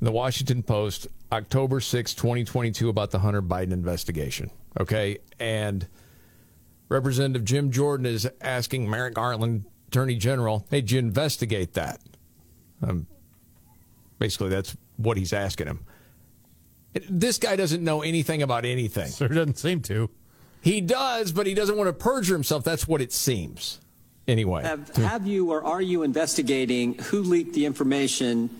[0.00, 4.50] in the Washington Post, October 6, 2022, about the Hunter Biden investigation.
[4.78, 5.88] Okay, and
[6.90, 12.00] Representative Jim Jordan is asking Merrick Garland, Attorney General, hey, did you investigate that?
[12.82, 13.06] Um,
[14.18, 15.86] basically, that's what he's asking him.
[17.08, 19.10] This guy doesn't know anything about anything.
[19.10, 20.10] Sure doesn't seem to.
[20.60, 22.64] He does, but he doesn't want to perjure himself.
[22.64, 23.80] That's what it seems.
[24.28, 24.62] Anyway.
[24.62, 28.50] Have, have you or are you investigating who leaked the information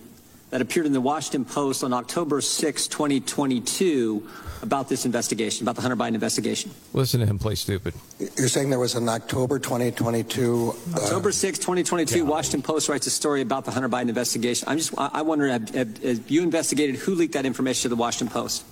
[0.53, 4.29] that appeared in the Washington Post on October 6, 2022,
[4.61, 6.69] about this investigation, about the Hunter Biden investigation?
[6.93, 7.95] Listen to him play stupid.
[8.37, 10.75] You're saying there was an October 2022.
[10.93, 14.67] uh, October 6, 2022, Washington Post writes a story about the Hunter Biden investigation.
[14.69, 17.89] I'm just, I I wonder, have, have, have you investigated who leaked that information to
[17.89, 18.63] the Washington Post?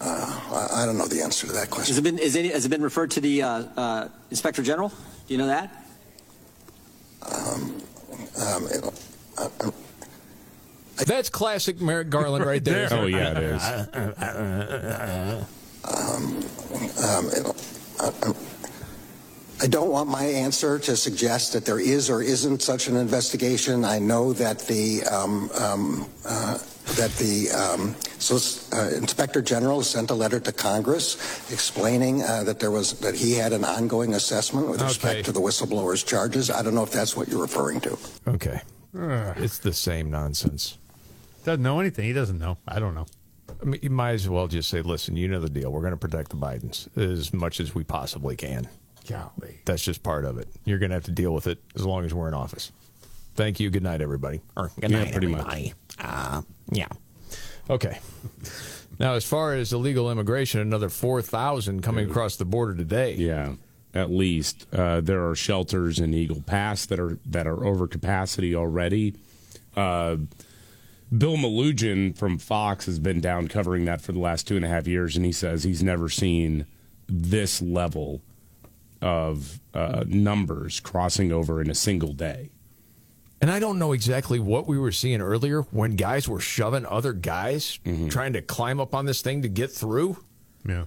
[0.00, 1.96] Uh, I I don't know the answer to that question.
[1.96, 4.90] Has it been, is any, has it been referred to the uh, uh, Inspector General?
[4.90, 5.84] Do you know that?
[7.22, 7.82] Um,
[8.40, 9.02] um, it-
[9.36, 9.70] uh, uh,
[11.04, 12.88] That's classic Merrick Garland right there.
[12.92, 13.62] Oh, yeah, it is.
[15.84, 16.44] um,
[17.04, 17.62] um, it-
[18.00, 18.32] uh, uh,
[19.62, 23.86] I don't want my answer to suggest that there is or isn't such an investigation.
[23.86, 26.58] I know that the um, um, uh,
[26.96, 28.36] that the um, so,
[28.76, 31.16] uh, Inspector General sent a letter to Congress
[31.50, 35.40] explaining uh, that there was that he had an ongoing assessment with respect to the
[35.40, 36.50] whistleblower's charges.
[36.50, 37.96] I don't know if that's what you're referring to.
[38.28, 38.60] Okay.
[39.38, 40.76] It's the same nonsense.
[41.46, 42.04] Doesn't know anything.
[42.04, 42.58] He doesn't know.
[42.66, 43.06] I don't know.
[43.62, 45.70] I mean, you might as well just say, listen, you know the deal.
[45.70, 48.68] We're going to protect the Bidens as much as we possibly can.
[49.08, 49.60] Golly.
[49.64, 50.48] That's just part of it.
[50.64, 52.72] You're going to have to deal with it as long as we're in office.
[53.36, 53.70] Thank you.
[53.70, 54.40] Good night, everybody.
[54.56, 55.72] Or good Yeah, night, pretty much.
[56.00, 56.42] Uh,
[56.72, 56.88] yeah.
[57.70, 58.00] Okay.
[58.98, 63.14] Now, as far as illegal immigration, another 4,000 coming across the border today.
[63.14, 63.52] Yeah,
[63.94, 68.56] at least uh, there are shelters in Eagle Pass that are that are over capacity
[68.56, 69.14] already.
[69.76, 70.16] Uh,
[71.16, 74.68] Bill Melugin from Fox has been down covering that for the last two and a
[74.68, 76.66] half years, and he says he's never seen
[77.08, 78.22] this level
[79.00, 82.50] of uh, numbers crossing over in a single day.
[83.40, 87.12] And I don't know exactly what we were seeing earlier when guys were shoving other
[87.12, 88.08] guys Mm-hmm.
[88.08, 90.16] trying to climb up on this thing to get through.
[90.66, 90.84] Yeah.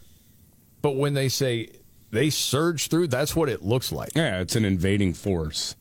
[0.81, 1.69] But when they say
[2.11, 4.11] they surge through, that's what it looks like.
[4.15, 5.75] Yeah, it's an invading force.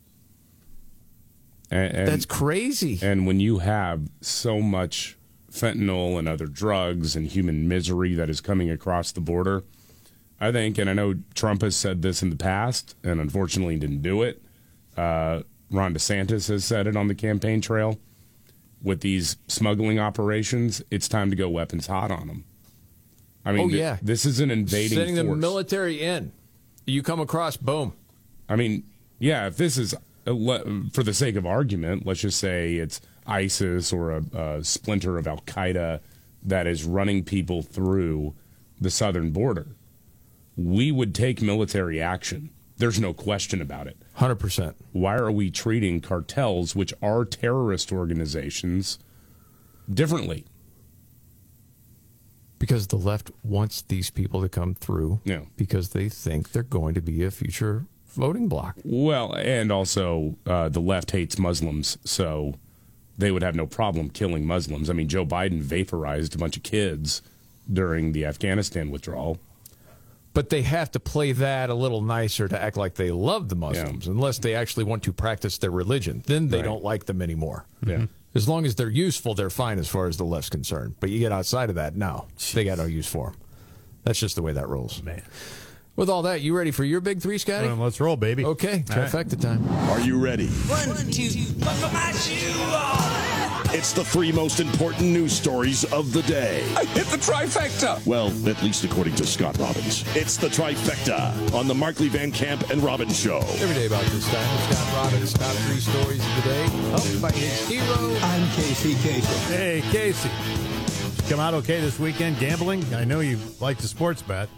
[1.71, 2.99] And, and- That's crazy.
[3.03, 5.17] And when you have so much
[5.53, 9.65] fentanyl and other drugs and human misery that is coming across the border,
[10.41, 14.03] I think, and I know Trump has said this in the past and unfortunately didn't
[14.03, 14.41] do it.
[14.97, 17.99] Uh, Ron DeSantis has said it on the campaign trail.
[18.81, 22.45] With these smuggling operations, it's time to go weapons hot on them.
[23.45, 23.97] I mean, oh, th- yeah.
[24.01, 25.29] this is an invading Sending force.
[25.29, 26.31] the military in.
[26.87, 27.95] You come across, boom.
[28.49, 28.85] I mean,
[29.19, 29.95] yeah, if this is
[30.33, 30.59] Uh,
[30.93, 35.27] for the sake of argument, let's just say it's ISIS or a, a splinter of
[35.27, 36.01] Al Qaeda
[36.43, 38.35] that is running people through
[38.81, 39.69] the southern border.
[40.57, 42.51] We would take military action.
[42.77, 43.97] There's no question about it.
[44.19, 44.75] 100%.
[44.93, 48.99] Why are we treating cartels, which are terrorist organizations,
[49.93, 50.45] differently?
[52.59, 55.43] Because the left wants these people to come through Yeah.
[55.57, 57.87] because they think they're going to be a future
[58.19, 58.77] voting bloc.
[58.85, 62.55] Well, and also uh, the left hates Muslims, so
[63.17, 64.91] they would have no problem killing Muslims.
[64.91, 67.23] I mean, Joe Biden vaporized a bunch of kids
[67.73, 69.39] during the Afghanistan withdrawal.
[70.35, 73.57] But they have to play that a little nicer to act like they love the
[73.57, 76.23] Muslims, unless they actually want to practice their religion.
[76.27, 76.65] Then they Right.
[76.65, 77.65] don't like them anymore.
[77.85, 78.07] Yeah.
[78.35, 80.95] As long as they're useful, they're fine as far as the left's concerned.
[81.01, 83.41] But you get outside of that, no, they got no use for them.
[84.05, 85.03] That's just the way that rolls.
[85.03, 85.23] Man.
[85.99, 87.67] With all that, you ready for your big three, Scotty?
[87.67, 88.45] Well, let's roll, baby.
[88.45, 89.11] Okay, All right.
[89.11, 89.69] trifecta time.
[89.91, 90.47] Are you ready?
[90.47, 93.75] One, two, buckle my shoe on.
[93.75, 96.65] It's the three most important news stories of the day.
[96.77, 98.07] I hit the trifecta.
[98.07, 100.05] Well, at least according to Scott Robbins.
[100.15, 103.39] It's the trifecta on the Markley Van Camp and Robbins Show.
[103.39, 107.33] Every day about this time, Scott Robbins' top three stories of the day, helped by
[107.33, 108.17] his hero.
[108.23, 109.53] I'm Casey Casey.
[109.53, 110.31] Hey, Casey.
[111.29, 112.85] Come out okay this weekend gambling?
[112.95, 114.49] I know you like the sports bet.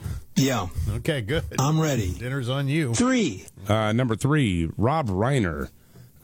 [0.40, 0.68] Yeah.
[0.96, 1.44] Okay, good.
[1.58, 2.12] I'm ready.
[2.12, 2.94] Dinner's on you.
[2.94, 3.44] Three.
[3.68, 5.70] Uh, number three, Rob Reiner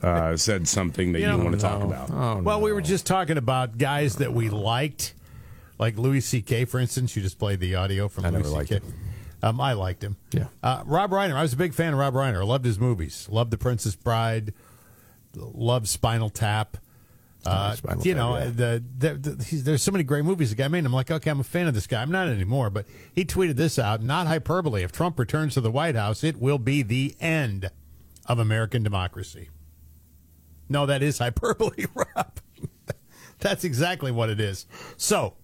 [0.03, 2.11] uh, said something that you, know- want to talk about.
[2.11, 5.15] Oh, well, we were just talking about guys that we liked,
[5.79, 6.65] like Louis C.K.
[6.67, 7.15] for instance.
[7.17, 8.81] You just played the audio from I Louis C.K.
[9.43, 10.17] Um, I liked him.
[10.33, 10.47] Yeah.
[10.63, 11.35] Uh, Rob Reiner.
[11.35, 12.41] I was a big fan of Rob Reiner.
[12.41, 13.29] I loved his movies.
[13.31, 14.55] Loved The Princess Bride.
[15.35, 16.79] Loved Spinal Tap.
[17.47, 18.45] Uh, you Tap, know, yeah.
[18.47, 20.85] the, the, there's so many great movies the guy made.
[20.85, 22.03] I'm like, okay, I'm a fan of this guy.
[22.03, 24.03] I'm not anymore, but he tweeted this out.
[24.03, 24.83] Not hyperbole.
[24.83, 27.71] If Trump returns to the White House, it will be the end
[28.27, 29.49] of American democracy.
[30.69, 32.41] No, that is hyperbole, Rob.
[33.39, 34.67] That's exactly what it is.
[34.97, 35.35] So,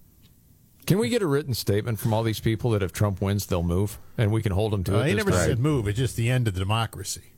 [0.86, 3.62] Can we get a written statement from all these people that if Trump wins, they'll
[3.62, 5.08] move, and we can hold them to uh, it?
[5.08, 5.40] he never time?
[5.46, 5.86] said move.
[5.86, 7.31] It's just the end of the democracy.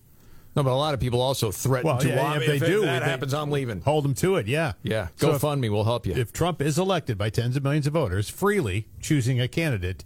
[0.56, 2.08] No, but a lot of people also threaten Well, to.
[2.08, 3.80] yeah, "Well, if they do, that they- happens, I'm leaving.
[3.80, 4.46] Hold them to it.
[4.46, 4.72] Yeah.
[4.82, 6.14] Yeah, So if- GoFundMe will help you.
[6.14, 10.04] If Trump is elected by tens of millions of voters, freely choosing a candidate,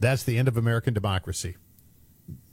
[0.00, 1.56] that's the end of American democracy.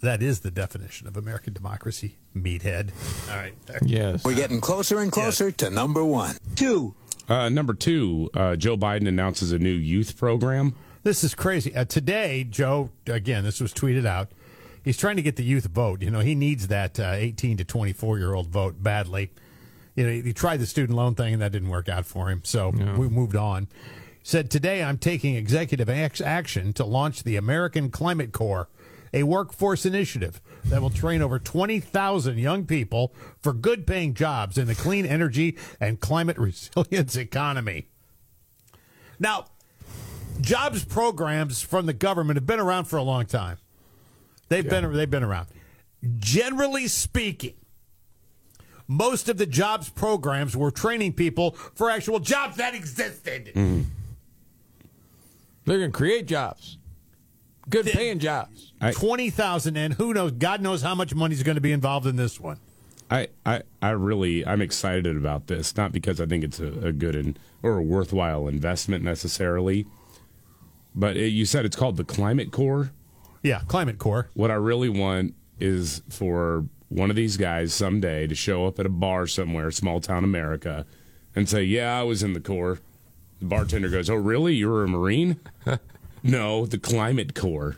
[0.01, 2.89] That is the definition of American democracy, meathead.
[3.31, 3.53] All right.
[3.85, 4.23] Yes.
[4.25, 6.35] We're getting closer and closer to number one.
[6.55, 6.93] Two.
[7.29, 10.75] Uh, number two, uh, Joe Biden announces a new youth program.
[11.03, 11.73] This is crazy.
[11.73, 14.29] Uh, today, Joe, again, this was tweeted out.
[14.83, 16.01] He's trying to get the youth vote.
[16.01, 19.31] You know, he needs that uh, 18 to 24 year old vote badly.
[19.95, 22.29] You know, he, he tried the student loan thing and that didn't work out for
[22.29, 22.41] him.
[22.43, 23.67] So we moved on.
[24.23, 28.69] Said, Today I'm taking executive action to launch the American Climate Corps,
[29.13, 34.67] a workforce initiative that will train over 20,000 young people for good paying jobs in
[34.67, 37.87] the clean energy and climate resilience economy.
[39.19, 39.45] Now,
[40.41, 43.57] jobs programs from the government have been around for a long time.
[44.53, 45.47] They've been they've been around.
[46.17, 47.55] Generally speaking,
[48.87, 53.47] most of the jobs programs were training people for actual jobs that existed.
[53.47, 53.81] Mm-hmm.
[55.65, 56.77] They're going to create jobs,
[57.69, 58.73] good paying jobs.
[58.91, 60.33] Twenty thousand, and who knows?
[60.33, 62.59] God knows how much money is going to be involved in this one.
[63.09, 66.91] I, I, I really I'm excited about this, not because I think it's a, a
[66.91, 69.87] good and or a worthwhile investment necessarily,
[70.93, 72.91] but it, you said it's called the Climate Corps.
[73.43, 74.29] Yeah, Climate Corps.
[74.33, 78.85] What I really want is for one of these guys someday to show up at
[78.85, 80.85] a bar somewhere, small town America,
[81.35, 82.79] and say, "Yeah, I was in the Corps."
[83.39, 84.55] The bartender goes, "Oh, really?
[84.55, 85.39] You were a Marine?"
[86.23, 87.75] no, the Climate Corps.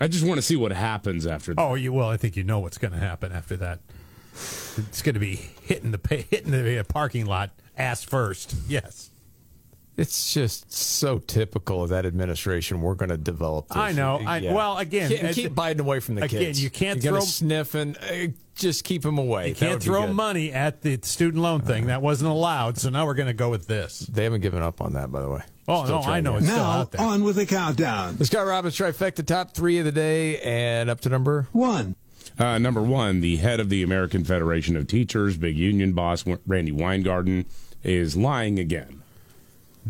[0.00, 1.60] I just want to see what happens after that.
[1.60, 3.80] Oh, you well, I think you know what's going to happen after that.
[4.34, 8.54] It's going to be hitting the hitting the uh, parking lot ass first.
[8.68, 9.10] Yes.
[9.98, 12.80] It's just so typical of that administration.
[12.80, 13.68] We're going to develop.
[13.68, 13.76] This.
[13.76, 14.20] I know.
[14.24, 16.62] I- well, again, keep, uh, keep Biden away from the again, kids.
[16.62, 19.48] you can't You're throw- sniff and uh, just keep him away.
[19.48, 21.86] You can't throw money at the student loan thing.
[21.88, 22.78] That wasn't allowed.
[22.78, 23.98] So now we're going to go with this.
[23.98, 25.42] They haven't given up on that, by the way.
[25.66, 26.32] Oh, Still no, I know.
[26.32, 27.00] to- It's still out there.
[27.04, 28.16] on with the countdown.
[28.18, 31.96] The Scott Robbins trifecta top three of the day and up to number one.
[32.38, 36.70] Uh, number one, the head of the American Federation of Teachers, big union boss Randi
[36.70, 37.46] Weingarten,
[37.82, 39.02] is lying again.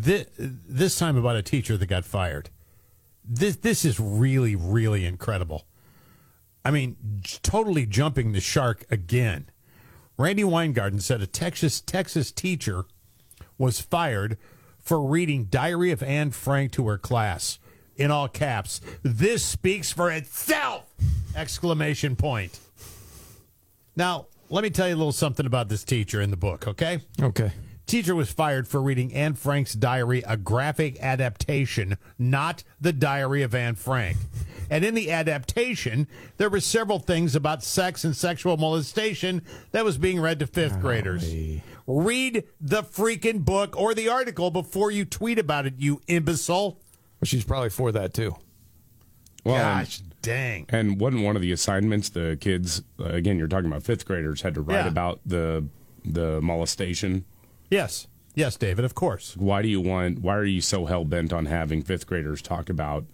[0.01, 2.49] This, this time about a teacher that got fired.
[3.23, 5.65] This this is really really incredible.
[6.63, 6.95] I mean,
[7.43, 9.49] totally jumping the shark again.
[10.17, 12.85] Randi Weingarten said a Texas Texas teacher
[13.57, 14.37] was fired
[14.79, 17.59] for reading Diary of Anne Frank to her class
[17.97, 18.79] in all caps.
[19.03, 20.85] This speaks for itself!
[21.35, 22.57] Exclamation point.
[23.95, 26.99] Now, let me tell you a little something about this teacher in the book, okay?
[27.21, 27.51] Okay.
[27.89, 33.55] Teacher was fired for reading Anne Frank's diary, a graphic adaptation, not the diary of
[33.55, 34.15] Anne Frank.
[34.69, 36.07] And in the adaptation,
[36.37, 39.41] there were several things about sex and sexual molestation
[39.71, 41.33] that was being read to fifth graders.
[41.87, 46.73] Read the freaking book or the article before you tweet about it, you imbecile.
[47.19, 48.35] Well, she's probably for that too.
[49.43, 50.67] Well, Gosh, dang.
[50.69, 52.83] And wasn't one of the assignments the kids?
[52.99, 54.87] Uh, again, you're talking about fifth graders had to write Yeah.
[54.89, 55.65] about the
[56.05, 57.25] the molestation.
[57.69, 58.85] Yes, yes, David.
[58.85, 59.35] Of course.
[59.37, 60.19] Why do you want?
[60.19, 63.05] Why are you so hell bent on having fifth graders talk about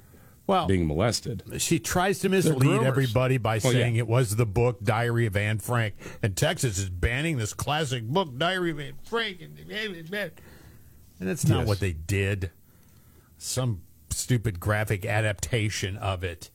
[0.47, 1.43] Well, being molested?
[1.57, 3.79] She tries to mislead everybody by Well, yeah.
[3.81, 5.95] saying it was the book Diary of Anne Frank.
[6.23, 9.41] And Texas is banning this classic book, Diary of Anne Frank.
[9.41, 11.67] And, and that's not Yes.
[11.67, 12.51] what they did.
[13.37, 16.49] Some stupid graphic adaptation of it.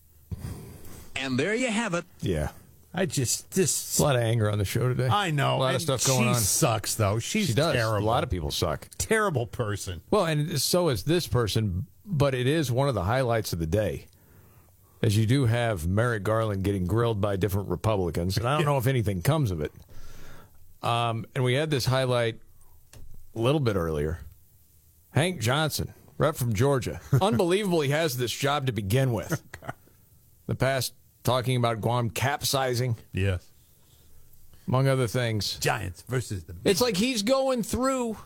[1.17, 2.05] And there you have it.
[2.23, 2.49] Yeah.
[2.93, 5.09] I just this a lot of anger on the show today.
[5.09, 5.57] I know.
[5.57, 6.35] a lot of stuff going she on.
[6.35, 7.19] She sucks though.
[7.19, 7.75] She's she does.
[7.75, 8.05] terrible.
[8.05, 8.89] A lot of people suck.
[8.99, 10.01] Terrible person.
[10.11, 13.67] Well, and so is this person, but it is one of the highlights of the
[13.67, 14.07] day.
[15.03, 18.77] As you do have Merrick Garland getting grilled by different Republicans, and I don't know
[18.77, 19.73] if anything comes of it.
[20.83, 22.39] Um, and we had this highlight
[23.35, 24.21] a little bit earlier.
[25.13, 27.01] Hank Johnson, rep from Georgia.
[27.23, 29.41] Unbelievable he has this job to begin with.
[30.47, 30.95] The past
[31.25, 32.97] talking about Guam capsizing.
[33.13, 33.45] Yes.
[34.67, 35.59] among other things.
[35.59, 36.55] Giants versus the.
[36.65, 38.17] It's like he's going through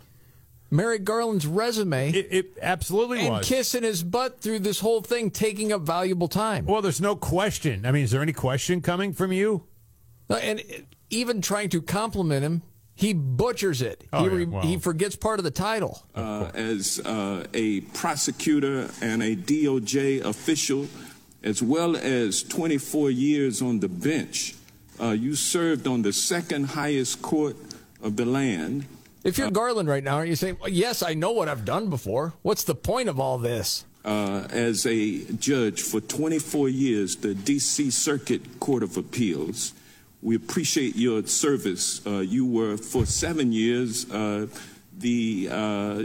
[0.71, 2.11] Merrick Garland's resume.
[2.11, 3.49] It, it absolutely and was.
[3.49, 6.67] kissing his butt through this whole thing, taking up valuable time.
[6.67, 7.87] Well, there's no question.
[7.87, 9.65] I mean, is there any question coming from you?
[10.29, 10.63] And
[11.11, 12.63] even trying to compliment him,
[12.95, 14.05] he butchers it.
[14.13, 14.63] Oh, he, yeah, well.
[14.63, 16.03] he forgets part of the title.
[16.15, 20.87] uh, as uh, a prosecutor and a DOJ official,
[21.45, 24.55] as well as 24 years on the bench.
[24.99, 27.57] Uh, you served on the second highest court
[28.03, 28.87] of the land.
[29.23, 31.91] If you're Garland right now, aren't you saying, well, yes, I know what I've done
[31.91, 32.33] before.
[32.43, 33.85] What's the point of all this?
[34.05, 37.91] Uh, as a judge for 24 years, the D.C.
[37.91, 39.73] Circuit Court of Appeals.
[40.23, 42.07] We appreciate your service.
[42.07, 44.47] Uh, you were for seven years uh,
[44.99, 46.03] the uh,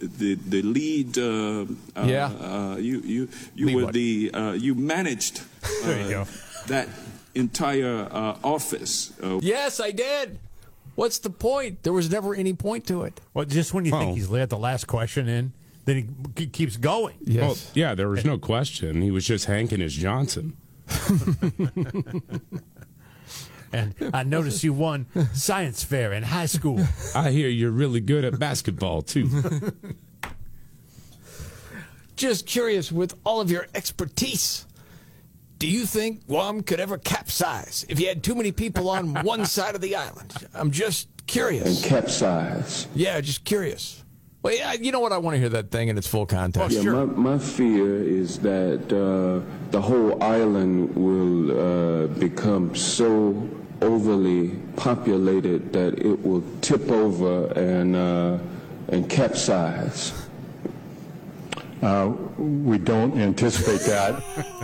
[0.00, 1.18] the the lead.
[1.18, 1.66] Uh,
[1.96, 2.26] uh, Yeah.
[2.40, 3.94] Uh, you you you Lead were what?
[3.94, 6.26] the uh, you managed uh, There you go.
[6.66, 6.88] that
[7.34, 9.12] entire uh, office.
[9.22, 10.38] Uh, Yes, I did.
[10.94, 11.82] What's the point?
[11.84, 13.20] There was never any point to it.
[13.34, 14.00] Well, just when you Oh.
[14.00, 15.52] think he's let the last question in,
[15.84, 16.04] then he
[16.34, 17.14] k- keeps going.
[17.26, 19.00] Well, yeah, there was no question.
[19.02, 20.56] He was just hanking his Johnson.
[23.72, 26.80] And I noticed you won science fair in high school.
[27.14, 29.72] I hear you're really good at basketball too.
[32.16, 34.66] Just curious, with all of your expertise,
[35.58, 39.44] do you think Guam could ever capsize if you had too many people on one
[39.44, 40.32] side of the island?
[40.54, 41.84] I'm just curious.
[41.84, 42.88] capsize.
[42.94, 44.02] Yeah, just curious.
[44.42, 45.12] Well, yeah, you know what?
[45.12, 46.82] I want to hear that thing in its full context.
[46.82, 53.48] yeah, my, my fear is that uh, the whole island will uh, become so
[53.82, 58.38] overly populated that it will tip over and uh,
[58.88, 60.12] and capsize.
[61.82, 64.22] Uh, we don't anticipate that.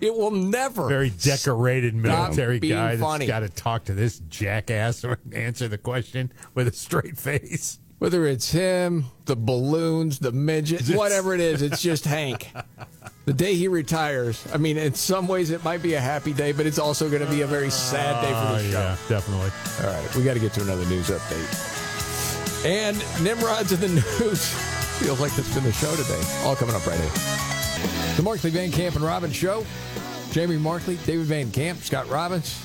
[0.00, 0.88] It will never.
[0.88, 3.26] Very decorated military being guy that's funny.
[3.26, 7.78] got to talk to this jackass or answer the question with a straight face.
[7.98, 12.52] Whether it's him, the balloons, the midget, whatever it is, it's just Hank.
[13.24, 16.52] The day he retires, I mean, in some ways it might be a happy day,
[16.52, 18.78] but it's also going to be a very sad day for the Oh, show.
[18.78, 19.50] yeah, definitely.
[19.86, 22.66] All right, we got to get to another news update.
[22.66, 23.88] And Nimrod's in the
[24.20, 24.46] news.
[25.00, 26.22] Feels like that's been the show today.
[26.44, 27.10] All coming up right here.
[28.16, 29.64] The Markley Van Camp and Robbins Show.
[30.32, 32.60] Jamie Markley, David Van Camp, Scott Robbins.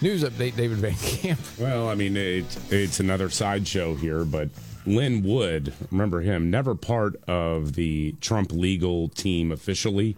[0.00, 1.40] News update, David Van Camp.
[1.58, 4.48] Well, I mean, it's it's another sideshow here, but
[4.86, 10.16] Lin Wood, remember him, never part of the Trump legal team officially,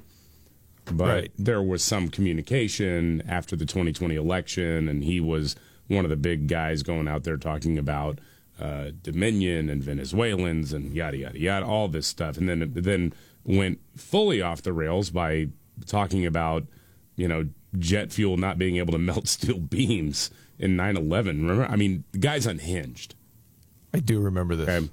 [0.86, 1.30] but Right.
[1.38, 5.56] there was some communication after the 2020 election, and he was
[5.88, 8.18] one of the big guys going out there talking about
[8.60, 13.12] uh, Dominion and Venezuelans and yada yada yada, all this stuff, and then then
[13.44, 15.48] went fully off the rails by
[15.86, 16.64] talking about
[17.16, 17.48] you know
[17.78, 21.26] jet fuel not being able to melt steel beams in 9/11.
[21.26, 23.14] Remember, I mean, the guy's unhinged.
[23.96, 24.88] I do remember this.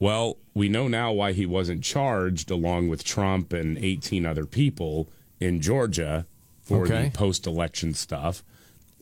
[0.00, 5.08] Well, we know now why he wasn't charged along with Trump and 18 other people
[5.38, 6.26] in Georgia
[6.60, 7.04] for Okay.
[7.04, 8.42] the post-election stuff,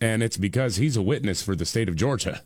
[0.01, 2.43] and it's because he's a witness for the state of Georgia.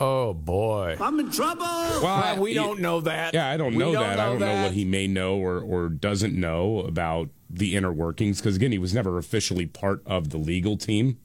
[0.00, 0.96] Oh, boy.
[1.00, 1.64] I'm in trouble.
[1.64, 3.32] Well, we don't know that.
[3.32, 4.18] Yeah, I don't We know don't that.
[4.18, 8.38] I don't know what he may know or, or doesn't know about the inner workings
[8.40, 11.18] because again, he was never officially part of the legal team.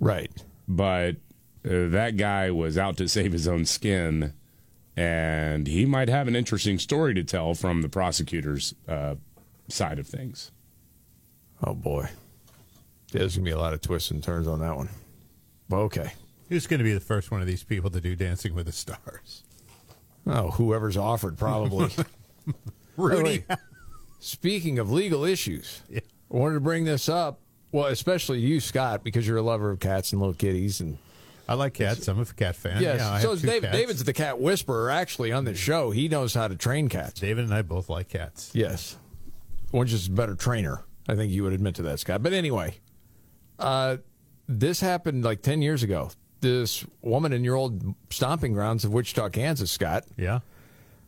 [0.00, 0.30] Right.
[0.66, 1.16] But
[1.64, 4.32] uh, that guy was out to save his own skin,
[4.96, 9.14] and he might have an interesting story to tell from the prosecutor's uh,
[9.68, 10.50] side of things.
[11.64, 12.08] Oh, boy.
[13.12, 14.88] Yeah, there's going to be a lot of twists and turns on that one.
[15.68, 16.12] Well, okay.
[16.48, 18.72] Who's going to be the first one of these people to do Dancing with the
[18.72, 19.44] Stars?
[20.26, 21.90] Oh, whoever's offered, probably.
[22.96, 23.44] Rudy.
[23.48, 23.58] Wait,
[24.20, 27.40] Speaking of legal issues, I wanted to bring this up.
[27.72, 30.98] Well, especially you, Scott, because you're a lover of cats and little kitties, and
[31.52, 32.08] I like cats.
[32.08, 32.80] I'm a cat fan.
[32.80, 32.98] Yes.
[32.98, 33.64] Yeah, so David.
[33.64, 33.76] cats.
[33.76, 34.88] David's the cat whisperer.
[34.90, 37.20] Actually, on the show, he knows how to train cats.
[37.20, 38.50] David and I both like cats.
[38.54, 38.96] Yes.
[39.70, 40.82] One's just a better trainer.
[41.10, 42.22] I think you would admit to that, Scott.
[42.22, 42.78] But anyway,
[43.58, 43.98] uh,
[44.48, 46.10] this happened like 10 years ago.
[46.40, 50.06] This woman in your old stomping grounds of Wichita, Kansas, Scott.
[50.16, 50.40] Yeah.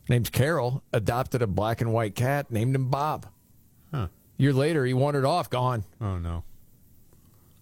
[0.09, 3.25] Named Carol, adopted a black and white cat, named him Bob.
[3.91, 4.09] Huh.
[4.37, 5.85] Year later, he wandered off, gone.
[5.99, 6.43] Oh, no.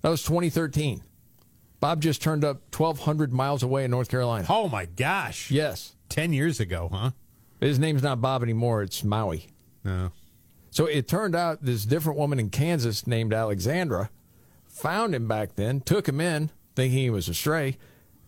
[0.02, 1.02] That was 2013.
[1.84, 4.46] Bob just turned up 1,200 miles away in North Carolina.
[4.50, 5.52] Oh, my gosh.
[5.52, 5.98] Yes.
[6.08, 7.12] 10 years ago, huh?
[7.60, 8.84] His name's not Bob anymore.
[8.84, 9.48] It's Maui.
[9.84, 10.14] No.
[10.72, 14.10] So it turned out this different woman in Kansas named Alexandra
[14.66, 17.78] found him back then, took him in, thinking he was a stray,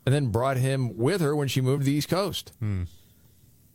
[0.05, 2.51] and then brought him with her when she moved to the East Coast.
[2.59, 2.83] Hmm.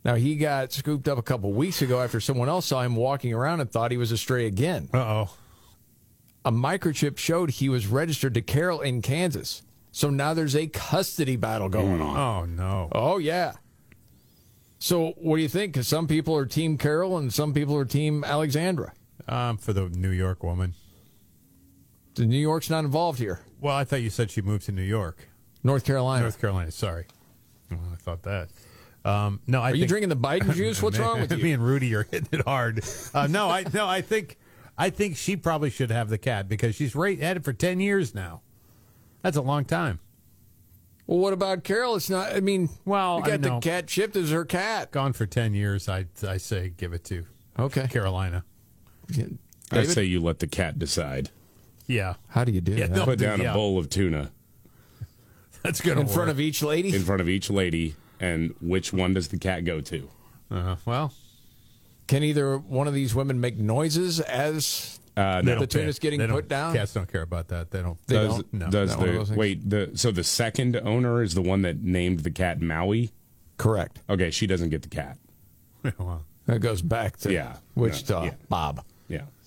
[0.05, 3.33] Now he got scooped up a couple weeks ago after someone else saw him walking
[3.33, 4.89] around and thought he was a stray again.
[4.93, 5.29] Uh oh.
[6.45, 9.63] a microchip showed he was registered to Carol in Kansas.
[9.91, 12.17] So now there's a custody battle going on.
[12.17, 12.89] Oh no.
[12.91, 13.53] Oh yeah.
[14.79, 15.73] So what do you think?
[15.73, 18.93] Because some people are Team Carol and some people are Team Alexandra.
[19.27, 20.73] Um, for the New York woman.
[22.15, 23.41] The New York's not involved here.
[23.59, 25.27] Well, I thought you said she moved to New York,
[25.63, 26.23] North Carolina.
[26.23, 26.71] North Carolina.
[26.71, 27.05] Sorry,
[27.71, 28.49] oh, I thought that.
[29.05, 30.81] Um, no, I Are you drinking the Biden juice?
[30.81, 31.43] What's Me- wrong with you?
[31.43, 32.83] Me and Rudy are hitting it hard.
[33.13, 34.37] Uh, no, I no, I think
[34.77, 37.79] I think she probably should have the cat because she's right had it for ten
[37.79, 38.41] years now.
[39.21, 39.99] That's a long time.
[41.07, 41.95] Well, what about Carol?
[41.95, 42.33] It's not.
[42.33, 43.59] I mean, well, you got I the know.
[43.59, 44.91] cat chipped as her cat.
[44.91, 45.89] Gone for ten years.
[45.89, 47.25] I I say give it to
[47.59, 48.43] okay Carolina.
[49.11, 49.25] I
[49.69, 49.89] David?
[49.89, 51.29] say you let the cat decide.
[51.87, 52.15] Yeah.
[52.29, 52.93] How do you do Yeah, that?
[52.95, 53.51] they'll Put do- down yeah.
[53.51, 54.31] a bowl of tuna
[55.63, 56.95] That's gonna in front of each lady.
[56.95, 60.09] in front of each lady, and which one does the cat go to?
[60.49, 61.13] Uh, well,
[62.07, 65.65] Can either one of these women make noises as Uh, the no.
[65.65, 66.73] tuna's getting They put down?
[66.73, 67.69] Cats don't care about that.
[67.71, 67.97] They don't.
[68.07, 68.53] They does don't?
[68.53, 68.69] No.
[68.69, 71.63] does Not one of those the wait the so the second owner is the one
[71.63, 73.11] that named the cat Maui?
[73.57, 73.99] Correct.
[74.09, 75.17] Okay, she doesn't get the cat.
[75.97, 77.57] well, That goes back to Yeah.
[77.75, 78.19] Wichita.
[78.19, 78.33] No, yeah.
[78.49, 78.83] Bob.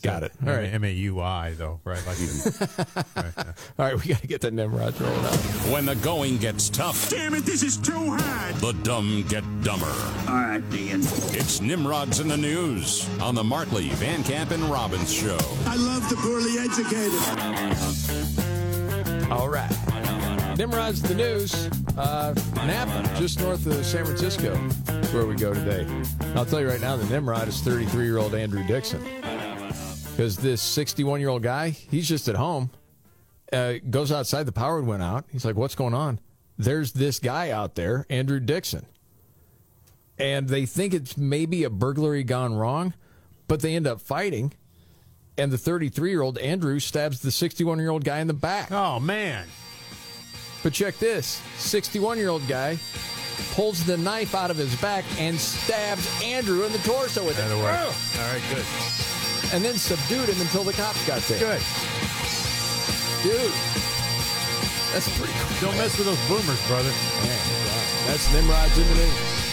[0.05, 0.10] Yeah.
[0.12, 0.32] Got it.
[0.47, 0.64] All right.
[0.72, 2.02] M A U I though, right?
[2.06, 2.18] Like
[3.78, 5.35] All right, we got to get the Nimrod rolling out.
[5.72, 8.55] When the going gets tough, Damn it, this is too hard.
[8.56, 9.86] the dumb get dumber.
[10.28, 11.01] All right, Dean.
[11.01, 15.39] It's Nimrods in the News on the Markley, Van Camp, and Robbins Show.
[15.66, 17.20] I love the poorly educated.
[19.31, 19.70] All right.
[20.59, 21.68] Nimrod's the news.
[21.97, 24.52] Uh, Napa, just north of San Francisco,
[24.89, 25.86] is where we go today.
[26.36, 29.02] I'll tell you right now, the Nimrod is 33 year old Andrew Dixon.
[30.14, 32.70] Because this 61 year old guy, he's just at home,
[33.52, 35.24] uh, goes outside, the power went out.
[35.32, 36.20] He's like, What's going on?
[36.56, 38.86] There's this guy out there, Andrew Dixon.
[40.16, 42.94] And they think it's maybe a burglary gone wrong,
[43.48, 44.52] but they end up fighting.
[45.36, 48.70] And the 33 year old Andrew stabs the 61 year old guy in the back.
[48.70, 49.48] Oh man.
[50.62, 52.78] But check this 61 year old guy
[53.54, 57.56] pulls the knife out of his back and stabs Andrew in the torso with it.
[57.56, 57.80] Work.
[57.80, 59.34] All right, good.
[59.52, 61.38] And then subdued him until the cops got there.
[61.38, 61.62] Good.
[63.22, 63.52] Dude,
[64.92, 65.68] that's pretty cool.
[65.68, 66.90] Don't mess with those boomers, brother.
[66.90, 68.06] Man, wow.
[68.06, 69.43] That's Nimrod's in the news.